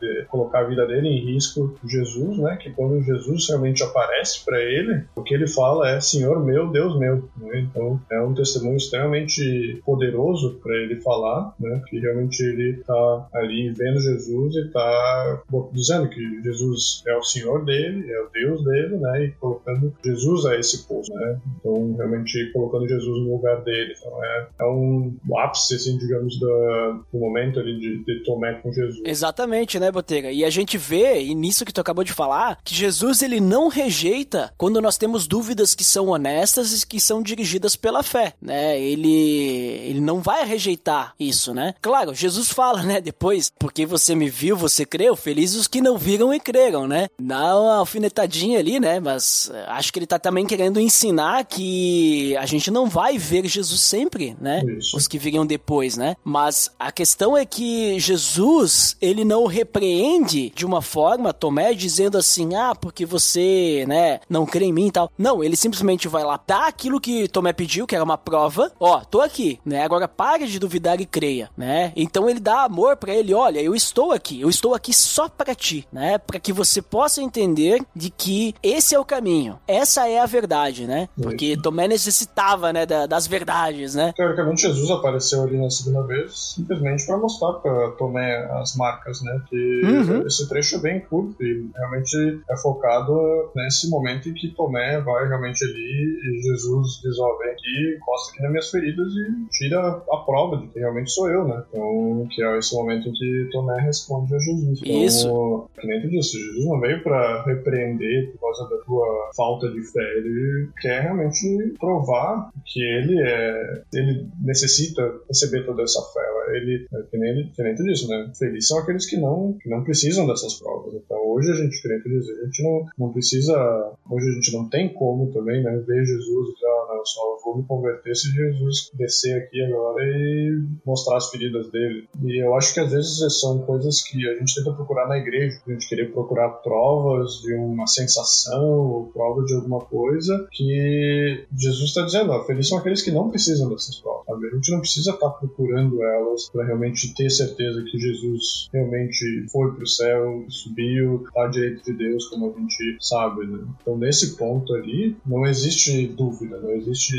de 0.00 0.24
colocar 0.28 0.60
a 0.60 0.68
vida 0.68 0.86
dele 0.86 1.08
em 1.08 1.32
risco 1.32 1.78
Jesus, 1.84 2.38
né? 2.38 2.56
que 2.56 2.70
quando 2.70 3.02
Jesus 3.02 3.48
realmente 3.48 3.82
aparece 3.82 4.44
para 4.44 4.60
ele, 4.60 5.04
o 5.14 5.22
que 5.22 5.34
ele 5.34 5.46
fala 5.46 5.90
é 5.90 6.00
Senhor 6.00 6.44
meu, 6.44 6.70
Deus 6.70 6.98
meu. 6.98 7.28
Né? 7.36 7.60
Então 7.60 8.00
é 8.10 8.20
um 8.20 8.34
testemunho 8.34 8.76
extremamente 8.76 9.80
poderoso 9.84 10.58
para 10.62 10.76
ele 10.76 11.00
falar, 11.00 11.54
né? 11.58 11.82
que 11.88 11.98
realmente 11.98 12.40
ele 12.42 12.80
está 12.80 13.28
ali 13.34 13.70
vendo 13.70 14.00
Jesus 14.00 14.54
e 14.56 14.66
está 14.66 15.42
dizendo 15.72 16.08
que 16.08 16.42
Jesus 16.42 17.02
é 17.06 17.16
o 17.16 17.22
Senhor 17.22 17.64
dele, 17.64 18.10
é 18.10 18.20
o 18.22 18.28
Deus 18.32 18.64
dele, 18.64 18.96
né? 18.96 19.24
E 19.24 19.30
colocando 19.32 19.92
Jesus 20.04 20.46
a 20.46 20.56
esse 20.56 20.86
posto, 20.86 21.14
né? 21.14 21.40
Então, 21.58 21.94
realmente 21.96 22.50
colocando 22.52 22.88
Jesus 22.88 23.20
no 23.20 23.32
lugar 23.36 23.62
dele. 23.62 23.94
Então 23.98 24.24
é, 24.24 24.48
é 24.60 24.64
um 24.64 25.16
ápice, 25.38 25.69
assim, 25.74 25.96
digamos, 25.96 26.38
do, 26.38 27.04
do 27.12 27.18
momento 27.18 27.60
ali 27.60 27.78
de, 27.78 28.04
de 28.04 28.24
Tomé 28.24 28.54
com 28.54 28.72
Jesus. 28.72 29.00
Exatamente, 29.04 29.78
né, 29.78 29.90
Botega? 29.90 30.30
E 30.30 30.44
a 30.44 30.50
gente 30.50 30.76
vê, 30.78 31.20
e 31.22 31.34
nisso 31.34 31.64
que 31.64 31.72
tu 31.72 31.80
acabou 31.80 32.04
de 32.04 32.12
falar, 32.12 32.58
que 32.64 32.74
Jesus 32.74 33.22
ele 33.22 33.40
não 33.40 33.68
rejeita 33.68 34.52
quando 34.56 34.80
nós 34.80 34.96
temos 34.96 35.26
dúvidas 35.26 35.74
que 35.74 35.84
são 35.84 36.08
honestas 36.08 36.82
e 36.82 36.86
que 36.86 37.00
são 37.00 37.22
dirigidas 37.22 37.76
pela 37.76 38.02
fé, 38.02 38.34
né? 38.40 38.80
Ele 38.80 39.10
ele 39.10 40.00
não 40.00 40.20
vai 40.20 40.44
rejeitar 40.46 41.14
isso, 41.18 41.54
né? 41.54 41.74
Claro, 41.80 42.14
Jesus 42.14 42.50
fala, 42.50 42.82
né, 42.82 43.00
depois, 43.00 43.50
porque 43.58 43.86
você 43.86 44.14
me 44.14 44.28
viu, 44.28 44.56
você 44.56 44.84
creu, 44.84 45.16
felizes 45.16 45.60
os 45.60 45.68
que 45.68 45.80
não 45.80 45.98
viram 45.98 46.32
e 46.32 46.40
creram, 46.40 46.86
né? 46.86 47.08
Dá 47.18 47.58
uma 47.58 47.76
alfinetadinha 47.76 48.58
ali, 48.58 48.80
né? 48.80 49.00
Mas 49.00 49.50
eh, 49.52 49.64
acho 49.68 49.92
que 49.92 49.98
ele 49.98 50.06
tá 50.06 50.18
também 50.18 50.46
querendo 50.46 50.80
ensinar 50.80 51.44
que 51.44 52.36
a 52.36 52.46
gente 52.46 52.70
não 52.70 52.86
vai 52.86 53.18
ver 53.18 53.46
Jesus 53.46 53.80
sempre, 53.80 54.36
né? 54.40 54.62
Isso. 54.78 54.96
Os 54.96 55.06
que 55.06 55.18
viriam 55.18 55.46
depois, 55.50 55.96
né? 55.96 56.14
Mas 56.24 56.70
a 56.78 56.90
questão 56.92 57.36
é 57.36 57.44
que 57.44 57.98
Jesus, 57.98 58.96
ele 59.00 59.24
não 59.24 59.46
repreende 59.46 60.50
de 60.54 60.64
uma 60.64 60.80
forma 60.80 61.32
Tomé 61.32 61.74
dizendo 61.74 62.16
assim: 62.16 62.54
"Ah, 62.54 62.74
porque 62.74 63.04
você, 63.04 63.84
né, 63.88 64.20
não 64.28 64.46
crê 64.46 64.66
em 64.66 64.72
mim 64.72 64.86
e 64.86 64.92
tal". 64.92 65.10
Não, 65.18 65.42
ele 65.42 65.56
simplesmente 65.56 66.06
vai 66.08 66.22
lá 66.24 66.38
dar 66.46 66.68
aquilo 66.68 67.00
que 67.00 67.26
Tomé 67.28 67.52
pediu, 67.52 67.86
que 67.86 67.94
era 67.94 68.04
uma 68.04 68.16
prova. 68.16 68.70
Ó, 68.78 69.00
tô 69.00 69.20
aqui, 69.20 69.58
né? 69.64 69.82
Agora 69.82 70.06
pare 70.06 70.46
de 70.46 70.58
duvidar 70.58 71.00
e 71.00 71.06
creia, 71.06 71.50
né? 71.56 71.92
Então 71.96 72.28
ele 72.30 72.40
dá 72.40 72.62
amor 72.64 72.96
para 72.96 73.12
ele, 73.14 73.34
olha, 73.34 73.60
eu 73.60 73.74
estou 73.74 74.12
aqui, 74.12 74.40
eu 74.40 74.48
estou 74.48 74.74
aqui 74.74 74.92
só 74.94 75.28
para 75.28 75.54
ti, 75.54 75.86
né? 75.92 76.18
Para 76.18 76.38
que 76.38 76.52
você 76.52 76.80
possa 76.80 77.20
entender 77.20 77.82
de 77.94 78.10
que 78.10 78.54
esse 78.62 78.94
é 78.94 78.98
o 78.98 79.04
caminho. 79.04 79.58
Essa 79.66 80.08
é 80.08 80.18
a 80.20 80.26
verdade, 80.26 80.86
né? 80.86 81.08
Porque 81.20 81.56
Tomé 81.56 81.88
necessitava, 81.88 82.72
né, 82.72 82.86
da- 82.86 83.06
das 83.06 83.26
verdades, 83.26 83.94
né? 83.94 84.12
Teoricamente, 84.16 84.62
Jesus 84.62 84.90
apareceu 84.90 85.39
ali 85.44 85.58
na 85.58 85.70
segunda 85.70 86.02
vez 86.06 86.54
simplesmente 86.54 87.06
para 87.06 87.16
mostrar 87.18 87.52
para 87.54 87.90
Tomé 87.92 88.36
as 88.52 88.76
marcas, 88.76 89.22
né? 89.22 89.40
Que 89.48 89.80
Uhum. 89.84 90.26
esse 90.26 90.48
trecho 90.48 90.76
é 90.76 90.80
bem 90.80 91.00
curto 91.00 91.42
e 91.42 91.70
realmente 91.74 92.40
é 92.48 92.56
focado 92.56 93.50
nesse 93.54 93.88
momento 93.90 94.28
em 94.28 94.34
que 94.34 94.54
Tomé 94.54 95.00
vai 95.00 95.26
realmente 95.28 95.64
ali 95.64 96.18
e 96.24 96.42
Jesus 96.42 97.00
diz: 97.02 97.18
Ó, 97.18 97.38
vem 97.38 97.50
aqui, 97.50 97.96
encosta 97.96 98.32
aqui 98.32 98.42
nas 98.42 98.50
minhas 98.50 98.70
feridas 98.70 99.12
e 99.12 99.48
tira 99.50 99.80
a 99.80 100.16
prova 100.18 100.56
de 100.58 100.68
que 100.68 100.78
realmente 100.78 101.10
sou 101.10 101.28
eu, 101.30 101.46
né? 101.46 101.62
Então, 101.68 102.26
que 102.30 102.42
é 102.42 102.58
esse 102.58 102.74
momento 102.74 103.08
em 103.08 103.12
que 103.12 103.48
Tomé 103.52 103.80
responde 103.82 104.34
a 104.34 104.38
Jesus. 104.38 104.80
Então, 104.82 105.02
Isso. 105.04 105.68
que 105.78 105.86
nem 105.86 106.00
tu 106.00 106.08
disse, 106.08 106.38
Jesus 106.38 106.64
não 106.66 106.80
veio 106.80 107.02
para 107.02 107.42
repreender 107.44 108.32
por 108.32 108.40
causa 108.40 108.68
da 108.68 108.82
tua 108.84 109.30
falta 109.36 109.70
de 109.70 109.82
fé, 109.82 110.00
ele 110.18 110.68
quer 110.80 111.02
realmente 111.02 111.74
provar 111.78 112.50
que 112.66 112.80
ele 112.82 113.20
é, 113.22 113.82
ele 113.94 114.28
necessita 114.42 115.02
receber 115.30 115.64
toda 115.64 115.82
essa 115.82 116.02
fé. 116.12 116.20
Ele, 116.56 116.86
que 117.10 117.16
nem, 117.16 117.74
tu 117.74 117.84
disse, 117.84 118.08
né? 118.08 118.30
Felizes 118.36 118.68
são 118.68 118.78
aqueles 118.78 119.08
que 119.08 119.16
não, 119.16 119.56
que 119.60 119.70
não 119.70 119.84
precisam 119.84 120.26
dessas 120.26 120.58
provas. 120.58 120.94
Então 120.94 121.18
hoje 121.28 121.50
a 121.50 121.54
gente, 121.54 121.80
tu 121.80 122.08
disse, 122.08 122.32
a 122.32 122.44
gente 122.44 122.62
não, 122.64 122.86
não 122.98 123.12
precisa, 123.12 123.92
hoje 124.10 124.28
a 124.28 124.32
gente 124.32 124.52
não 124.52 124.68
tem 124.68 124.92
como 124.92 125.32
também, 125.32 125.62
né? 125.62 125.70
Ver 125.86 126.04
Jesus 126.04 126.48
e 126.48 126.54
dizer, 126.54 126.66
ah, 126.66 126.86
não, 126.88 126.96
eu 126.96 127.06
só 127.06 127.29
vou 127.44 127.56
me 127.56 127.64
converter 127.64 128.14
se 128.14 128.30
Jesus 128.30 128.90
descer 128.94 129.36
aqui 129.42 129.62
agora 129.62 130.04
e 130.04 130.62
mostrar 130.84 131.16
as 131.16 131.30
feridas 131.30 131.70
dele. 131.70 132.08
E 132.22 132.42
eu 132.42 132.54
acho 132.54 132.74
que 132.74 132.80
às 132.80 132.90
vezes 132.90 133.40
são 133.40 133.60
coisas 133.60 134.02
que 134.02 134.28
a 134.28 134.34
gente 134.34 134.54
tenta 134.54 134.72
procurar 134.72 135.08
na 135.08 135.18
igreja, 135.18 135.58
a 135.66 135.72
gente 135.72 135.88
querer 135.88 136.12
procurar 136.12 136.48
provas 136.62 137.40
de 137.42 137.54
uma 137.54 137.86
sensação 137.86 138.64
ou 138.64 139.06
provas 139.06 139.46
de 139.46 139.54
alguma 139.54 139.80
coisa 139.80 140.48
que 140.52 141.46
Jesus 141.56 141.88
está 141.88 142.02
dizendo, 142.02 142.32
felizes 142.44 142.68
são 142.68 142.78
aqueles 142.78 143.02
que 143.02 143.10
não 143.10 143.30
precisam 143.30 143.68
dessas 143.68 143.96
provas, 143.96 144.26
sabe? 144.26 144.46
A 144.46 144.54
gente 144.54 144.70
não 144.72 144.80
precisa 144.80 145.10
estar 145.12 145.30
procurando 145.30 146.02
elas 146.02 146.48
para 146.50 146.64
realmente 146.64 147.14
ter 147.14 147.30
certeza 147.30 147.82
que 147.84 147.98
Jesus 147.98 148.68
realmente 148.72 149.46
foi 149.50 149.72
pro 149.74 149.86
céu, 149.86 150.44
subiu, 150.48 151.24
está 151.26 151.44
à 151.44 151.48
direita 151.48 151.82
de 151.84 151.92
Deus, 151.92 152.26
como 152.28 152.50
a 152.50 152.58
gente 152.58 152.96
sabe, 153.00 153.46
né? 153.46 153.64
Então, 153.80 153.96
nesse 153.96 154.36
ponto 154.36 154.74
ali, 154.74 155.16
não 155.26 155.46
existe 155.46 156.06
dúvida, 156.06 156.58
não 156.58 156.70
existe, 156.72 157.16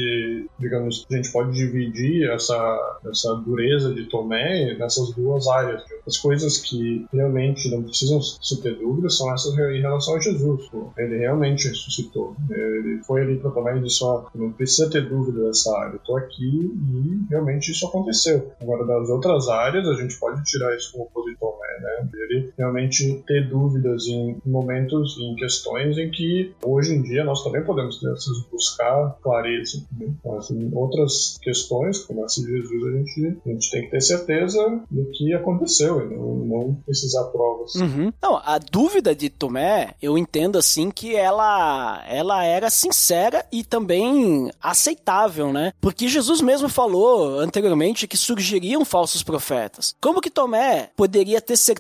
digamos, 0.60 1.06
a 1.12 1.16
gente 1.16 1.32
pode 1.32 1.52
dividir 1.52 2.30
essa, 2.30 3.00
essa 3.10 3.36
dureza 3.36 3.94
de 3.94 4.06
Tomé 4.06 4.76
nessas 4.78 5.12
duas 5.14 5.48
áreas. 5.48 5.84
As 6.08 6.18
coisas 6.18 6.58
que 6.58 7.06
realmente 7.14 7.70
não 7.70 7.84
precisam 7.84 8.22
se 8.22 8.62
ter 8.62 8.76
dúvida 8.76 9.10
são 9.10 9.34
essas 9.34 9.54
em 9.54 9.82
relação 9.82 10.16
a 10.16 10.20
Jesus. 10.20 10.70
Ele 10.98 11.18
realmente 11.18 11.68
ressuscitou. 11.68 12.36
Ele 12.50 13.02
foi 13.04 13.22
ali 13.22 13.38
para 13.38 13.52
Tomé 13.52 13.78
e 13.78 13.82
disse: 13.82 14.04
Ó, 14.04 14.26
não 14.36 14.52
precisa 14.52 14.90
ter 14.90 15.08
dúvida 15.08 15.48
dessa 15.48 15.78
área, 15.78 16.00
tô 16.06 16.16
aqui 16.18 16.72
e 16.74 17.26
realmente 17.30 17.72
isso 17.72 17.88
aconteceu. 17.88 18.52
Agora, 18.62 18.86
das 18.86 19.10
outras 19.10 19.48
áreas, 19.48 19.88
a 19.88 19.94
gente 19.94 20.18
pode 20.20 20.44
tirar 20.44 20.76
isso 20.76 20.92
como 20.94 21.10
positivo 21.10 21.32
Tomé, 21.42 21.71
né? 21.82 22.10
Ele 22.14 22.54
realmente 22.58 23.24
ter 23.28 23.50
dúvidas 23.50 24.08
em 24.08 24.38
momentos, 24.46 25.18
em 25.20 25.36
questões 25.36 25.98
em 25.98 26.10
que 26.10 26.54
hoje 26.64 26.94
em 26.94 27.02
dia 27.02 27.24
nós 27.24 27.44
também 27.44 27.64
podemos 27.64 28.00
ter 28.00 28.12
essas, 28.12 28.42
buscar 28.52 29.18
clareza. 29.22 29.84
né? 29.98 30.14
Mas 30.26 30.50
em 30.52 30.72
outras 30.74 31.38
questões, 31.42 32.00
como 32.00 32.26
de 32.26 32.42
Jesus, 32.42 32.84
a 32.86 32.98
gente, 32.98 33.42
a 33.46 33.50
gente 33.50 33.72
tem 33.72 33.82
que 33.84 33.92
ter 33.92 34.02
certeza 34.02 34.82
do 34.90 35.06
que 35.12 35.34
aconteceu 35.34 36.06
e 36.06 36.16
não, 36.16 36.36
não 36.36 36.76
precisar 36.86 37.26
provas. 37.26 37.76
Uhum. 37.76 38.14
Não, 38.22 38.38
a 38.38 38.58
dúvida 38.58 39.16
de 39.16 39.30
Tomé, 39.30 39.96
eu 40.02 40.18
entendo 40.18 40.58
assim 40.58 40.92
que 40.92 41.16
ela, 41.16 42.04
ela 42.08 42.44
era 42.44 42.70
sincera 42.70 43.46
e 43.52 43.64
também 43.64 44.52
aceitável, 44.62 45.52
né? 45.52 45.74
Porque 45.82 46.08
Jesus 46.08 46.42
mesmo 46.42 46.70
falou 46.70 47.40
anteriormente 47.40 48.08
que 48.08 48.18
surgiriam 48.18 48.86
falsos 48.86 49.24
profetas. 49.24 49.96
Como 50.00 50.22
que 50.22 50.30
Tomé 50.30 50.90
poderia 50.96 51.42
ter 51.42 51.58
certeza 51.58 51.71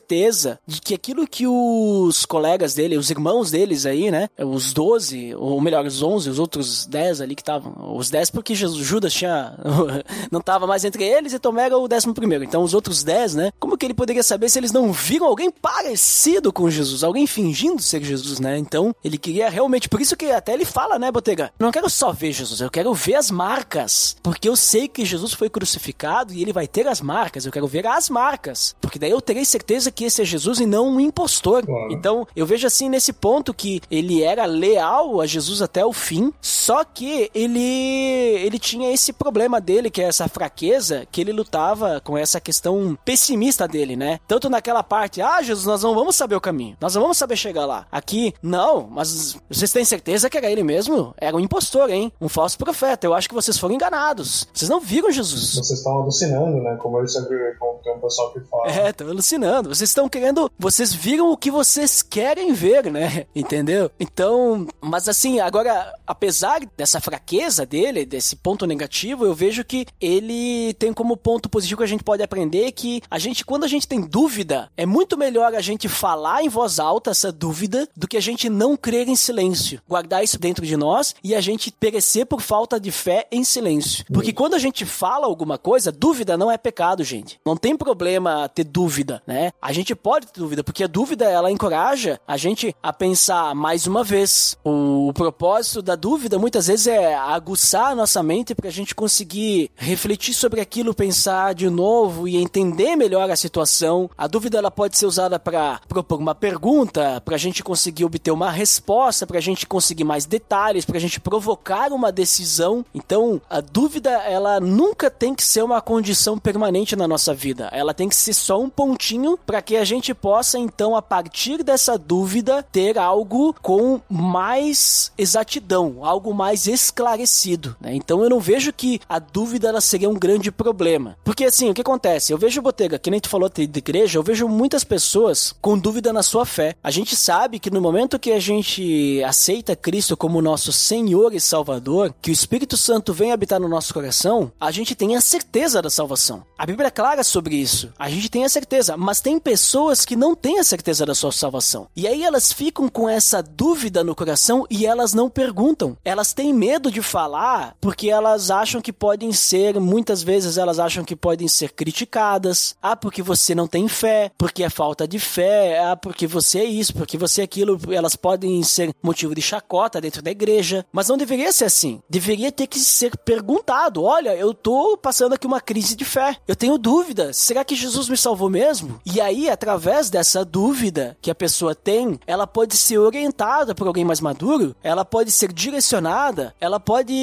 de 0.68 0.82
que 0.82 0.94
aquilo 0.94 1.28
que 1.28 1.48
os 1.48 2.26
colegas 2.26 2.74
dele, 2.74 2.98
os 2.98 3.10
irmãos 3.10 3.52
deles 3.52 3.86
aí, 3.86 4.12
né? 4.12 4.30
Os 4.38 4.74
12, 4.74 5.36
ou 5.36 5.60
melhor, 5.60 5.86
os 5.86 6.02
11, 6.02 6.30
os 6.30 6.40
outros 6.40 6.86
10 6.86 7.22
ali 7.22 7.36
que 7.36 7.42
estavam. 7.42 7.96
Os 7.96 8.10
10 8.10 8.32
porque 8.32 8.56
Judas 8.56 9.14
tinha. 9.14 9.58
não 10.32 10.40
estava 10.40 10.68
mais 10.68 10.84
entre 10.86 11.04
eles 11.04 11.34
e 11.34 11.40
Tomé 11.40 11.66
era 11.66 11.78
o 11.78 11.88
décimo 11.88 12.14
primeiro. 12.14 12.44
Então 12.44 12.64
os 12.64 12.74
outros 12.74 13.04
10, 13.04 13.36
né? 13.36 13.52
Como 13.60 13.78
que 13.78 13.86
ele 13.86 13.94
poderia 13.94 14.24
saber 14.24 14.50
se 14.50 14.60
eles 14.60 14.72
não 14.72 14.92
viram 14.92 15.28
alguém 15.28 15.50
parecido 15.50 16.52
com 16.52 16.70
Jesus? 16.70 17.04
Alguém 17.04 17.26
fingindo 17.26 17.82
ser 17.82 18.04
Jesus, 18.04 18.40
né? 18.40 18.58
Então 18.58 18.96
ele 19.04 19.18
queria 19.18 19.50
realmente. 19.50 19.90
Por 19.90 20.02
isso 20.02 20.16
que 20.16 20.32
até 20.32 20.54
ele 20.54 20.66
fala, 20.66 21.00
né, 21.00 21.12
Botega? 21.12 21.52
Não 21.60 21.72
quero 21.72 21.90
só 21.90 22.12
ver 22.12 22.32
Jesus, 22.32 22.62
eu 22.62 22.70
quero 22.70 22.94
ver 22.94 23.16
as 23.16 23.32
marcas. 23.32 24.16
Porque 24.22 24.48
eu 24.48 24.56
sei 24.56 24.88
que 24.88 25.06
Jesus 25.06 25.34
foi 25.34 25.50
crucificado 25.50 26.34
e 26.34 26.42
ele 26.42 26.54
vai 26.54 26.68
ter 26.68 26.88
as 26.88 27.02
marcas. 27.02 27.46
Eu 27.46 27.52
quero 27.52 27.68
ver 27.68 27.86
as 27.88 28.10
marcas. 28.10 28.76
Porque 28.82 29.00
daí 29.00 29.12
eu 29.12 29.22
terei 29.22 29.46
certeza 29.46 29.71
que 29.92 30.06
esse 30.06 30.22
é 30.22 30.26
Jesus 30.26 30.60
e 30.60 30.66
não 30.66 30.90
um 30.90 31.00
impostor. 31.00 31.66
Claro. 31.66 31.92
Então 31.92 32.28
eu 32.36 32.46
vejo 32.46 32.68
assim 32.68 32.90
nesse 32.90 33.14
ponto 33.14 33.54
que 33.54 33.82
ele 33.90 34.24
era 34.24 34.46
leal 34.46 35.22
a 35.22 35.26
Jesus 35.26 35.62
até 35.62 35.86
o 35.86 35.94
fim. 35.94 36.34
Só 36.42 36.84
que 36.84 37.30
ele 37.34 37.60
ele 37.62 38.60
tinha 38.60 38.92
esse 38.92 39.14
problema 39.14 39.62
dele, 39.62 39.90
que 39.90 40.02
é 40.02 40.06
essa 40.06 40.28
fraqueza, 40.28 41.08
que 41.12 41.22
ele 41.22 41.32
lutava 41.32 42.02
com 42.02 42.18
essa 42.18 42.40
questão 42.40 42.98
pessimista 43.06 43.68
dele, 43.68 43.96
né? 43.96 44.20
Tanto 44.28 44.50
naquela 44.50 44.84
parte, 44.84 45.22
ah, 45.22 45.42
Jesus, 45.42 45.66
nós 45.66 45.84
não 45.84 45.96
vamos 45.96 46.16
saber 46.16 46.36
o 46.36 46.42
caminho, 46.42 46.76
nós 46.80 46.96
não 46.96 47.02
vamos 47.02 47.18
saber 47.18 47.36
chegar 47.36 47.66
lá. 47.66 47.86
Aqui, 47.92 48.34
não, 48.42 48.88
mas 48.90 49.38
vocês 49.50 49.72
têm 49.72 49.86
certeza 49.86 50.30
que 50.30 50.38
era 50.38 50.50
ele 50.50 50.64
mesmo? 50.64 51.14
Era 51.18 51.36
um 51.36 51.40
impostor, 51.40 51.90
hein? 51.90 52.12
Um 52.20 52.30
falso 52.30 52.58
profeta. 52.58 53.06
Eu 53.06 53.14
acho 53.14 53.28
que 53.28 53.36
vocês 53.36 53.58
foram 53.58 53.76
enganados. 53.76 54.48
Vocês 54.54 54.70
não 54.70 54.80
viram 54.80 55.12
Jesus. 55.12 55.56
Vocês 55.56 55.80
estão 55.80 55.98
alucinando, 55.98 56.62
né? 56.62 56.78
Como 56.82 57.00
eu 57.00 57.08
sempre 57.08 57.56
como 57.60 57.80
tem 57.84 57.94
um 57.94 58.00
pessoal 58.00 58.32
que 58.32 58.40
fala. 58.42 58.68
É, 58.68 58.92
tô 58.92 59.04
alucinando. 59.06 59.61
Vocês 59.69 59.89
estão 59.89 60.10
querendo. 60.10 60.52
Vocês 60.58 60.93
viram 60.93 61.32
o 61.32 61.38
que 61.38 61.52
vocês 61.52 62.02
querem 62.02 62.54
ver, 62.54 62.91
né? 62.91 63.26
Entendeu? 63.36 63.91
Então, 64.00 64.67
mas 64.82 65.08
assim, 65.08 65.39
agora, 65.39 65.93
apesar 66.06 66.62
dessa 66.78 67.00
fraqueza 67.00 67.65
dele, 67.65 68.06
desse 68.06 68.36
ponto 68.36 68.65
negativo, 68.65 69.26
eu 69.26 69.34
vejo 69.34 69.63
que 69.63 69.86
ele 70.00 70.74
tem 70.76 70.93
como 70.93 71.17
ponto 71.17 71.50
positivo 71.50 71.80
que 71.80 71.84
a 71.84 71.88
gente 71.88 72.04
pode 72.04 72.24
aprender 72.24 72.71
que 72.71 73.02
a 73.10 73.17
gente, 73.17 73.45
quando 73.45 73.63
a 73.63 73.67
gente 73.67 73.88
tem 73.88 74.02
dúvida, 74.02 74.69
é 74.76 74.86
muito 74.86 75.17
melhor 75.17 75.54
a 75.54 75.62
gente 75.62 75.88
falar 75.88 76.43
em 76.43 76.50
voz 76.50 76.80
alta 76.80 77.12
essa 77.12 77.32
dúvida 77.32 77.88
do 77.95 78.08
que 78.08 78.17
a 78.17 78.21
gente 78.21 78.50
não 78.50 78.76
crer 78.76 79.08
em 79.08 79.15
silêncio. 79.15 79.82
Guardar 79.88 80.24
isso 80.24 80.39
dentro 80.39 80.65
de 80.65 80.76
nós 80.76 81.15
e 81.24 81.36
a 81.36 81.41
gente 81.41 81.71
perecer 81.71 82.26
por 82.26 82.41
falta 82.41 82.80
de 82.80 82.91
fé 82.91 83.28
em 83.32 83.43
silêncio. 83.43 84.06
Porque 84.12 84.34
quando 84.34 84.54
a 84.54 84.60
gente 84.60 84.86
fala 84.86 85.26
alguma 85.26 85.58
coisa, 85.58 85.91
dúvida 85.91 86.38
não 86.38 86.52
é 86.52 86.58
pecado, 86.58 87.04
gente. 87.04 87.39
Não 87.45 87.56
tem 87.56 87.76
problema 87.76 88.50
ter 88.50 88.63
dúvida, 88.63 89.21
né? 89.26 89.51
A 89.62 89.72
gente 89.74 89.96
pode 89.96 90.28
ter 90.28 90.40
dúvida, 90.40 90.64
porque 90.64 90.84
a 90.84 90.88
dúvida 90.88 91.26
ela 91.26 91.52
encoraja 91.52 92.20
a 92.28 92.38
gente 92.38 92.76
a 92.82 92.92
pensar 92.92 93.54
mais 93.56 93.88
uma 93.88 94.04
vez. 94.04 94.58
O, 94.64 95.12
propósito 95.14 95.82
da 95.82 95.96
dúvida 95.96 96.40
muitas 96.40 96.68
vezes 96.68 96.88
é 96.88 97.16
aguçar 97.16 97.92
a 97.92 97.96
nossa 97.96 98.24
mente 98.24 98.56
para 98.56 98.68
a 98.68 98.72
gente 98.72 98.96
conseguir 98.96 99.70
refletir 99.76 100.34
sobre 100.34 100.62
aquilo, 100.62 100.94
pensar 100.94 101.54
de 101.54 101.70
novo 101.70 102.28
e 102.28 102.38
entender 102.38 102.96
melhor 102.96 103.30
a 103.30 103.36
situação. 103.36 104.10
A 104.18 104.28
dúvida 104.28 104.58
ela 104.58 104.72
pode 104.72 104.98
ser 104.98 105.06
usada 105.06 105.40
para 105.40 105.80
propor 105.88 106.20
uma 106.20 106.36
pergunta, 106.36 107.22
para 107.24 107.36
a 107.36 107.38
gente 107.38 107.64
conseguir 107.64 108.06
obter 108.06 108.32
uma 108.32 108.52
resposta, 108.52 109.28
para 109.28 109.38
a 109.38 109.42
gente 109.42 109.66
conseguir 109.66 110.04
mais 110.04 110.26
detalhes, 110.26 110.86
para 110.86 110.98
a 110.98 111.02
gente 111.02 111.20
provocar 111.20 111.92
uma 111.92 112.12
decisão. 112.12 112.86
Então, 112.94 113.42
a 113.50 113.62
dúvida 113.62 114.10
ela 114.10 114.60
nunca 114.60 115.10
tem 115.10 115.36
que 115.36 115.44
ser 115.44 115.64
uma 115.64 115.82
condição 115.82 116.38
permanente 116.38 116.96
na 116.96 117.08
nossa 117.08 117.34
vida. 117.34 117.70
Ela 117.72 117.94
tem 117.94 118.10
que 118.10 118.16
ser 118.16 118.34
só 118.34 118.60
um 118.60 118.70
pontinho 118.70 119.38
para 119.46 119.62
que 119.62 119.76
a 119.76 119.84
gente 119.84 120.14
possa 120.14 120.58
então 120.58 120.96
a 120.96 121.02
partir 121.02 121.64
dessa 121.64 121.98
dúvida 121.98 122.64
ter 122.64 122.98
algo 122.98 123.54
com 123.62 124.00
mais 124.10 125.12
exatidão, 125.18 125.98
algo 126.02 126.34
mais 126.34 126.68
esclarecido. 126.68 127.76
Né? 127.80 127.96
Então 127.96 128.24
eu 128.24 128.30
não 128.30 128.40
vejo 128.40 128.72
que 128.74 129.00
a 129.08 129.20
dúvida 129.20 129.70
ela 129.70 129.82
seria 129.82 130.10
um 130.10 130.14
grande 130.14 130.52
problema, 130.52 131.18
porque 131.24 131.46
assim 131.46 131.70
o 131.70 131.74
que 131.74 131.82
acontece? 131.82 132.32
Eu 132.32 132.38
vejo 132.38 132.62
Botega, 132.62 133.00
que 133.00 133.12
nem 133.12 133.20
tu 133.20 133.30
falou 133.30 133.50
de 133.50 133.64
igreja, 133.64 134.18
eu 134.18 134.24
vejo 134.24 134.48
muitas 134.48 134.84
pessoas 134.84 135.54
com 135.62 135.78
dúvida 135.78 136.14
na 136.14 136.24
sua 136.24 136.46
fé. 136.46 136.76
A 136.84 136.92
gente 136.92 137.16
sabe 137.16 137.60
que 137.60 137.70
no 137.70 137.82
momento 137.82 138.20
que 138.20 138.32
a 138.32 138.40
gente 138.40 139.22
aceita 139.24 139.76
Cristo 139.76 140.16
como 140.16 140.42
nosso 140.42 140.72
Senhor 140.72 141.34
e 141.34 141.40
Salvador, 141.40 142.14
que 142.22 142.32
o 142.32 142.34
Espírito 142.34 142.78
Santo 142.78 143.14
vem 143.14 143.32
habitar 143.32 143.60
no 143.60 143.68
nosso 143.68 143.94
coração, 143.94 144.52
a 144.60 144.72
gente 144.72 144.96
tem 144.96 145.16
a 145.16 145.22
certeza 145.22 145.82
da 145.82 145.90
salvação. 145.90 146.44
A 146.58 146.66
Bíblia 146.66 146.88
é 146.88 146.92
clara 146.92 147.24
sobre 147.24 147.56
isso. 147.56 147.92
A 147.98 148.10
gente 148.10 148.30
tem 148.30 148.46
a 148.46 148.50
certeza, 148.50 148.96
mas 148.96 149.22
tem 149.22 149.31
pessoas 149.39 150.06
que 150.06 150.15
não 150.15 150.36
têm 150.36 150.60
a 150.60 150.64
certeza 150.64 151.06
da 151.06 151.16
sua 151.16 151.32
salvação. 151.32 151.88
E 151.95 152.08
aí 152.08 152.24
elas 152.24 152.51
ficam 152.51 152.88
com 152.88 153.10
essa 153.10 153.41
dúvida 153.41 154.03
no 154.03 154.16
coração 154.16 154.66
e 154.70 154.86
elas 154.86 155.14
não 155.14 155.30
perguntam. 155.30 155.97
Elas 156.03 156.34
têm 156.34 156.53
medo 156.53 156.91
de 156.91 157.01
falar 157.01 157.76
porque 157.80 158.10
elas 158.10 158.51
acham 158.51 158.82
que 158.82 158.93
podem 158.93 159.32
ser, 159.32 159.80
muitas 159.80 160.24
vezes 160.24 160.58
elas 160.58 160.80
acham 160.80 161.03
que 161.03 161.16
podem 161.16 161.47
ser 161.47 161.72
criticadas. 161.72 162.76
Ah, 162.82 162.95
porque 162.95 163.22
você 163.22 163.56
não 163.56 163.68
tem 163.68 163.88
fé, 163.88 164.32
porque 164.38 164.64
é 164.64 164.70
falta 164.70 165.08
de 165.08 165.20
fé, 165.20 165.80
ah, 165.80 165.95
porque 165.95 166.28
você 166.28 166.60
é 166.60 166.66
isso, 166.66 166.93
porque 166.93 167.18
você 167.18 167.41
é 167.41 167.43
aquilo. 167.43 167.80
Elas 167.91 168.16
podem 168.16 168.62
ser 168.64 168.93
motivo 169.01 169.36
de 169.36 169.41
chacota 169.41 170.01
dentro 170.01 170.22
da 170.22 170.32
igreja, 170.32 170.86
mas 170.91 171.08
não 171.08 171.18
deveria 171.18 171.51
ser 171.51 171.66
assim. 171.66 172.01
Deveria 172.10 172.51
ter 172.51 172.68
que 172.68 172.80
ser 172.80 173.16
perguntado: 173.18 174.03
olha, 174.03 174.36
eu 174.36 174.53
tô 174.53 174.97
passando 174.97 175.34
aqui 175.34 175.47
uma 175.47 175.62
crise 175.62 175.95
de 175.95 176.06
fé. 176.06 176.36
Eu 176.47 176.56
tenho 176.56 176.78
dúvida. 176.78 177.32
Será 177.34 177.64
que 177.64 177.76
Jesus 177.76 178.10
me 178.10 178.18
salvou 178.18 178.49
mesmo? 178.49 178.99
E 179.06 179.20
aí, 179.22 179.49
através 179.49 180.09
dessa 180.09 180.43
dúvida 180.43 181.17
que 181.22 181.32
a 181.32 181.36
pessoa 181.36 181.74
tem, 181.74 182.19
ela 182.28 182.45
pode 182.45 182.76
ser 182.76 182.97
orientada 182.97 183.74
por 183.74 183.88
alguém 183.88 184.03
mais 184.03 184.19
maduro, 184.19 184.76
ela 184.84 185.05
pode 185.05 185.32
ser 185.32 185.53
direcionada, 185.53 186.53
ela 186.59 186.80
pode 186.80 187.13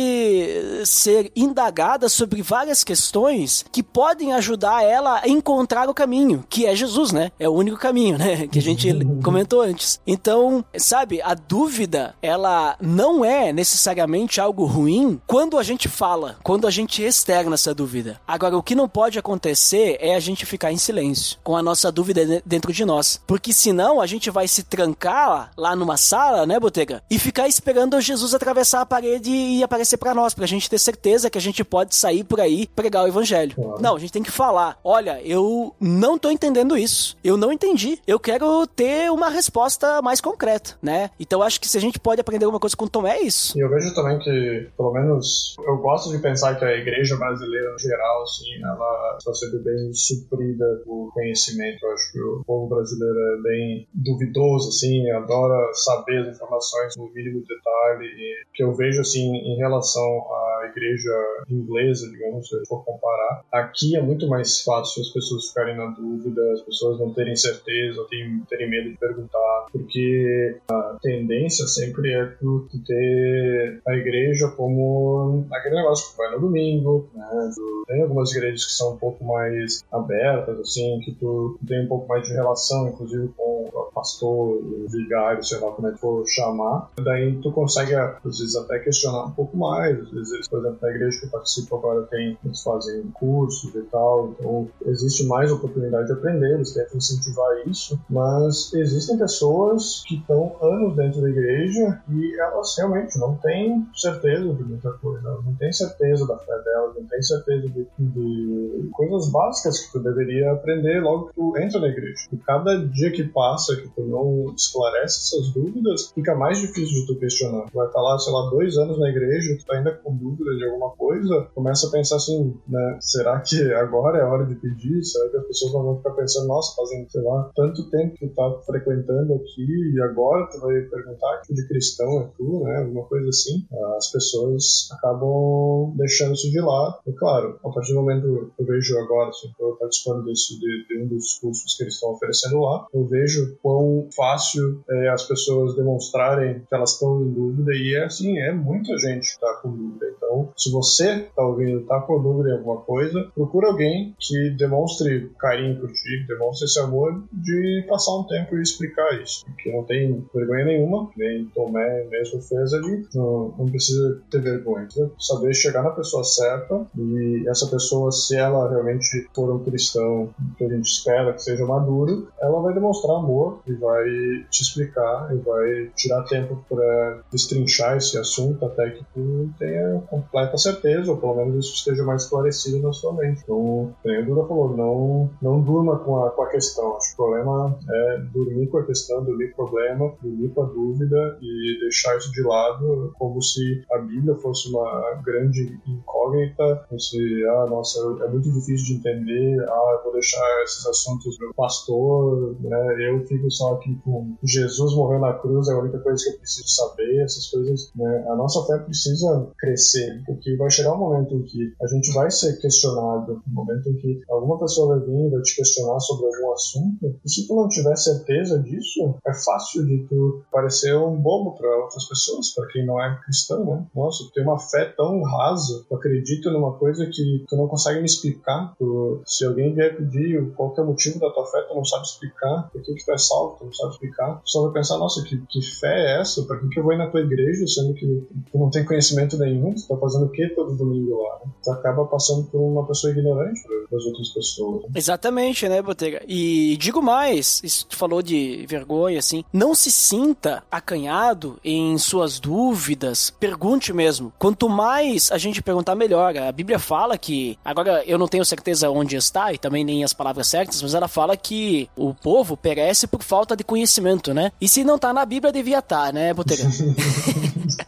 ser 0.84 1.30
indagada 1.34 2.09
sobre 2.09 2.42
várias 2.42 2.82
questões 2.84 3.64
que 3.70 3.82
podem 3.82 4.32
ajudar 4.32 4.82
ela 4.82 5.20
a 5.22 5.28
encontrar 5.28 5.88
o 5.88 5.94
caminho, 5.94 6.44
que 6.49 6.66
é 6.66 6.74
Jesus, 6.74 7.12
né? 7.12 7.30
É 7.38 7.49
o 7.49 7.53
único 7.53 7.76
caminho, 7.78 8.18
né? 8.18 8.46
Que 8.49 8.59
a 8.59 8.62
gente 8.62 8.88
comentou 9.22 9.61
antes. 9.61 10.01
Então, 10.07 10.64
sabe, 10.78 11.20
a 11.20 11.34
dúvida, 11.34 12.14
ela 12.22 12.76
não 12.80 13.24
é 13.24 13.53
necessariamente 13.53 14.40
algo 14.40 14.64
ruim 14.64 15.20
quando 15.26 15.59
a 15.59 15.62
gente 15.62 15.88
fala, 15.88 16.36
quando 16.42 16.66
a 16.66 16.70
gente 16.70 17.03
externa 17.03 17.55
essa 17.55 17.74
dúvida. 17.74 18.20
Agora, 18.26 18.57
o 18.57 18.62
que 18.62 18.74
não 18.74 18.88
pode 18.88 19.18
acontecer 19.18 19.99
é 20.01 20.14
a 20.14 20.20
gente 20.20 20.46
ficar 20.46 20.72
em 20.72 20.78
silêncio, 20.78 21.38
com 21.42 21.57
a 21.57 21.62
nossa 21.62 21.88
dúvida 21.91 22.43
dentro 22.45 22.72
de 22.72 22.84
nós. 22.84 23.20
Porque 23.26 23.53
senão 23.53 24.01
a 24.01 24.07
gente 24.07 24.30
vai 24.30 24.49
se 24.49 24.62
trancar 24.62 25.51
lá 25.57 25.74
numa 25.76 25.97
sala, 25.97 26.47
né, 26.47 26.59
Botega? 26.59 27.03
E 27.11 27.18
ficar 27.18 27.49
esperando 27.49 28.01
Jesus 28.01 28.34
atravessar 28.34 28.80
a 28.80 28.86
parede 28.86 29.30
e 29.30 29.62
aparecer 29.62 29.97
para 29.97 30.14
nós, 30.14 30.34
pra 30.34 30.47
gente 30.47 30.68
ter 30.68 30.78
certeza 30.78 31.30
que 31.30 31.39
a 31.39 31.41
gente 31.41 31.64
pode 31.64 31.95
sair 31.95 32.24
por 32.24 32.41
aí 32.41 32.66
pregar 32.74 33.05
o 33.05 33.09
evangelho. 33.09 33.55
Claro. 33.55 33.82
Não, 33.82 33.97
a 33.97 33.99
gente 33.99 34.12
tem 34.12 34.22
que 34.22 34.30
falar: 34.30 34.78
olha, 34.82 35.20
eu 35.22 35.74
não 35.80 36.18
tô 36.18 36.30
entendendo 36.30 36.76
isso. 36.76 37.16
Eu 37.22 37.36
não 37.36 37.53
entendi. 37.53 37.99
Eu 38.07 38.18
quero 38.18 38.66
ter 38.66 39.11
uma 39.11 39.28
resposta 39.28 40.01
mais 40.03 40.20
concreta, 40.20 40.76
né? 40.82 41.11
Então 41.18 41.43
acho 41.43 41.61
que 41.61 41.68
se 41.68 41.76
a 41.76 41.80
gente 41.80 41.99
pode 41.99 42.20
aprender 42.20 42.45
alguma 42.45 42.61
coisa 42.61 42.76
com 42.76 42.84
o 42.84 42.89
Tomé 42.89 43.18
é 43.18 43.22
isso. 43.22 43.59
E 43.59 43.61
eu 43.61 43.68
vejo 43.68 43.95
também 43.95 44.18
que, 44.18 44.68
pelo 44.76 44.93
menos, 44.93 45.57
eu 45.59 45.76
gosto 45.78 46.11
de 46.11 46.18
pensar 46.18 46.59
que 46.59 46.64
a 46.64 46.76
igreja 46.76 47.16
brasileira, 47.16 47.72
no 47.72 47.78
geral, 47.78 48.22
assim, 48.22 48.62
ela 48.62 49.16
está 49.18 49.34
sempre 49.34 49.59
bem 49.59 49.93
suprida 49.93 50.82
por 50.84 51.12
conhecimento. 51.12 51.78
Eu 51.83 51.93
acho 51.93 52.12
que 52.12 52.20
o 52.20 52.43
povo 52.45 52.68
brasileiro 52.68 53.18
é 53.18 53.43
bem 53.43 53.89
duvidoso, 53.95 54.68
assim, 54.68 55.11
adora 55.11 55.72
saber 55.74 56.18
as 56.18 56.37
informações 56.37 56.97
no 56.97 57.11
mínimo 57.12 57.43
detalhe. 57.47 58.07
E 58.07 58.43
que 58.55 58.62
eu 58.62 58.74
vejo, 58.74 59.01
assim, 59.01 59.35
em 59.37 59.57
relação 59.57 60.03
à 60.03 60.70
igreja 60.70 61.12
inglesa, 61.49 62.09
digamos, 62.11 62.49
se 62.49 62.66
for 62.66 62.85
comparar, 62.85 63.45
aqui 63.53 63.97
é 63.97 64.03
muito 64.03 64.26
mais 64.29 64.61
fácil 64.62 65.03
as 65.03 65.09
pessoas 65.11 65.49
ficarem 65.49 65.76
na 65.76 65.87
dúvida, 65.87 66.53
as 66.53 66.62
pessoas 66.62 66.99
não 66.99 67.12
terem 67.12 67.37
certeza, 67.37 68.05
terem, 68.11 68.43
terem 68.49 68.70
medo 68.70 68.91
de 68.91 68.97
perguntar, 68.97 69.66
porque 69.72 70.59
a 70.70 70.99
tendência 71.03 71.66
sempre 71.66 72.12
é 72.12 72.26
tu 72.26 72.68
ter 72.87 73.81
a 73.87 73.95
igreja 73.95 74.49
como 74.57 75.47
aquele 75.53 75.76
negócio 75.76 76.11
que 76.11 76.16
vai 76.16 76.31
no 76.33 76.41
domingo, 76.41 77.09
né? 77.14 77.51
tem 77.87 78.03
algumas 78.03 78.33
igrejas 78.33 78.64
que 78.64 78.72
são 78.72 78.95
um 78.95 78.97
pouco 78.99 79.24
mais 79.24 79.85
abertas, 79.91 80.59
assim, 80.61 81.01
que 81.01 81.12
tu 81.12 81.59
tem 81.69 81.85
um 81.85 81.89
pouco 81.89 82.09
mais 82.09 82.27
de 82.27 82.33
relação, 82.33 82.89
inclusive 82.89 83.29
com 83.37 83.69
o 83.73 83.93
pastor, 83.95 84.57
o 84.57 84.87
vigário, 84.89 85.45
sei 85.45 85.59
lá 85.59 85.71
como 85.73 85.89
é 85.89 85.93
que 85.93 85.99
for 85.99 86.25
chamar. 86.27 86.91
Daí 87.03 87.39
tu 87.41 87.53
consegue, 87.53 87.95
às 87.95 88.23
vezes, 88.23 88.57
até 88.57 88.79
questionar 88.79 89.27
um 89.27 89.31
pouco 89.31 89.57
mais. 89.57 89.99
Às 90.01 90.11
vezes, 90.11 90.49
por 90.49 90.61
exemplo, 90.61 90.79
na 90.81 90.91
igreja 90.91 91.21
que 91.21 91.27
eu 91.27 91.31
participo 91.31 91.77
agora 91.77 92.03
tem, 92.03 92.39
eles 92.45 92.62
fazem 92.62 93.03
cursos 93.12 93.75
e 93.75 93.83
tal, 93.83 94.31
então 94.31 94.69
existe 94.87 95.27
mais 95.27 95.51
oportunidade 95.53 96.07
de 96.07 96.12
aprender, 96.12 96.55
eles 96.55 96.73
tentam 96.73 96.97
incentivar 96.97 97.66
isso, 97.66 97.99
mas 98.09 98.73
existem 98.75 99.19
pessoas 99.19 100.03
que 100.07 100.16
estão 100.16 100.57
anos 100.61 100.97
dentro 100.97 101.21
da 101.21 101.29
igreja 101.29 102.03
e 102.09 102.41
elas 102.41 102.75
realmente 102.77 103.19
não 103.19 103.37
têm 103.37 103.87
certeza 103.95 104.53
de 104.55 104.64
muita 104.64 104.93
coisa, 104.93 105.41
não 105.45 105.55
têm 105.55 105.73
certeza 105.73 106.27
da 106.27 106.39
fé 106.39 106.59
delas, 106.62 106.95
não 106.97 107.05
têm 107.05 107.23
certeza 107.23 107.69
de, 107.69 107.87
de 107.99 108.89
coisas 108.93 109.31
básicas 109.31 109.81
que 109.81 109.93
tu 109.93 110.01
deveria 110.01 110.53
aprender 110.53 111.01
logo 111.01 111.29
que 111.29 111.35
tu 111.35 111.47
entra 111.57 111.80
na 111.80 111.88
igreja. 111.88 112.28
E 112.32 112.36
cada 112.38 112.76
dia 112.86 113.11
que 113.11 113.24
passa 113.24 113.76
que 113.76 113.88
tu 113.88 114.03
não 114.03 114.53
esclarece 114.55 115.20
essas 115.20 115.53
dúvidas, 115.53 116.11
fica 116.14 116.34
mais 116.34 116.59
difícil 116.61 117.01
de 117.01 117.07
tu 117.07 117.18
questionar. 117.18 117.66
Tu 117.66 117.74
vai 117.74 117.86
estar 117.86 118.01
lá, 118.01 118.18
sei 118.18 118.32
lá, 118.32 118.51
dois 118.51 118.76
anos 118.76 118.99
na 118.99 119.09
igreja, 119.09 119.57
tu 119.59 119.64
tá 119.64 119.76
ainda 119.76 119.92
com 119.92 120.16
dúvida 120.16 120.55
de 120.57 120.64
alguma 120.64 120.90
coisa, 120.90 121.49
começa 121.55 121.86
a 121.86 121.90
pensar 121.90 122.16
assim, 122.16 122.55
né, 122.68 122.99
será 123.01 123.40
que 123.40 123.72
agora 123.74 124.18
é 124.18 124.22
a 124.22 124.28
hora 124.28 124.46
de 124.46 124.55
pedir? 124.55 125.03
Será 125.05 125.30
que 125.30 125.36
as 125.36 125.46
pessoas 125.46 125.72
não 125.72 125.82
vão 125.82 125.96
ficar 125.99 126.11
pensando, 126.12 126.49
nossa, 126.49 126.74
fazendo, 126.76 127.11
sei 127.11 127.22
lá, 127.22 127.51
tanto 127.55 127.90
tempo 127.90 128.14
que 128.14 128.28
tu 128.28 128.34
tá 128.34 128.61
frequentando 128.66 129.34
aqui 129.34 129.92
e 129.94 130.01
agora 130.03 130.49
tu 130.51 130.61
vai 130.61 130.80
perguntar 130.82 131.42
que 131.46 131.55
de 131.55 131.66
cristão 131.68 132.20
é 132.22 132.30
tu, 132.36 132.64
né, 132.64 132.78
alguma 132.78 133.05
coisa 133.05 133.28
assim. 133.28 133.66
As 133.96 134.11
pessoas 134.11 134.88
acabam 134.92 135.94
deixando 135.96 136.32
isso 136.32 136.51
de 136.51 136.61
lado. 136.61 136.99
E 137.07 137.12
claro, 137.12 137.59
a 137.64 137.70
partir 137.70 137.92
do 137.92 138.01
momento 138.01 138.53
que 138.57 138.62
eu 138.62 138.66
vejo 138.66 138.99
agora, 138.99 139.28
assim, 139.30 139.49
eu 139.61 139.76
participando 139.76 140.24
desse, 140.24 140.59
de, 140.59 140.86
de, 140.86 141.03
um 141.03 141.09
dos 141.09 141.38
cursos 141.39 141.76
que 141.76 141.84
eles 141.84 141.95
estão 141.95 142.12
oferecendo 142.12 142.61
lá, 142.61 142.86
eu 142.93 143.05
vejo 143.07 143.57
quão 143.62 144.09
fácil 144.14 144.82
é 144.91 145.09
as 145.09 145.24
pessoas 145.24 145.74
demonstrarem 145.74 146.61
que 146.61 146.74
elas 146.74 146.93
estão 146.93 147.22
em 147.22 147.32
dúvida 147.32 147.72
e 147.74 147.95
é 147.95 148.05
assim, 148.05 148.39
é 148.39 148.53
muita 148.53 148.97
gente 148.99 149.34
que 149.34 149.41
tá 149.41 149.61
com 149.62 149.70
dúvida. 149.70 150.07
Então, 150.16 150.53
se 150.57 150.70
você 150.70 151.28
tá 151.34 151.45
ouvindo, 151.45 151.84
tá 151.86 152.01
com 152.01 152.22
dúvida 152.22 152.51
em 152.51 152.59
alguma 152.59 152.80
coisa, 152.82 153.30
procura 153.34 153.68
alguém 153.68 154.14
que 154.18 154.51
demonstre 154.51 155.30
carinho 155.39 155.80
por 155.80 155.91
ti, 155.93 156.26
demonstre 156.26 156.66
esse 156.66 156.78
amor 156.80 157.24
de 157.32 157.84
passar 157.89 158.16
um 158.16 158.24
tempo 158.24 158.57
e 158.57 158.62
explicar 158.62 159.20
isso. 159.20 159.45
Porque 159.47 159.72
não 159.72 159.84
tem 159.84 160.24
vergonha 160.34 160.64
nenhuma, 160.64 161.11
nem 161.16 161.47
Tomé 161.55 162.05
mesmo 162.05 162.41
fez 162.43 162.72
ali, 162.74 163.07
não, 163.14 163.55
não 163.59 163.66
precisa 163.66 164.20
ter 164.30 164.41
vergonha. 164.41 164.89
Saber 165.18 165.55
chegar 165.55 165.82
na 165.82 165.91
pessoa 165.91 166.24
certa 166.24 166.86
e 166.97 167.45
essa 167.49 167.66
pessoa, 167.66 168.11
se 168.12 168.36
ela 168.36 168.68
realmente 168.68 169.28
for 169.34 169.55
um 169.55 169.64
cristão 169.64 170.30
que 170.57 170.64
a 170.64 170.68
gente 170.68 170.86
espera 170.86 171.28
que 171.33 171.43
seja 171.43 171.64
maduro, 171.64 172.29
ela 172.41 172.61
vai 172.61 172.74
demonstrar 172.74 173.16
amor 173.16 173.61
e 173.66 173.72
vai 173.74 174.05
te 174.51 174.62
explicar 174.62 175.35
e 175.35 175.39
vai 175.39 175.91
tirar 175.97 176.22
tempo 176.24 176.64
para 176.68 177.20
destrinchar 177.31 177.97
esse 177.97 178.18
assunto 178.18 178.64
até 178.64 178.91
que 178.91 179.05
tu 179.14 179.51
tenha 179.59 180.01
completa 180.09 180.57
certeza, 180.57 181.11
ou 181.11 181.18
pelo 181.18 181.37
menos 181.37 181.66
isso 181.66 181.74
esteja 181.74 182.05
mais 182.05 182.22
esclarecido 182.24 182.79
na 182.81 182.93
sua 182.93 183.12
mente. 183.12 183.43
Então, 183.43 183.95
como 184.03 184.14
a 184.14 184.22
Duda 184.22 184.49
falou, 184.49 184.76
não, 184.76 185.31
não 185.41 185.61
durma 185.61 185.99
com 185.99 186.24
a, 186.24 186.31
com 186.31 186.43
a 186.43 186.49
questão. 186.49 186.99
Problema 187.19 187.77
é 187.91 188.19
dormir 188.33 188.69
com 188.69 188.79
a 188.79 188.87
questão, 188.87 189.25
dormir 189.25 189.51
com 189.51 189.64
o 189.64 189.66
problema, 189.66 190.14
dormir 190.23 190.51
com 190.51 190.62
a 190.62 190.66
dúvida 190.66 191.37
e 191.43 191.81
deixar 191.81 192.16
isso 192.16 192.31
de 192.31 192.43
lado 192.43 193.12
como 193.19 193.43
se 193.43 193.83
a 193.91 193.99
Bíblia 193.99 194.37
fosse 194.37 194.69
uma 194.69 195.21
grande 195.25 195.81
incógnita, 195.85 196.87
como 196.89 197.01
se, 197.01 197.19
ah, 197.47 197.66
nossa, 197.69 197.99
é 198.25 198.29
muito 198.29 198.53
difícil 198.53 198.87
de 198.87 198.95
entender, 198.95 199.61
ah, 199.69 200.01
vou 200.05 200.12
deixar 200.12 200.62
esses 200.62 200.87
assuntos 200.87 201.37
pro 201.37 201.53
pastor, 201.55 202.57
né, 202.61 203.11
eu 203.11 203.27
fico 203.27 203.51
só 203.51 203.75
aqui 203.75 203.99
com 204.05 204.37
Jesus 204.45 204.95
morreu 204.95 205.19
na 205.19 205.33
cruz, 205.33 205.69
é 205.69 205.73
a 205.73 205.79
única 205.81 205.99
coisa 205.99 206.23
que 206.23 206.31
eu 206.37 206.39
preciso 206.39 206.69
saber, 206.69 207.25
essas 207.25 207.49
coisas, 207.49 207.91
né, 207.97 208.27
a 208.29 208.37
nossa 208.37 208.64
fé 208.64 208.79
precisa 208.85 209.51
crescer, 209.59 210.23
porque 210.25 210.57
vai 210.57 210.71
chegar 210.71 210.95
um 210.95 210.99
momento 210.99 211.35
em 211.35 211.43
que 211.43 211.75
a 211.83 211.87
gente 211.89 212.12
vai 212.14 212.31
ser 212.31 212.61
questionado, 212.61 213.43
um 213.45 213.53
momento 213.53 213.89
em 213.89 213.97
que 213.97 214.21
alguma 214.31 214.57
pessoa 214.57 214.97
vai 214.97 215.05
vir 215.05 215.27
e 215.27 215.31
vai 215.31 215.43
te 215.43 215.57
questionar 215.57 215.99
sobre 215.99 216.27
algum 216.27 216.53
assunto, 216.53 217.08
e 217.25 217.31
se 217.31 217.47
tu 217.47 217.55
não 217.55 217.69
tiver 217.69 217.97
certeza 217.97 218.59
disso, 218.59 219.15
é 219.27 219.35
fácil 219.35 219.85
de 219.87 220.07
tu 220.09 220.43
parecer 220.51 220.97
um 220.97 221.17
bobo 221.17 221.57
para 221.57 221.69
outras 221.85 222.09
pessoas, 222.09 222.55
para 222.55 222.67
quem 222.69 222.87
não 222.87 223.01
é 223.03 223.19
cristão, 223.25 223.65
né? 223.65 223.87
Nossa, 223.95 224.25
tu 224.25 224.33
tem 224.33 224.43
uma 224.43 224.59
fé 224.59 224.87
tão 224.97 225.23
rasa, 225.23 225.85
tu 225.89 225.95
acredita 225.95 226.51
numa 226.51 226.73
coisa 226.75 227.07
que 227.07 227.45
tu 227.49 227.57
não 227.57 227.69
consegue 227.69 228.01
me 228.01 228.07
explicar. 228.07 228.75
Tu, 228.79 229.23
se 229.27 229.45
alguém 229.45 229.75
vier 229.75 229.97
pedir 229.97 230.53
qual 230.55 230.75
é 230.77 230.81
o 230.81 230.87
motivo 230.87 231.19
da 231.19 231.31
tua 231.31 231.47
fé, 231.47 231.63
tu 231.63 231.75
não 231.75 231.85
sabe 231.85 232.05
explicar. 232.05 232.71
Por 232.73 232.83
que, 232.83 232.95
que 232.95 233.05
tu 233.05 233.13
é 233.13 233.19
salvo, 233.19 233.57
tu 233.59 233.65
não 233.67 233.73
sabe 233.73 233.93
explicar. 233.93 234.41
Tu 234.45 234.51
só 234.51 234.63
vai 234.65 234.73
pensar, 234.73 234.99
nossa, 234.99 235.23
que, 235.23 235.37
que 235.49 235.63
fé 235.63 236.17
é 236.17 236.21
essa? 236.21 236.43
Para 236.45 236.59
que, 236.59 236.69
que 236.69 236.79
eu 236.79 236.85
vou 236.85 236.93
ir 236.93 236.99
na 236.99 237.11
tua 237.11 237.21
igreja, 237.21 237.67
sendo 237.67 237.95
que 237.95 238.07
tu 238.51 238.59
não 238.59 238.71
tem 238.71 238.85
conhecimento 238.85 239.39
nenhum? 239.39 239.75
Tu 239.75 239.87
tá 239.87 239.97
fazendo 239.97 240.27
o 240.27 240.31
que 240.31 240.49
todo 240.51 240.77
domingo 240.77 241.23
lá? 241.23 241.41
Né? 241.45 241.53
Tu 241.63 241.71
acaba 241.71 242.05
passando 242.07 242.45
por 242.45 242.61
uma 242.61 242.87
pessoa 242.87 243.13
ignorante 243.13 243.61
das 243.91 244.05
outras 244.05 244.29
pessoas. 244.29 244.83
Né? 244.85 244.89
Exatamente, 244.95 245.69
né, 245.69 245.83
Botega? 245.83 246.23
E 246.27 246.77
digo 246.79 246.97
mais, 247.03 247.61
isso 247.62 247.86
falou 247.90 248.22
de 248.22 248.64
vergonha, 248.68 249.18
assim, 249.18 249.44
não 249.53 249.74
se 249.74 249.90
sinta 249.90 250.62
acanhado 250.70 251.59
em 251.64 251.96
suas 251.99 252.38
dúvidas, 252.38 253.30
pergunte 253.30 253.92
mesmo. 253.92 254.32
Quanto 254.38 254.68
mais 254.68 255.30
a 255.30 255.38
gente 255.38 255.62
perguntar, 255.62 255.94
melhor. 255.94 256.36
A 256.36 256.53
Bíblia 256.53 256.78
fala 256.78 257.18
que, 257.18 257.59
agora 257.64 258.03
eu 258.07 258.18
não 258.18 258.28
tenho 258.28 258.44
certeza 258.44 258.90
onde 258.90 259.16
está 259.16 259.53
e 259.53 259.59
também 259.59 259.84
nem 259.84 260.05
as 260.05 260.12
palavras 260.12 260.49
certas, 260.49 260.80
mas 260.82 260.94
ela 260.94 261.09
fala 261.09 261.36
que 261.36 261.88
o 261.96 262.14
povo 262.14 262.57
perece 262.57 263.07
por 263.07 263.22
falta 263.22 263.57
de 263.57 263.64
conhecimento, 263.64 264.32
né? 264.32 264.53
E 264.61 264.68
se 264.68 264.84
não 264.84 264.99
tá 264.99 265.12
na 265.12 265.24
Bíblia, 265.24 265.53
devia 265.53 265.78
estar, 265.78 266.07
tá, 266.07 266.12
né, 266.12 266.32
Botega? 266.32 266.64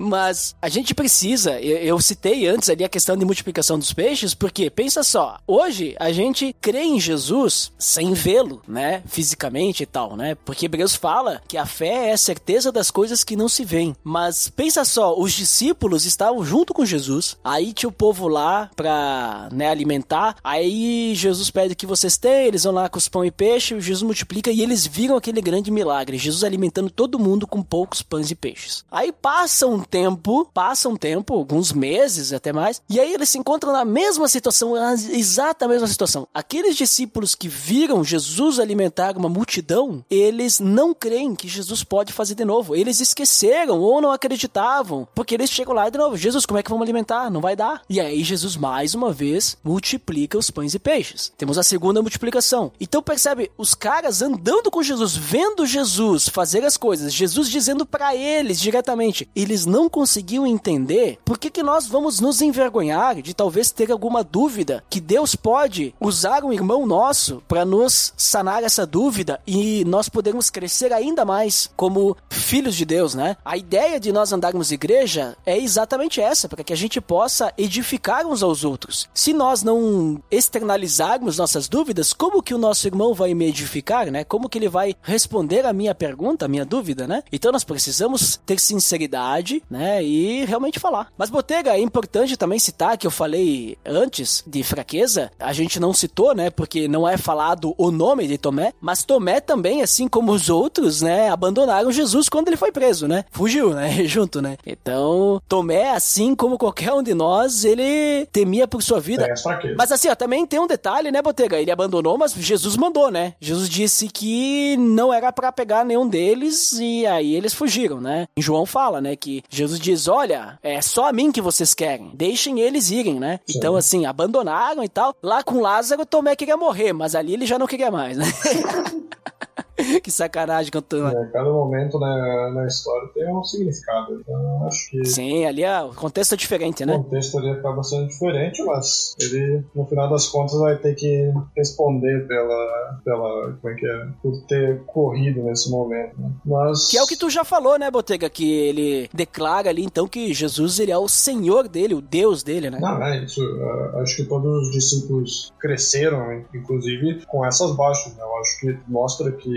Mas 0.00 0.56
a 0.62 0.70
gente 0.70 0.94
precisa, 0.94 1.60
eu, 1.60 1.76
eu, 1.76 2.00
citei 2.00 2.48
antes 2.48 2.70
ali 2.70 2.82
a 2.82 2.88
questão 2.88 3.18
de 3.18 3.24
multiplicação 3.24 3.78
dos 3.78 3.92
peixes, 3.92 4.32
porque 4.32 4.70
pensa 4.70 5.02
só, 5.02 5.38
hoje 5.46 5.94
a 6.00 6.10
gente 6.10 6.56
crê 6.58 6.84
em 6.84 6.98
Jesus 6.98 7.70
sem 7.78 8.14
vê-lo, 8.14 8.62
né, 8.66 9.02
fisicamente 9.04 9.82
e 9.82 9.86
tal, 9.86 10.16
né? 10.16 10.34
Porque 10.36 10.64
Hebreus 10.64 10.94
fala 10.94 11.42
que 11.46 11.58
a 11.58 11.66
fé 11.66 12.08
é 12.08 12.12
a 12.14 12.18
certeza 12.18 12.72
das 12.72 12.90
coisas 12.90 13.22
que 13.22 13.36
não 13.36 13.46
se 13.46 13.62
veem. 13.62 13.94
Mas 14.02 14.48
pensa 14.48 14.86
só, 14.86 15.14
os 15.18 15.32
discípulos 15.32 16.06
estavam 16.06 16.42
junto 16.42 16.72
com 16.72 16.86
Jesus, 16.86 17.36
aí 17.44 17.74
tinha 17.74 17.90
o 17.90 17.92
povo 17.92 18.26
lá 18.26 18.70
pra, 18.74 19.50
né, 19.52 19.68
alimentar, 19.68 20.36
aí 20.42 21.14
Jesus 21.14 21.50
pede 21.50 21.74
que 21.74 21.84
vocês 21.84 22.16
têm, 22.16 22.46
eles 22.46 22.64
vão 22.64 22.72
lá 22.72 22.88
com 22.88 22.96
os 22.96 23.06
pão 23.06 23.22
e 23.22 23.30
peixe, 23.30 23.78
Jesus 23.78 24.02
multiplica 24.02 24.50
e 24.50 24.62
eles 24.62 24.86
viram 24.86 25.16
aquele 25.16 25.42
grande 25.42 25.70
milagre, 25.70 26.16
Jesus 26.16 26.42
alimentando 26.42 26.88
todo 26.88 27.18
mundo 27.18 27.46
com 27.46 27.62
poucos 27.62 28.00
pães 28.00 28.30
e 28.30 28.34
peixes. 28.34 28.82
Aí 28.90 29.12
passa 29.12 29.66
um 29.66 29.89
tempo, 29.90 30.48
passa 30.54 30.88
um 30.88 30.96
tempo, 30.96 31.34
alguns 31.34 31.72
meses 31.72 32.32
até 32.32 32.52
mais, 32.52 32.80
e 32.88 33.00
aí 33.00 33.12
eles 33.12 33.28
se 33.28 33.38
encontram 33.38 33.72
na 33.72 33.84
mesma 33.84 34.28
situação, 34.28 34.74
na 34.74 34.94
exata 34.94 35.66
mesma 35.68 35.86
situação. 35.86 36.26
Aqueles 36.32 36.76
discípulos 36.76 37.34
que 37.34 37.48
viram 37.48 38.04
Jesus 38.04 38.58
alimentar 38.58 39.16
uma 39.16 39.28
multidão, 39.28 40.04
eles 40.10 40.60
não 40.60 40.94
creem 40.94 41.34
que 41.34 41.48
Jesus 41.48 41.82
pode 41.82 42.12
fazer 42.12 42.34
de 42.34 42.44
novo. 42.44 42.76
Eles 42.76 43.00
esqueceram 43.00 43.80
ou 43.80 44.00
não 44.00 44.12
acreditavam, 44.12 45.08
porque 45.14 45.34
eles 45.34 45.50
chegam 45.50 45.74
lá 45.74 45.88
de 45.88 45.98
novo, 45.98 46.16
Jesus, 46.16 46.46
como 46.46 46.58
é 46.58 46.62
que 46.62 46.70
vamos 46.70 46.84
alimentar? 46.84 47.30
Não 47.30 47.40
vai 47.40 47.56
dar. 47.56 47.82
E 47.88 48.00
aí 48.00 48.22
Jesus 48.22 48.56
mais 48.56 48.94
uma 48.94 49.12
vez 49.12 49.56
multiplica 49.64 50.38
os 50.38 50.50
pães 50.50 50.74
e 50.74 50.78
peixes. 50.78 51.32
Temos 51.36 51.58
a 51.58 51.62
segunda 51.62 52.02
multiplicação. 52.02 52.72
Então 52.80 53.02
percebe, 53.02 53.50
os 53.56 53.74
caras 53.74 54.22
andando 54.22 54.70
com 54.70 54.82
Jesus, 54.82 55.16
vendo 55.16 55.66
Jesus 55.66 56.28
fazer 56.28 56.64
as 56.64 56.76
coisas, 56.76 57.12
Jesus 57.12 57.48
dizendo 57.48 57.86
para 57.86 58.14
eles 58.14 58.60
diretamente, 58.60 59.28
eles 59.34 59.66
não 59.66 59.79
conseguiam 59.88 60.46
entender 60.46 61.18
por 61.24 61.38
que, 61.38 61.50
que 61.50 61.62
nós 61.62 61.86
vamos 61.86 62.20
nos 62.20 62.40
envergonhar 62.40 63.22
de 63.22 63.34
talvez 63.34 63.70
ter 63.70 63.90
alguma 63.90 64.22
dúvida 64.22 64.82
que 64.88 65.00
Deus 65.00 65.34
pode 65.34 65.94
usar 66.00 66.44
um 66.44 66.52
irmão 66.52 66.86
nosso 66.86 67.42
para 67.48 67.64
nos 67.64 68.12
sanar 68.16 68.62
essa 68.62 68.86
dúvida 68.86 69.40
e 69.46 69.84
nós 69.84 70.08
podermos 70.08 70.50
crescer 70.50 70.92
ainda 70.92 71.24
mais 71.24 71.70
como 71.76 72.16
filhos 72.28 72.74
de 72.74 72.84
Deus, 72.84 73.14
né? 73.14 73.36
A 73.44 73.56
ideia 73.56 73.98
de 73.98 74.12
nós 74.12 74.32
andarmos 74.32 74.72
igreja 74.72 75.36
é 75.46 75.58
exatamente 75.58 76.20
essa, 76.20 76.48
para 76.48 76.64
que 76.64 76.72
a 76.72 76.76
gente 76.76 77.00
possa 77.00 77.52
edificar 77.56 78.26
uns 78.26 78.42
aos 78.42 78.64
outros. 78.64 79.08
Se 79.14 79.32
nós 79.32 79.62
não 79.62 80.22
externalizarmos 80.30 81.38
nossas 81.38 81.68
dúvidas, 81.68 82.12
como 82.12 82.42
que 82.42 82.54
o 82.54 82.58
nosso 82.58 82.86
irmão 82.86 83.14
vai 83.14 83.34
me 83.34 83.46
edificar, 83.46 84.10
né? 84.10 84.24
Como 84.24 84.48
que 84.48 84.58
ele 84.58 84.68
vai 84.68 84.94
responder 85.02 85.66
a 85.66 85.72
minha 85.72 85.94
pergunta, 85.94 86.44
a 86.44 86.48
minha 86.48 86.64
dúvida, 86.64 87.06
né? 87.06 87.22
Então 87.32 87.52
nós 87.52 87.64
precisamos 87.64 88.40
ter 88.44 88.58
sinceridade, 88.58 89.62
né? 89.70 90.02
E 90.02 90.44
realmente 90.44 90.80
falar. 90.80 91.08
Mas 91.16 91.30
Botega, 91.30 91.76
é 91.76 91.80
importante 91.80 92.36
também 92.36 92.58
citar 92.58 92.98
que 92.98 93.06
eu 93.06 93.10
falei 93.10 93.78
antes 93.86 94.42
de 94.46 94.62
fraqueza, 94.62 95.30
a 95.38 95.52
gente 95.52 95.78
não 95.78 95.92
citou, 95.92 96.34
né? 96.34 96.50
Porque 96.50 96.88
não 96.88 97.08
é 97.08 97.16
falado 97.16 97.74
o 97.78 97.90
nome 97.90 98.26
de 98.26 98.36
Tomé, 98.36 98.72
mas 98.80 99.04
Tomé 99.04 99.40
também, 99.40 99.82
assim 99.82 100.08
como 100.08 100.32
os 100.32 100.50
outros, 100.50 101.02
né? 101.02 101.30
Abandonaram 101.30 101.92
Jesus 101.92 102.28
quando 102.28 102.48
ele 102.48 102.56
foi 102.56 102.72
preso, 102.72 103.06
né? 103.06 103.24
Fugiu, 103.30 103.70
né? 103.70 104.04
Junto, 104.04 104.42
né? 104.42 104.56
Então, 104.66 105.40
Tomé, 105.48 105.90
assim 105.90 106.34
como 106.34 106.58
qualquer 106.58 106.92
um 106.92 107.02
de 107.02 107.14
nós, 107.14 107.64
ele 107.64 108.26
temia 108.32 108.66
por 108.66 108.82
sua 108.82 108.98
vida. 108.98 109.26
É, 109.26 109.74
mas 109.76 109.92
assim, 109.92 110.08
ó, 110.08 110.14
também 110.14 110.46
tem 110.46 110.58
um 110.58 110.66
detalhe, 110.66 111.10
né, 111.10 111.22
Botega? 111.22 111.60
Ele 111.60 111.70
abandonou, 111.70 112.18
mas 112.18 112.32
Jesus 112.32 112.76
mandou, 112.76 113.10
né? 113.10 113.34
Jesus 113.40 113.68
disse 113.68 114.08
que 114.08 114.76
não 114.78 115.12
era 115.12 115.32
para 115.32 115.52
pegar 115.52 115.84
nenhum 115.84 116.08
deles 116.08 116.72
e 116.72 117.06
aí 117.06 117.34
eles 117.34 117.54
fugiram, 117.54 118.00
né? 118.00 118.26
Em 118.36 118.42
João 118.42 118.64
fala, 118.66 119.00
né, 119.00 119.14
que 119.14 119.42
Jesus 119.48 119.59
diz: 119.66 120.08
Olha, 120.08 120.58
é 120.62 120.80
só 120.80 121.08
a 121.08 121.12
mim 121.12 121.32
que 121.32 121.40
vocês 121.40 121.74
querem, 121.74 122.10
deixem 122.14 122.60
eles 122.60 122.90
irem, 122.90 123.18
né? 123.20 123.40
Sim. 123.46 123.58
Então, 123.58 123.76
assim, 123.76 124.06
abandonaram 124.06 124.82
e 124.82 124.88
tal. 124.88 125.14
Lá 125.22 125.42
com 125.42 125.60
Lázaro, 125.60 126.06
Tomé 126.06 126.34
queria 126.36 126.56
morrer, 126.56 126.92
mas 126.92 127.14
ali 127.14 127.34
ele 127.34 127.46
já 127.46 127.58
não 127.58 127.66
queria 127.66 127.90
mais, 127.90 128.16
né? 128.16 128.26
que 130.02 130.10
sacanagem 130.10 130.70
cantou. 130.70 131.08
É, 131.08 131.26
cada 131.32 131.50
momento 131.50 131.98
né, 131.98 132.52
na 132.54 132.66
história 132.66 133.08
tem 133.14 133.34
um 133.34 133.42
significado. 133.42 134.20
Então 134.20 134.66
acho 134.66 134.90
que. 134.90 135.04
Sim, 135.04 135.44
ali 135.44 135.62
é, 135.62 135.82
o 135.82 135.94
contexto 135.94 136.34
é 136.34 136.36
diferente, 136.36 136.84
né? 136.84 136.94
O 136.94 137.04
contexto 137.04 137.38
ali 137.38 137.50
acaba 137.50 137.82
sendo 137.82 138.08
diferente, 138.08 138.62
mas 138.64 139.14
ele, 139.20 139.64
no 139.74 139.86
final 139.86 140.08
das 140.08 140.28
contas, 140.28 140.58
vai 140.58 140.76
ter 140.76 140.94
que 140.94 141.32
responder 141.56 142.26
pela. 142.26 143.00
pela 143.04 143.52
como 143.60 143.72
é 143.72 143.76
que 143.76 143.86
é? 143.86 144.06
Por 144.22 144.46
ter 144.46 144.82
corrido 144.86 145.42
nesse 145.42 145.70
momento. 145.70 146.20
Né? 146.20 146.30
Mas. 146.44 146.88
Que 146.88 146.98
é 146.98 147.02
o 147.02 147.06
que 147.06 147.16
tu 147.16 147.30
já 147.30 147.44
falou, 147.44 147.78
né, 147.78 147.90
Botega? 147.90 148.28
Que 148.28 148.52
ele 148.52 149.10
declara 149.12 149.70
ali 149.70 149.84
então 149.84 150.06
que 150.06 150.32
Jesus 150.32 150.78
ele 150.78 150.92
é 150.92 150.98
o 150.98 151.08
Senhor 151.08 151.68
dele, 151.68 151.94
o 151.94 152.00
Deus 152.00 152.42
dele, 152.42 152.70
né? 152.70 152.78
Não, 152.80 153.02
é 153.02 153.24
isso. 153.24 153.40
Uh, 153.42 153.98
acho 154.00 154.16
que 154.16 154.24
todos 154.24 154.68
os 154.68 154.70
discípulos 154.72 155.52
cresceram, 155.58 156.44
inclusive, 156.54 157.24
com 157.26 157.44
essas 157.44 157.74
baixas. 157.76 158.14
Né? 158.14 158.22
Eu 158.22 158.38
acho 158.38 158.60
que 158.60 158.78
mostra 158.88 159.30
que 159.32 159.50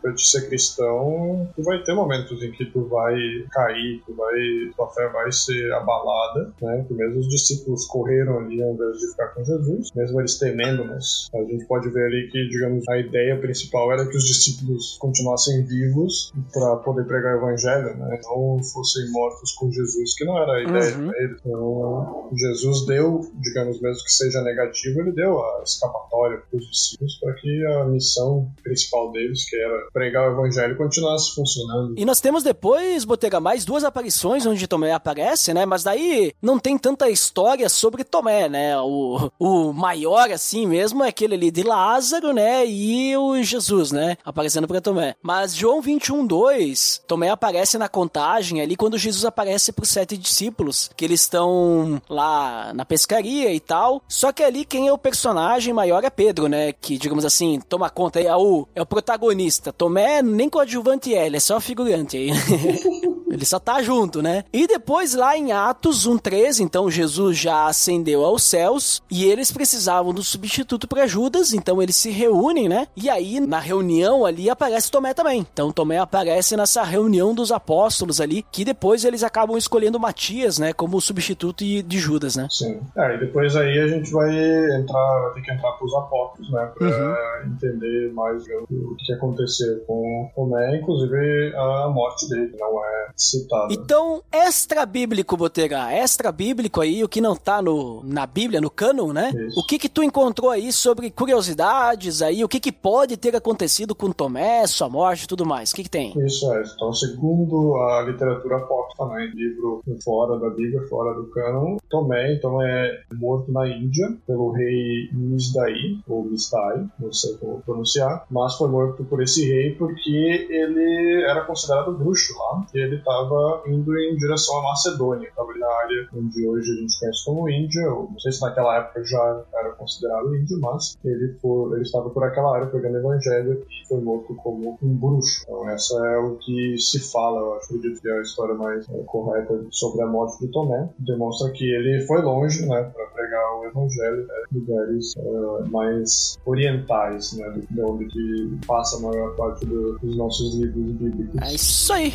para 0.00 0.12
te 0.14 0.26
ser 0.26 0.48
cristão, 0.48 1.48
tu 1.54 1.62
vai 1.62 1.82
ter 1.82 1.94
momentos 1.94 2.42
em 2.42 2.50
que 2.52 2.64
tu 2.66 2.86
vai 2.86 3.14
cair, 3.50 4.02
tu 4.06 4.14
vai, 4.14 4.38
tua 4.76 4.88
fé 4.88 5.08
vai 5.08 5.30
ser 5.32 5.72
abalada, 5.72 6.52
né? 6.60 6.84
Que 6.86 6.94
mesmo 6.94 7.20
os 7.20 7.28
discípulos 7.28 7.86
correram 7.86 8.38
ali 8.38 8.62
ao 8.62 8.74
invés 8.74 8.98
de 8.98 9.10
ficar 9.10 9.28
com 9.28 9.44
Jesus, 9.44 9.90
mesmo 9.94 10.20
eles 10.20 10.38
temendo, 10.38 10.84
mas 10.84 11.28
a 11.34 11.38
gente 11.38 11.64
pode 11.66 11.88
ver 11.90 12.06
ali 12.06 12.28
que, 12.30 12.48
digamos, 12.48 12.88
a 12.88 12.98
ideia 12.98 13.38
principal 13.38 13.92
era 13.92 14.06
que 14.06 14.16
os 14.16 14.24
discípulos 14.24 14.96
continuassem 14.98 15.64
vivos 15.64 16.32
para 16.52 16.76
poder 16.76 17.04
pregar 17.04 17.34
o 17.34 17.38
evangelho, 17.38 17.96
né? 17.96 18.20
Não 18.24 18.62
fossem 18.62 19.10
mortos 19.10 19.52
com 19.52 19.70
Jesus, 19.70 20.14
que 20.14 20.24
não 20.24 20.38
era 20.38 20.52
a 20.52 20.62
ideia 20.62 20.96
uhum. 20.96 21.14
eles. 21.14 21.40
Então, 21.44 22.28
Jesus 22.34 22.86
deu, 22.86 23.20
digamos, 23.34 23.80
mesmo 23.80 24.04
que 24.04 24.12
seja 24.12 24.42
negativo, 24.42 25.00
ele 25.00 25.12
deu 25.12 25.40
a 25.40 25.62
escapatória 25.62 26.38
para 26.38 26.58
os 26.58 26.70
discípulos 26.70 27.18
para 27.18 27.34
que 27.34 27.66
a 27.66 27.84
missão 27.84 28.50
principal 28.62 29.12
deles, 29.12 29.48
que 29.50 29.56
era 29.56 29.90
pregar 29.92 30.30
o 30.30 30.32
evangelho 30.32 30.76
continuasse 30.76 31.34
funcionando. 31.34 31.94
E 31.98 32.04
nós 32.04 32.20
temos 32.20 32.44
depois, 32.44 33.04
Botega, 33.04 33.40
mais 33.40 33.64
duas 33.64 33.82
aparições 33.82 34.46
onde 34.46 34.68
Tomé 34.68 34.92
aparece, 34.92 35.52
né? 35.52 35.66
Mas 35.66 35.82
daí 35.82 36.32
não 36.40 36.58
tem 36.58 36.78
tanta 36.78 37.10
história 37.10 37.68
sobre 37.68 38.04
Tomé, 38.04 38.48
né? 38.48 38.78
O, 38.80 39.30
o 39.38 39.72
maior, 39.72 40.30
assim 40.30 40.66
mesmo, 40.66 41.02
é 41.02 41.08
aquele 41.08 41.34
ali 41.34 41.50
de 41.50 41.64
Lázaro, 41.64 42.32
né? 42.32 42.64
E 42.64 43.16
o 43.16 43.42
Jesus, 43.42 43.90
né? 43.90 44.16
Aparecendo 44.24 44.68
para 44.68 44.80
Tomé. 44.80 45.16
Mas 45.20 45.54
João 45.54 45.82
21, 45.82 46.24
2, 46.24 47.02
Tomé 47.08 47.30
aparece 47.30 47.76
na 47.76 47.88
contagem 47.88 48.60
ali 48.60 48.76
quando 48.76 48.96
Jesus 48.96 49.24
aparece 49.24 49.72
para 49.72 49.82
os 49.82 49.88
sete 49.88 50.16
discípulos, 50.16 50.90
que 50.96 51.04
eles 51.04 51.22
estão 51.22 52.00
lá 52.08 52.72
na 52.72 52.84
pescaria 52.84 53.52
e 53.52 53.58
tal. 53.58 54.02
Só 54.08 54.32
que 54.32 54.44
ali 54.44 54.64
quem 54.64 54.86
é 54.86 54.92
o 54.92 54.98
personagem 54.98 55.74
maior 55.74 56.04
é 56.04 56.10
Pedro, 56.10 56.46
né? 56.46 56.72
Que, 56.72 56.96
digamos 56.96 57.24
assim, 57.24 57.60
toma 57.68 57.90
conta, 57.90 58.20
é 58.20 58.34
o, 58.36 58.68
é 58.74 58.80
o 58.80 58.86
protagonista. 58.86 59.39
Tomé 59.76 60.22
nem 60.22 60.48
coadjuvante 60.48 61.14
é, 61.14 61.26
ele 61.26 61.36
é 61.36 61.40
só 61.40 61.60
figurante 61.60 62.16
aí. 62.16 62.30
Ele 63.30 63.44
só 63.44 63.58
tá 63.58 63.82
junto, 63.82 64.22
né? 64.22 64.44
E 64.52 64.66
depois 64.66 65.14
lá 65.14 65.36
em 65.36 65.52
Atos 65.52 66.06
1:13, 66.06 66.60
então 66.60 66.90
Jesus 66.90 67.38
já 67.38 67.66
ascendeu 67.66 68.24
aos 68.24 68.42
céus 68.42 69.02
e 69.10 69.24
eles 69.24 69.52
precisavam 69.52 70.12
do 70.12 70.22
substituto 70.22 70.88
para 70.88 71.06
Judas, 71.06 71.52
então 71.52 71.80
eles 71.80 71.96
se 71.96 72.10
reúnem, 72.10 72.68
né? 72.68 72.86
E 72.96 73.08
aí 73.08 73.40
na 73.40 73.58
reunião 73.58 74.26
ali 74.26 74.50
aparece 74.50 74.90
Tomé 74.90 75.14
também. 75.14 75.46
Então 75.52 75.72
Tomé 75.72 75.98
aparece 75.98 76.56
nessa 76.56 76.82
reunião 76.82 77.34
dos 77.34 77.52
apóstolos 77.52 78.20
ali, 78.20 78.44
que 78.50 78.64
depois 78.64 79.04
eles 79.04 79.22
acabam 79.22 79.56
escolhendo 79.56 80.00
Matias, 80.00 80.58
né, 80.58 80.72
como 80.72 81.00
substituto 81.00 81.64
de 81.64 81.98
Judas, 81.98 82.36
né? 82.36 82.48
Sim. 82.50 82.80
É, 82.96 83.14
e 83.14 83.18
depois 83.18 83.54
aí 83.56 83.78
a 83.78 83.88
gente 83.88 84.10
vai 84.10 84.30
entrar, 84.76 85.20
vai 85.22 85.32
ter 85.34 85.42
que 85.42 85.52
entrar 85.52 85.72
pros 85.72 85.94
apóstolos, 85.94 86.50
né, 86.50 86.70
para 86.76 86.86
uhum. 86.86 87.52
entender 87.52 88.12
mais 88.12 88.42
o 88.44 88.96
que 88.96 89.12
aconteceu 89.12 89.80
com 89.86 90.30
Tomé, 90.34 90.78
inclusive 90.78 91.54
a 91.56 91.88
morte 91.88 92.28
dele, 92.28 92.56
não 92.58 92.84
é 92.84 93.08
citado. 93.20 93.72
Então, 93.72 94.22
extra 94.32 94.86
bíblico, 94.86 95.36
Botega, 95.36 95.92
extra 95.92 96.32
bíblico 96.32 96.80
aí, 96.80 97.04
o 97.04 97.08
que 97.08 97.20
não 97.20 97.36
tá 97.36 97.60
no, 97.60 98.02
na 98.04 98.26
Bíblia, 98.26 98.60
no 98.60 98.70
cânon, 98.70 99.12
né? 99.12 99.30
Isso. 99.34 99.60
O 99.60 99.66
que 99.66 99.78
que 99.78 99.88
tu 99.88 100.02
encontrou 100.02 100.50
aí 100.50 100.72
sobre 100.72 101.10
curiosidades 101.10 102.22
aí, 102.22 102.42
o 102.42 102.48
que 102.48 102.60
que 102.60 102.72
pode 102.72 103.16
ter 103.16 103.36
acontecido 103.36 103.94
com 103.94 104.10
Tomé, 104.10 104.66
sua 104.66 104.88
morte 104.88 105.24
e 105.24 105.28
tudo 105.28 105.44
mais? 105.44 105.70
O 105.70 105.74
que 105.74 105.84
que 105.84 105.90
tem? 105.90 106.12
Isso 106.24 106.52
é, 106.52 106.62
então, 106.74 106.92
segundo 106.92 107.76
a 107.76 108.02
literatura 108.02 108.56
apócrifa, 108.56 109.06
né, 109.06 109.30
livro 109.34 109.82
fora 110.02 110.38
da 110.38 110.50
Bíblia, 110.50 110.86
fora 110.88 111.14
do 111.14 111.28
cânon, 111.30 111.76
Tomé, 111.88 112.34
então, 112.34 112.62
é 112.62 113.02
morto 113.14 113.52
na 113.52 113.68
Índia 113.68 114.06
pelo 114.26 114.52
rei 114.52 115.10
Misdai, 115.12 115.74
ou 116.08 116.24
Misdai, 116.24 116.86
não 116.98 117.12
sei 117.12 117.34
como 117.34 117.60
pronunciar, 117.62 118.26
mas 118.30 118.54
foi 118.54 118.68
morto 118.68 119.04
por 119.04 119.22
esse 119.22 119.46
rei 119.46 119.74
porque 119.74 120.46
ele 120.50 121.24
era 121.24 121.44
considerado 121.44 121.92
bruxo 121.92 122.32
lá, 122.38 122.66
e 122.74 122.78
ele 122.78 122.98
estava 123.10 123.62
indo 123.66 123.96
em 123.98 124.16
direção 124.16 124.58
à 124.58 124.62
Macedônia, 124.62 125.28
estava 125.28 125.52
na 125.54 125.66
área 125.66 126.08
onde 126.14 126.48
hoje 126.48 126.72
a 126.72 126.76
gente 126.76 126.98
conhece 126.98 127.24
como 127.24 127.48
Índia, 127.48 127.82
não 127.86 128.18
sei 128.18 128.32
se 128.32 128.40
naquela 128.40 128.78
época 128.78 129.04
já 129.04 129.44
era 129.54 129.70
considerado 129.72 130.34
índio, 130.36 130.60
mas 130.60 130.96
ele, 131.04 131.34
foi, 131.40 131.72
ele 131.72 131.82
estava 131.82 132.10
por 132.10 132.22
aquela 132.24 132.54
área 132.54 132.66
pegando 132.66 132.98
evangelho 132.98 133.64
e 133.68 133.88
foi 133.88 134.00
morto 134.00 134.34
como 134.36 134.78
um 134.82 134.94
bruxo. 134.94 135.42
Então 135.44 135.68
essa 135.68 135.94
é 136.06 136.18
o 136.18 136.36
que 136.36 136.76
se 136.78 137.10
fala, 137.10 137.40
eu 137.40 137.54
acredito 137.54 138.00
que 138.00 138.08
é 138.08 138.18
a 138.18 138.22
história 138.22 138.54
mais 138.54 138.88
é, 138.90 139.02
correta 139.04 139.66
sobre 139.70 140.02
a 140.02 140.06
morte 140.06 140.38
de 140.40 140.50
Tomé. 140.52 140.88
Demonstra 140.98 141.50
que 141.52 141.64
ele 141.64 142.06
foi 142.06 142.22
longe, 142.22 142.66
né, 142.66 142.82
para 142.94 143.06
pregar 143.06 143.58
o 143.58 143.64
evangelho 143.64 144.26
né, 144.26 144.34
lugares 144.52 145.14
uh, 145.16 145.68
mais 145.70 146.38
orientais, 146.44 147.32
né, 147.36 147.62
de 147.70 147.82
onde 147.82 148.06
que 148.06 148.66
passa 148.66 148.96
a 148.96 149.00
maior 149.00 149.34
parte 149.36 149.64
do, 149.66 149.98
dos 149.98 150.16
nossos 150.16 150.54
livros 150.54 150.92
bíblicos. 150.92 151.40
É 151.42 151.54
isso 151.54 151.92
aí. 151.92 152.12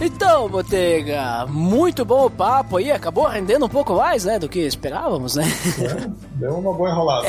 Então, 0.00 0.48
Botega, 0.48 1.44
muito 1.48 2.04
bom 2.04 2.26
o 2.26 2.30
papo 2.30 2.76
aí. 2.76 2.92
Acabou 2.92 3.26
rendendo 3.26 3.66
um 3.66 3.68
pouco 3.68 3.94
mais, 3.94 4.24
né, 4.24 4.38
do 4.38 4.48
que 4.48 4.60
esperávamos, 4.60 5.34
né? 5.34 5.44
É, 5.82 6.08
deu 6.36 6.54
uma 6.54 6.72
boa 6.72 6.88
enrolada. 6.88 7.26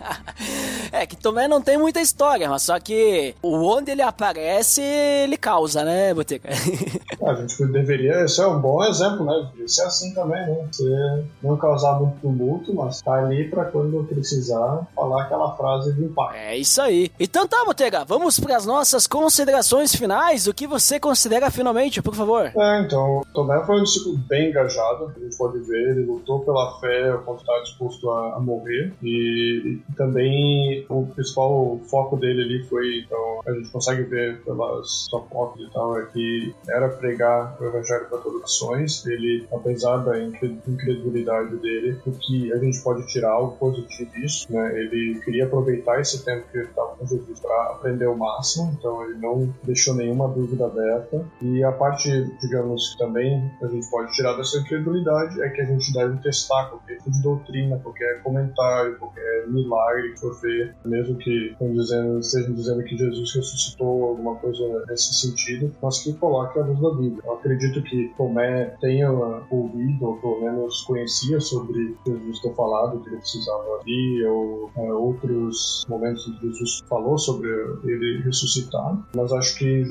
é 0.90 1.04
que 1.04 1.14
Tomé 1.16 1.46
não 1.46 1.60
tem 1.60 1.76
muita 1.76 2.00
história, 2.00 2.48
mas 2.48 2.62
só 2.62 2.80
que 2.80 3.34
o 3.42 3.62
onde 3.66 3.90
ele 3.90 4.00
aparece, 4.00 4.80
ele 4.80 5.36
causa, 5.36 5.84
né, 5.84 6.14
Botega? 6.14 6.48
a 7.26 7.34
gente 7.34 7.66
deveria, 7.66 8.24
esse 8.24 8.40
é 8.40 8.46
um 8.46 8.58
bom 8.58 8.82
exemplo, 8.84 9.26
né? 9.26 9.34
Deveria 9.50 9.68
ser 9.68 9.82
assim 9.82 10.14
também, 10.14 10.46
né? 10.46 10.66
Você 10.72 11.24
não 11.42 11.58
causar 11.58 12.00
muito 12.00 12.20
tumulto, 12.20 12.74
mas 12.74 13.02
tá 13.02 13.14
ali 13.14 13.50
pra 13.50 13.66
quando 13.66 14.02
precisar 14.04 14.86
falar 14.94 15.24
aquela 15.24 15.54
frase 15.56 15.92
de 15.92 16.04
impacto. 16.04 16.36
É 16.36 16.56
isso 16.56 16.80
aí. 16.80 17.12
Então 17.20 17.46
tá, 17.46 17.62
Botega, 17.66 18.02
vamos 18.02 18.40
para 18.40 18.56
as 18.56 18.64
nossas 18.64 19.06
considerações 19.06 19.94
finais. 19.94 20.46
O 20.46 20.54
que 20.54 20.66
você 20.66 20.98
considera 20.98 21.50
finalmente 21.50 21.81
por 22.02 22.14
favor. 22.14 22.52
É, 22.56 22.80
então, 22.80 23.22
Tomé 23.32 23.64
foi 23.64 23.80
um 23.80 23.84
discípulo 23.84 24.16
bem 24.28 24.50
engajado, 24.50 25.12
a 25.16 25.20
gente 25.20 25.36
pode 25.36 25.58
ver, 25.60 25.90
ele 25.90 26.04
lutou 26.04 26.40
pela 26.40 26.78
fé 26.78 27.12
ponto 27.24 27.36
de 27.36 27.42
estar 27.42 27.60
disposto 27.62 28.10
a, 28.10 28.36
a 28.36 28.40
morrer, 28.40 28.92
e, 29.02 29.80
e, 29.88 29.94
também 29.94 30.84
o 30.88 31.06
principal 31.06 31.80
foco 31.88 32.16
dele 32.16 32.42
ali 32.42 32.64
foi, 32.68 33.00
então, 33.00 33.40
a 33.46 33.52
gente 33.52 33.70
consegue 33.70 34.02
ver 34.02 34.42
pelas 34.42 35.08
fotos 35.10 35.62
e 35.62 35.70
tal, 35.72 35.98
é 35.98 36.06
que 36.06 36.54
era 36.68 36.88
pregar 36.88 37.56
o 37.60 37.64
evangelho 37.64 38.06
para 38.06 38.18
todas 38.18 38.36
as 38.36 38.42
nações, 38.42 39.06
ele, 39.06 39.46
apesar 39.52 39.98
da 39.98 40.20
incredulidade 40.20 41.56
dele, 41.56 41.98
o 42.06 42.12
que 42.12 42.52
a 42.52 42.58
gente 42.58 42.80
pode 42.82 43.06
tirar 43.06 43.32
algo 43.32 43.56
positivo 43.56 44.10
disso, 44.12 44.46
né, 44.50 44.78
ele 44.78 45.20
queria 45.24 45.44
aproveitar 45.44 46.00
esse 46.00 46.24
tempo 46.24 46.46
que 46.50 46.58
ele 46.58 46.66
estava 46.66 46.94
com 46.96 47.06
Jesus 47.06 47.40
para 47.40 47.62
aprender 47.70 48.06
o 48.06 48.16
máximo, 48.16 48.74
então 48.78 49.04
ele 49.04 49.18
não 49.18 49.52
deixou 49.62 49.94
nenhuma 49.94 50.28
dúvida 50.28 50.66
aberta, 50.66 51.24
e 51.40 51.62
a 51.64 51.71
a 51.72 51.74
parte, 51.74 52.08
digamos, 52.40 52.92
que 52.92 52.98
também 52.98 53.50
a 53.62 53.66
gente 53.66 53.88
pode 53.90 54.12
tirar 54.12 54.36
dessa 54.36 54.58
incredulidade 54.58 55.42
é 55.42 55.48
que 55.48 55.60
a 55.62 55.64
gente 55.64 55.92
deve 55.92 56.18
testar 56.18 56.68
qualquer 56.68 56.98
tipo 56.98 57.10
de 57.10 57.22
doutrina, 57.22 57.78
qualquer 57.78 58.22
comentário, 58.22 58.98
qualquer 58.98 59.48
milagre 59.48 60.12
que 60.12 60.20
for 60.20 60.40
ver, 60.40 60.74
mesmo 60.84 61.16
que 61.16 61.56
dizendo, 61.60 62.18
estejam 62.18 62.54
dizendo 62.54 62.84
que 62.84 62.96
Jesus 62.96 63.34
ressuscitou, 63.34 64.04
alguma 64.04 64.36
coisa 64.36 64.84
nesse 64.88 65.14
sentido, 65.14 65.74
mas 65.82 66.02
que 66.02 66.12
coloque 66.14 66.58
a 66.58 66.64
luz 66.64 66.80
da 66.80 66.90
Bíblia. 66.90 67.22
Eu 67.24 67.32
acredito 67.34 67.82
que 67.82 68.12
Tomé 68.16 68.76
tenha 68.80 69.10
ouvido, 69.50 70.04
ou 70.04 70.16
pelo 70.20 70.40
menos 70.40 70.82
conhecia 70.82 71.40
sobre 71.40 71.96
Jesus 72.06 72.40
ter 72.40 72.54
falado 72.54 73.00
que 73.00 73.08
ele 73.08 73.16
precisava 73.16 73.80
vir, 73.84 74.26
ou 74.26 74.70
é, 74.76 74.92
outros 74.92 75.84
momentos 75.88 76.26
em 76.28 76.32
que 76.34 76.48
Jesus 76.48 76.82
falou 76.88 77.18
sobre 77.18 77.48
ele 77.84 78.22
ressuscitar, 78.22 78.98
mas 79.16 79.32
acho 79.32 79.58
que 79.58 79.84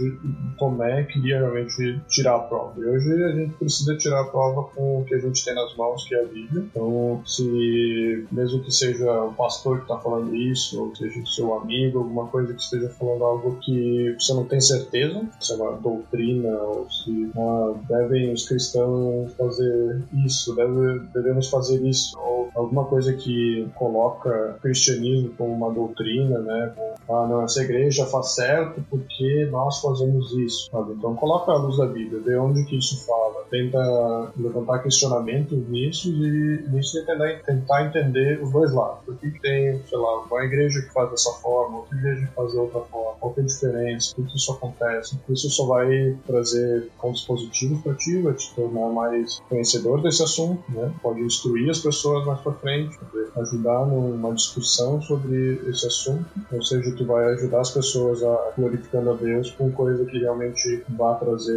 Tomé 0.58 1.04
queria 1.04 1.40
realmente 1.40 1.71
tirar 2.08 2.36
a 2.36 2.40
prova. 2.40 2.80
E 2.80 2.86
hoje 2.86 3.24
a 3.24 3.32
gente 3.32 3.54
precisa 3.54 3.96
tirar 3.98 4.22
a 4.22 4.26
prova 4.26 4.64
com 4.76 5.02
o 5.02 5.06
que 5.06 5.16
a 5.16 5.20
gente 5.20 5.44
tem 5.44 5.54
nas 5.54 5.76
mãos, 5.76 6.04
que 6.08 6.16
é 6.16 6.22
a 6.22 6.26
Bíblia. 6.26 6.64
Então, 6.70 7.22
se 7.26 8.26
mesmo 8.32 8.62
que 8.62 8.72
seja 8.72 9.24
o 9.24 9.34
pastor 9.34 9.78
que 9.78 9.84
está 9.84 9.98
falando 9.98 10.36
isso, 10.36 10.82
ou 10.82 10.96
seja 10.96 11.22
seu 11.26 11.54
amigo, 11.54 12.00
alguma 12.00 12.28
coisa 12.28 12.54
que 12.54 12.62
esteja 12.62 12.90
falando 12.90 13.24
algo 13.24 13.58
que 13.62 14.16
você 14.20 14.34
não 14.34 14.46
tem 14.46 14.62
certeza, 14.62 15.22
se 15.40 15.54
é 15.54 15.56
uma 15.56 15.74
doutrina, 15.74 16.50
ou 16.58 16.90
se 16.90 17.32
ah, 17.38 17.74
devem 17.88 18.34
os 18.34 18.48
cristãos 18.48 19.34
fazer 19.34 20.02
isso, 20.26 20.56
deve, 20.56 21.00
devemos 21.14 21.50
fazer 21.50 21.82
isso, 21.86 22.18
ou 22.20 22.50
alguma 22.56 22.86
coisa 22.86 23.14
que 23.14 23.68
coloca 23.76 24.56
o 24.58 24.62
cristianismo 24.62 25.32
como 25.38 25.54
uma 25.54 25.72
doutrina, 25.72 26.40
né? 26.40 26.74
Ah, 27.10 27.28
não, 27.28 27.44
essa 27.44 27.62
igreja 27.62 28.06
faz 28.06 28.36
certo 28.36 28.84
porque 28.90 29.48
nós 29.52 29.80
fazemos 29.80 30.32
isso, 30.34 30.70
sabe? 30.72 30.94
Então, 30.94 31.16
coloca 31.16 31.52
luz 31.62 31.78
da 31.78 31.86
Bíblia, 31.86 32.22
ver 32.22 32.40
onde 32.40 32.64
que 32.66 32.78
isso 32.78 33.06
fala, 33.06 33.46
tenta 33.50 34.32
levantar 34.38 34.80
questionamentos 34.80 35.58
nisso 35.70 36.10
e 36.10 36.64
nisso 36.70 37.04
tentar, 37.06 37.42
tentar 37.46 37.86
entender 37.86 38.42
os 38.42 38.52
dois 38.52 38.72
lados. 38.74 39.00
Por 39.06 39.16
que, 39.18 39.32
que 39.32 39.42
tem, 39.42 39.82
sei 39.88 39.98
lá, 39.98 40.22
uma 40.22 40.44
igreja 40.44 40.82
que 40.82 40.94
faz 40.94 41.10
dessa 41.12 41.32
forma, 41.42 41.78
outra 41.78 41.98
igreja 41.98 42.28
que 42.28 42.34
faz 42.34 42.52
de 42.52 42.58
outra 42.58 42.82
forma, 42.82 43.12
qual 43.20 43.34
é 43.38 43.42
a 43.42 43.44
diferença, 43.44 44.16
por 44.16 44.26
que 44.28 44.36
isso 44.36 44.52
acontece. 44.52 45.20
Isso 45.30 45.50
só 45.50 45.66
vai 45.66 46.18
trazer 46.26 46.90
pontos 47.02 47.24
positivos 47.24 47.82
para 47.82 47.94
ti, 47.96 48.22
vai 48.22 48.34
te 48.34 48.54
tornar 48.56 48.90
mais 48.90 49.40
conhecedor 49.50 50.02
desse 50.02 50.24
assunto, 50.24 50.64
né? 50.70 50.92
pode 51.02 51.22
instruir 51.22 51.70
as 51.70 51.80
pessoas 51.80 52.26
mais 52.26 52.40
para 52.42 52.54
frente, 52.54 52.98
ajudar 53.38 53.86
numa 53.86 54.34
discussão 54.34 55.02
sobre 55.02 55.62
esse 55.68 55.88
assunto, 55.88 56.26
ou 56.52 56.62
seja, 56.62 56.96
tu 56.96 57.06
vai 57.06 57.26
ajudar 57.34 57.62
as 57.62 57.72
pessoas 57.72 58.24
a 58.24 58.52
glorificando 58.58 59.12
a 59.12 59.14
Deus 59.14 59.52
com 59.52 59.72
coisa 59.72 60.06
que 60.06 60.20
realmente 60.20 60.84
vá 60.90 61.16
trazer 61.16 61.51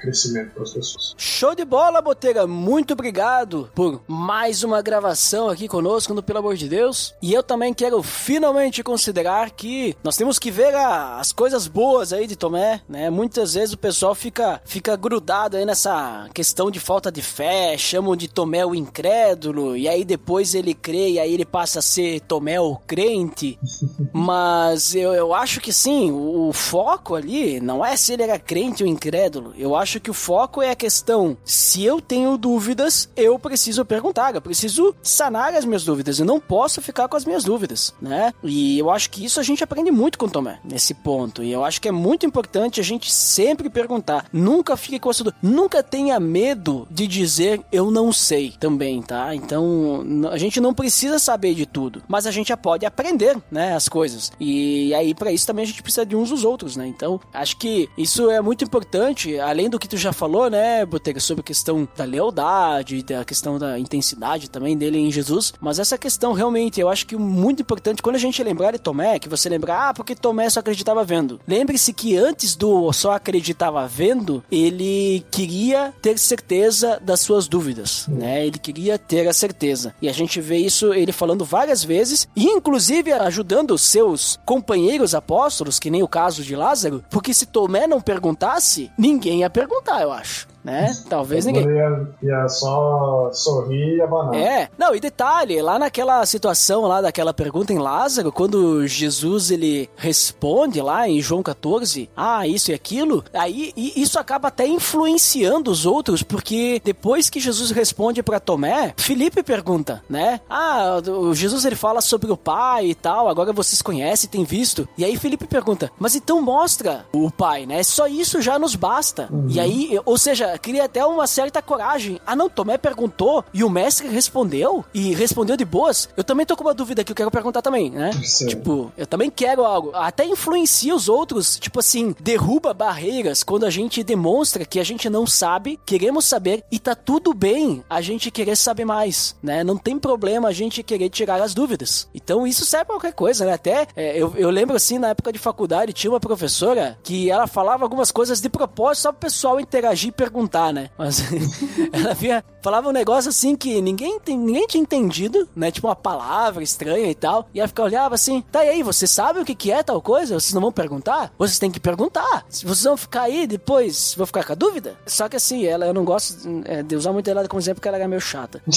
crescimento 0.00 0.52
para 0.54 0.62
as 0.62 0.72
pessoas. 0.72 1.14
Show 1.16 1.54
de 1.54 1.64
bola, 1.64 2.00
Boteira. 2.00 2.46
Muito 2.46 2.92
obrigado 2.92 3.70
por 3.74 4.02
mais 4.06 4.62
uma 4.62 4.82
gravação 4.82 5.48
aqui 5.48 5.68
conosco 5.68 6.14
no 6.14 6.22
Pelo 6.22 6.40
Amor 6.40 6.56
de 6.56 6.68
Deus. 6.68 7.14
E 7.22 7.32
eu 7.32 7.42
também 7.42 7.72
quero 7.72 8.02
finalmente 8.02 8.82
considerar 8.82 9.50
que 9.50 9.96
nós 10.02 10.16
temos 10.16 10.38
que 10.38 10.50
ver 10.50 10.74
a, 10.74 11.18
as 11.18 11.32
coisas 11.32 11.66
boas 11.66 12.12
aí 12.12 12.26
de 12.26 12.36
Tomé, 12.36 12.82
né? 12.88 13.10
Muitas 13.10 13.54
vezes 13.54 13.72
o 13.72 13.78
pessoal 13.78 14.14
fica, 14.14 14.60
fica 14.64 14.96
grudado 14.96 15.56
aí 15.56 15.64
nessa 15.64 16.28
questão 16.34 16.70
de 16.70 16.80
falta 16.80 17.10
de 17.10 17.22
fé, 17.22 17.76
chamam 17.78 18.16
de 18.16 18.28
Tomé 18.28 18.64
o 18.64 18.74
incrédulo, 18.74 19.76
e 19.76 19.88
aí 19.88 20.04
depois 20.04 20.54
ele 20.54 20.74
crê 20.74 21.10
e 21.10 21.20
aí 21.20 21.32
ele 21.32 21.44
passa 21.44 21.78
a 21.78 21.82
ser 21.82 22.20
Tomé 22.20 22.60
o 22.60 22.76
crente. 22.76 23.58
Mas 24.12 24.94
eu, 24.94 25.12
eu 25.12 25.34
acho 25.34 25.60
que 25.60 25.72
sim, 25.72 26.10
o, 26.10 26.48
o 26.48 26.52
foco 26.52 27.14
ali 27.14 27.60
não 27.60 27.84
é 27.84 27.96
se 27.96 28.12
ele 28.12 28.22
era 28.22 28.38
crente 28.38 28.82
ou 28.82 28.88
incrédulo. 28.88 29.37
Eu 29.56 29.74
acho 29.74 30.00
que 30.00 30.10
o 30.10 30.14
foco 30.14 30.62
é 30.62 30.70
a 30.70 30.76
questão: 30.76 31.36
se 31.44 31.84
eu 31.84 32.00
tenho 32.00 32.36
dúvidas, 32.36 33.08
eu 33.16 33.38
preciso 33.38 33.84
perguntar, 33.84 34.34
eu 34.34 34.40
preciso 34.40 34.94
sanar 35.02 35.54
as 35.54 35.64
minhas 35.64 35.84
dúvidas. 35.84 36.18
Eu 36.18 36.26
não 36.26 36.40
posso 36.40 36.80
ficar 36.80 37.08
com 37.08 37.16
as 37.16 37.24
minhas 37.24 37.44
dúvidas, 37.44 37.94
né? 38.00 38.32
E 38.42 38.78
eu 38.78 38.90
acho 38.90 39.10
que 39.10 39.24
isso 39.24 39.40
a 39.40 39.42
gente 39.42 39.62
aprende 39.64 39.90
muito 39.90 40.18
com 40.18 40.28
Tomé, 40.28 40.60
nesse 40.64 40.94
ponto. 40.94 41.42
E 41.42 41.50
eu 41.52 41.64
acho 41.64 41.80
que 41.80 41.88
é 41.88 41.92
muito 41.92 42.26
importante 42.26 42.80
a 42.80 42.84
gente 42.84 43.12
sempre 43.12 43.70
perguntar. 43.70 44.26
Nunca 44.32 44.76
fique 44.76 44.98
com 44.98 45.10
essa 45.10 45.24
dúvida. 45.24 45.40
Nunca 45.42 45.82
tenha 45.82 46.18
medo 46.20 46.86
de 46.90 47.06
dizer 47.06 47.62
eu 47.72 47.90
não 47.90 48.12
sei 48.12 48.52
também, 48.58 49.02
tá? 49.02 49.34
Então, 49.34 50.04
a 50.30 50.38
gente 50.38 50.60
não 50.60 50.74
precisa 50.74 51.18
saber 51.18 51.54
de 51.54 51.66
tudo, 51.66 52.02
mas 52.08 52.26
a 52.26 52.30
gente 52.30 52.48
já 52.48 52.56
pode 52.56 52.84
aprender, 52.86 53.36
né, 53.50 53.74
as 53.74 53.88
coisas. 53.88 54.32
E 54.40 54.94
aí, 54.94 55.14
para 55.14 55.32
isso 55.32 55.46
também 55.46 55.64
a 55.64 55.66
gente 55.66 55.82
precisa 55.82 56.06
de 56.06 56.16
uns 56.16 56.30
dos 56.30 56.44
outros, 56.44 56.76
né? 56.76 56.86
Então, 56.86 57.20
acho 57.32 57.56
que 57.58 57.88
isso 57.96 58.30
é 58.30 58.40
muito 58.40 58.64
importante, 58.64 59.27
além 59.36 59.68
do 59.68 59.78
que 59.78 59.88
tu 59.88 59.96
já 59.96 60.12
falou, 60.12 60.48
né, 60.48 60.84
Botega, 60.86 61.20
sobre 61.20 61.40
a 61.40 61.44
questão 61.44 61.88
da 61.96 62.04
lealdade, 62.04 63.02
da 63.02 63.24
questão 63.24 63.58
da 63.58 63.78
intensidade 63.78 64.50
também 64.50 64.76
dele 64.76 64.98
em 64.98 65.10
Jesus, 65.10 65.52
mas 65.60 65.78
essa 65.78 65.98
questão 65.98 66.32
realmente, 66.32 66.80
eu 66.80 66.88
acho 66.88 67.06
que 67.06 67.16
muito 67.16 67.62
importante, 67.62 68.02
quando 68.02 68.16
a 68.16 68.20
gente 68.20 68.42
lembrar 68.42 68.72
de 68.72 68.78
Tomé, 68.78 69.18
que 69.18 69.28
você 69.28 69.48
lembrar, 69.48 69.88
ah, 69.88 69.94
porque 69.94 70.14
Tomé 70.14 70.48
só 70.48 70.60
acreditava 70.60 71.04
vendo. 71.04 71.40
Lembre-se 71.46 71.92
que 71.92 72.16
antes 72.16 72.54
do 72.54 72.92
só 72.92 73.12
acreditava 73.12 73.86
vendo, 73.86 74.42
ele 74.50 75.24
queria 75.30 75.92
ter 76.00 76.18
certeza 76.18 77.00
das 77.02 77.20
suas 77.20 77.48
dúvidas, 77.48 78.06
né? 78.08 78.46
Ele 78.46 78.58
queria 78.58 78.98
ter 78.98 79.28
a 79.28 79.32
certeza. 79.32 79.94
E 80.00 80.08
a 80.08 80.12
gente 80.12 80.40
vê 80.40 80.58
isso 80.58 80.92
ele 80.92 81.12
falando 81.12 81.44
várias 81.44 81.82
vezes, 81.84 82.28
e 82.34 82.46
inclusive 82.46 83.12
ajudando 83.12 83.72
os 83.72 83.82
seus 83.82 84.38
companheiros 84.44 85.14
apóstolos, 85.14 85.78
que 85.78 85.90
nem 85.90 86.02
o 86.02 86.08
caso 86.08 86.42
de 86.42 86.54
Lázaro, 86.54 87.04
porque 87.10 87.34
se 87.34 87.46
Tomé 87.46 87.86
não 87.86 88.00
perguntasse, 88.00 88.90
ninguém 89.08 89.40
ia 89.40 89.50
perguntar, 89.50 90.02
eu 90.02 90.12
acho 90.12 90.46
né? 90.62 90.96
Talvez 91.08 91.46
ninguém. 91.46 91.66
Ia, 91.66 92.08
ia 92.22 92.48
só 92.48 93.30
sorrir 93.32 93.96
e 93.96 94.02
abanar. 94.02 94.34
É, 94.34 94.68
não, 94.76 94.94
e 94.94 95.00
detalhe, 95.00 95.60
lá 95.62 95.78
naquela 95.78 96.24
situação 96.26 96.82
lá 96.82 97.00
daquela 97.00 97.32
pergunta 97.32 97.72
em 97.72 97.78
Lázaro, 97.78 98.32
quando 98.32 98.86
Jesus 98.86 99.50
ele 99.50 99.88
responde 99.96 100.80
lá 100.80 101.08
em 101.08 101.20
João 101.20 101.42
14, 101.42 102.10
ah, 102.16 102.46
isso 102.46 102.70
e 102.70 102.74
aquilo, 102.74 103.24
aí 103.32 103.72
e 103.76 104.00
isso 104.00 104.18
acaba 104.18 104.48
até 104.48 104.66
influenciando 104.66 105.70
os 105.70 105.86
outros, 105.86 106.22
porque 106.22 106.80
depois 106.84 107.30
que 107.30 107.40
Jesus 107.40 107.70
responde 107.70 108.22
para 108.22 108.40
Tomé, 108.40 108.94
Felipe 108.96 109.42
pergunta, 109.42 110.02
né? 110.08 110.40
Ah, 110.48 111.00
o 111.06 111.34
Jesus 111.34 111.64
ele 111.64 111.76
fala 111.76 112.00
sobre 112.00 112.30
o 112.30 112.36
Pai 112.36 112.86
e 112.86 112.94
tal, 112.94 113.28
agora 113.28 113.52
vocês 113.52 113.82
conhecem, 113.82 114.28
têm 114.28 114.44
visto. 114.44 114.88
E 114.96 115.04
aí 115.04 115.16
Felipe 115.16 115.46
pergunta, 115.46 115.90
mas 115.98 116.14
então 116.14 116.40
mostra 116.42 117.06
o 117.12 117.30
Pai, 117.30 117.66
né? 117.66 117.82
Só 117.82 118.06
isso 118.06 118.40
já 118.40 118.58
nos 118.58 118.74
basta. 118.74 119.28
Uhum. 119.30 119.46
E 119.48 119.60
aí, 119.60 120.00
ou 120.04 120.18
seja, 120.18 120.47
cria 120.56 120.84
até 120.84 121.04
uma 121.04 121.26
certa 121.26 121.60
coragem. 121.60 122.20
Ah, 122.26 122.36
não, 122.36 122.48
Tomé 122.48 122.78
perguntou 122.78 123.44
e 123.52 123.62
o 123.64 123.70
mestre 123.70 124.08
respondeu 124.08 124.84
e 124.94 125.14
respondeu 125.14 125.56
de 125.56 125.64
boas. 125.64 126.08
Eu 126.16 126.24
também 126.24 126.46
tô 126.46 126.56
com 126.56 126.64
uma 126.64 126.74
dúvida 126.74 127.04
que 127.04 127.12
eu 127.12 127.16
quero 127.16 127.30
perguntar 127.30 127.60
também, 127.60 127.90
né? 127.90 128.12
Sim. 128.22 128.46
Tipo, 128.46 128.92
eu 128.96 129.06
também 129.06 129.30
quero 129.30 129.64
algo. 129.64 129.90
Até 129.94 130.24
influencia 130.24 130.94
os 130.94 131.08
outros, 131.08 131.58
tipo 131.58 131.80
assim, 131.80 132.14
derruba 132.20 132.72
barreiras 132.72 133.42
quando 133.42 133.66
a 133.66 133.70
gente 133.70 134.02
demonstra 134.02 134.64
que 134.64 134.80
a 134.80 134.84
gente 134.84 135.10
não 135.10 135.26
sabe, 135.26 135.78
queremos 135.84 136.24
saber 136.24 136.62
e 136.70 136.78
tá 136.78 136.94
tudo 136.94 137.34
bem 137.34 137.84
a 137.88 138.00
gente 138.00 138.30
querer 138.30 138.56
saber 138.56 138.84
mais, 138.84 139.36
né? 139.42 139.64
Não 139.64 139.76
tem 139.76 139.98
problema 139.98 140.48
a 140.48 140.52
gente 140.52 140.82
querer 140.82 141.10
tirar 141.10 141.40
as 141.42 141.54
dúvidas. 141.54 142.08
Então 142.14 142.46
isso 142.46 142.64
serve 142.64 142.86
pra 142.86 142.94
qualquer 142.94 143.12
coisa, 143.12 143.44
né? 143.44 143.52
Até 143.52 143.86
é, 143.96 144.16
eu, 144.16 144.34
eu 144.36 144.50
lembro 144.50 144.76
assim, 144.76 144.98
na 144.98 145.08
época 145.08 145.32
de 145.32 145.38
faculdade, 145.38 145.92
tinha 145.92 146.10
uma 146.10 146.20
professora 146.20 146.98
que 147.02 147.30
ela 147.30 147.46
falava 147.46 147.84
algumas 147.84 148.10
coisas 148.10 148.40
de 148.40 148.48
propósito 148.48 149.02
só 149.02 149.12
pro 149.12 149.20
pessoal 149.20 149.60
interagir 149.60 150.08
e 150.08 150.12
perguntar 150.12 150.37
perguntar, 150.38 150.72
né? 150.72 150.88
Mas 150.96 151.22
ela 151.92 152.14
via, 152.14 152.44
falava 152.68 152.88
um 152.88 152.92
negócio 152.92 153.30
assim 153.30 153.56
que 153.56 153.80
ninguém, 153.80 154.20
ninguém 154.26 154.66
tinha 154.66 154.82
entendido, 154.82 155.48
né? 155.56 155.70
Tipo 155.70 155.86
uma 155.86 155.96
palavra 155.96 156.62
estranha 156.62 157.10
e 157.10 157.14
tal. 157.14 157.48
E 157.54 157.60
ela 157.60 157.66
ficava 157.66 157.88
olhava 157.88 158.14
assim, 158.14 158.42
tá 158.52 158.62
e 158.62 158.68
aí, 158.68 158.82
você 158.82 159.06
sabe 159.06 159.40
o 159.40 159.44
que, 159.44 159.54
que 159.54 159.72
é 159.72 159.82
tal 159.82 160.02
coisa? 160.02 160.38
Vocês 160.38 160.52
não 160.52 160.60
vão 160.60 160.70
perguntar? 160.70 161.32
Vocês 161.38 161.58
têm 161.58 161.70
que 161.70 161.80
perguntar. 161.80 162.44
Vocês 162.46 162.82
vão 162.84 162.96
ficar 162.96 163.22
aí 163.22 163.46
depois, 163.46 164.14
vão 164.14 164.26
ficar 164.26 164.44
com 164.44 164.52
a 164.52 164.54
dúvida? 164.54 164.98
Só 165.06 165.28
que 165.28 165.36
assim, 165.36 165.64
ela, 165.64 165.86
eu 165.86 165.94
não 165.94 166.04
gosto 166.04 166.46
é, 166.66 166.82
de 166.82 166.94
usar 166.94 167.12
muito 167.12 167.30
ela 167.30 167.48
como 167.48 167.58
exemplo 167.58 167.76
porque 167.76 167.88
ela 167.88 167.96
era 167.96 168.06
meio 168.06 168.20
chata. 168.20 168.62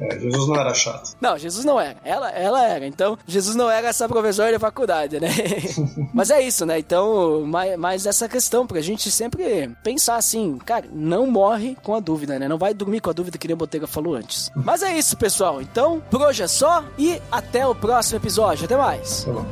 é, 0.00 0.18
Jesus 0.18 0.48
não 0.48 0.56
era 0.56 0.72
chato. 0.72 1.14
Não, 1.20 1.36
Jesus 1.36 1.64
não 1.64 1.78
era. 1.78 1.98
Ela, 2.02 2.30
ela 2.30 2.64
era. 2.66 2.86
Então, 2.86 3.18
Jesus 3.26 3.54
não 3.54 3.70
era 3.70 3.88
essa 3.88 4.08
professora 4.08 4.50
de 4.50 4.58
faculdade, 4.58 5.20
né? 5.20 5.28
Mas 6.14 6.30
é 6.30 6.40
isso, 6.40 6.64
né? 6.64 6.78
Então, 6.78 7.42
mais, 7.46 7.78
mais 7.78 8.06
essa 8.06 8.26
questão, 8.26 8.66
pra 8.66 8.80
gente 8.80 9.10
sempre 9.10 9.68
pensar 9.82 10.16
assim, 10.16 10.56
cara, 10.64 10.86
não 10.90 11.26
morre 11.26 11.76
com 11.82 11.94
a 11.94 12.00
dúvida, 12.00 12.38
né? 12.38 12.45
Não 12.48 12.58
vai 12.58 12.74
dormir 12.74 13.00
com 13.00 13.10
a 13.10 13.12
dúvida 13.12 13.38
que 13.38 13.46
nem 13.46 13.54
a 13.54 13.56
Botega 13.56 13.86
falou 13.86 14.14
antes. 14.14 14.50
Mas 14.54 14.82
é 14.82 14.96
isso, 14.96 15.16
pessoal. 15.16 15.60
Então, 15.60 16.00
por 16.10 16.20
hoje 16.22 16.42
é 16.42 16.48
só 16.48 16.84
e 16.98 17.20
até 17.30 17.66
o 17.66 17.74
próximo 17.74 18.18
episódio. 18.18 18.64
Até 18.64 18.76
mais. 18.76 19.24
Tá 19.24 19.32
bom. 19.32 19.46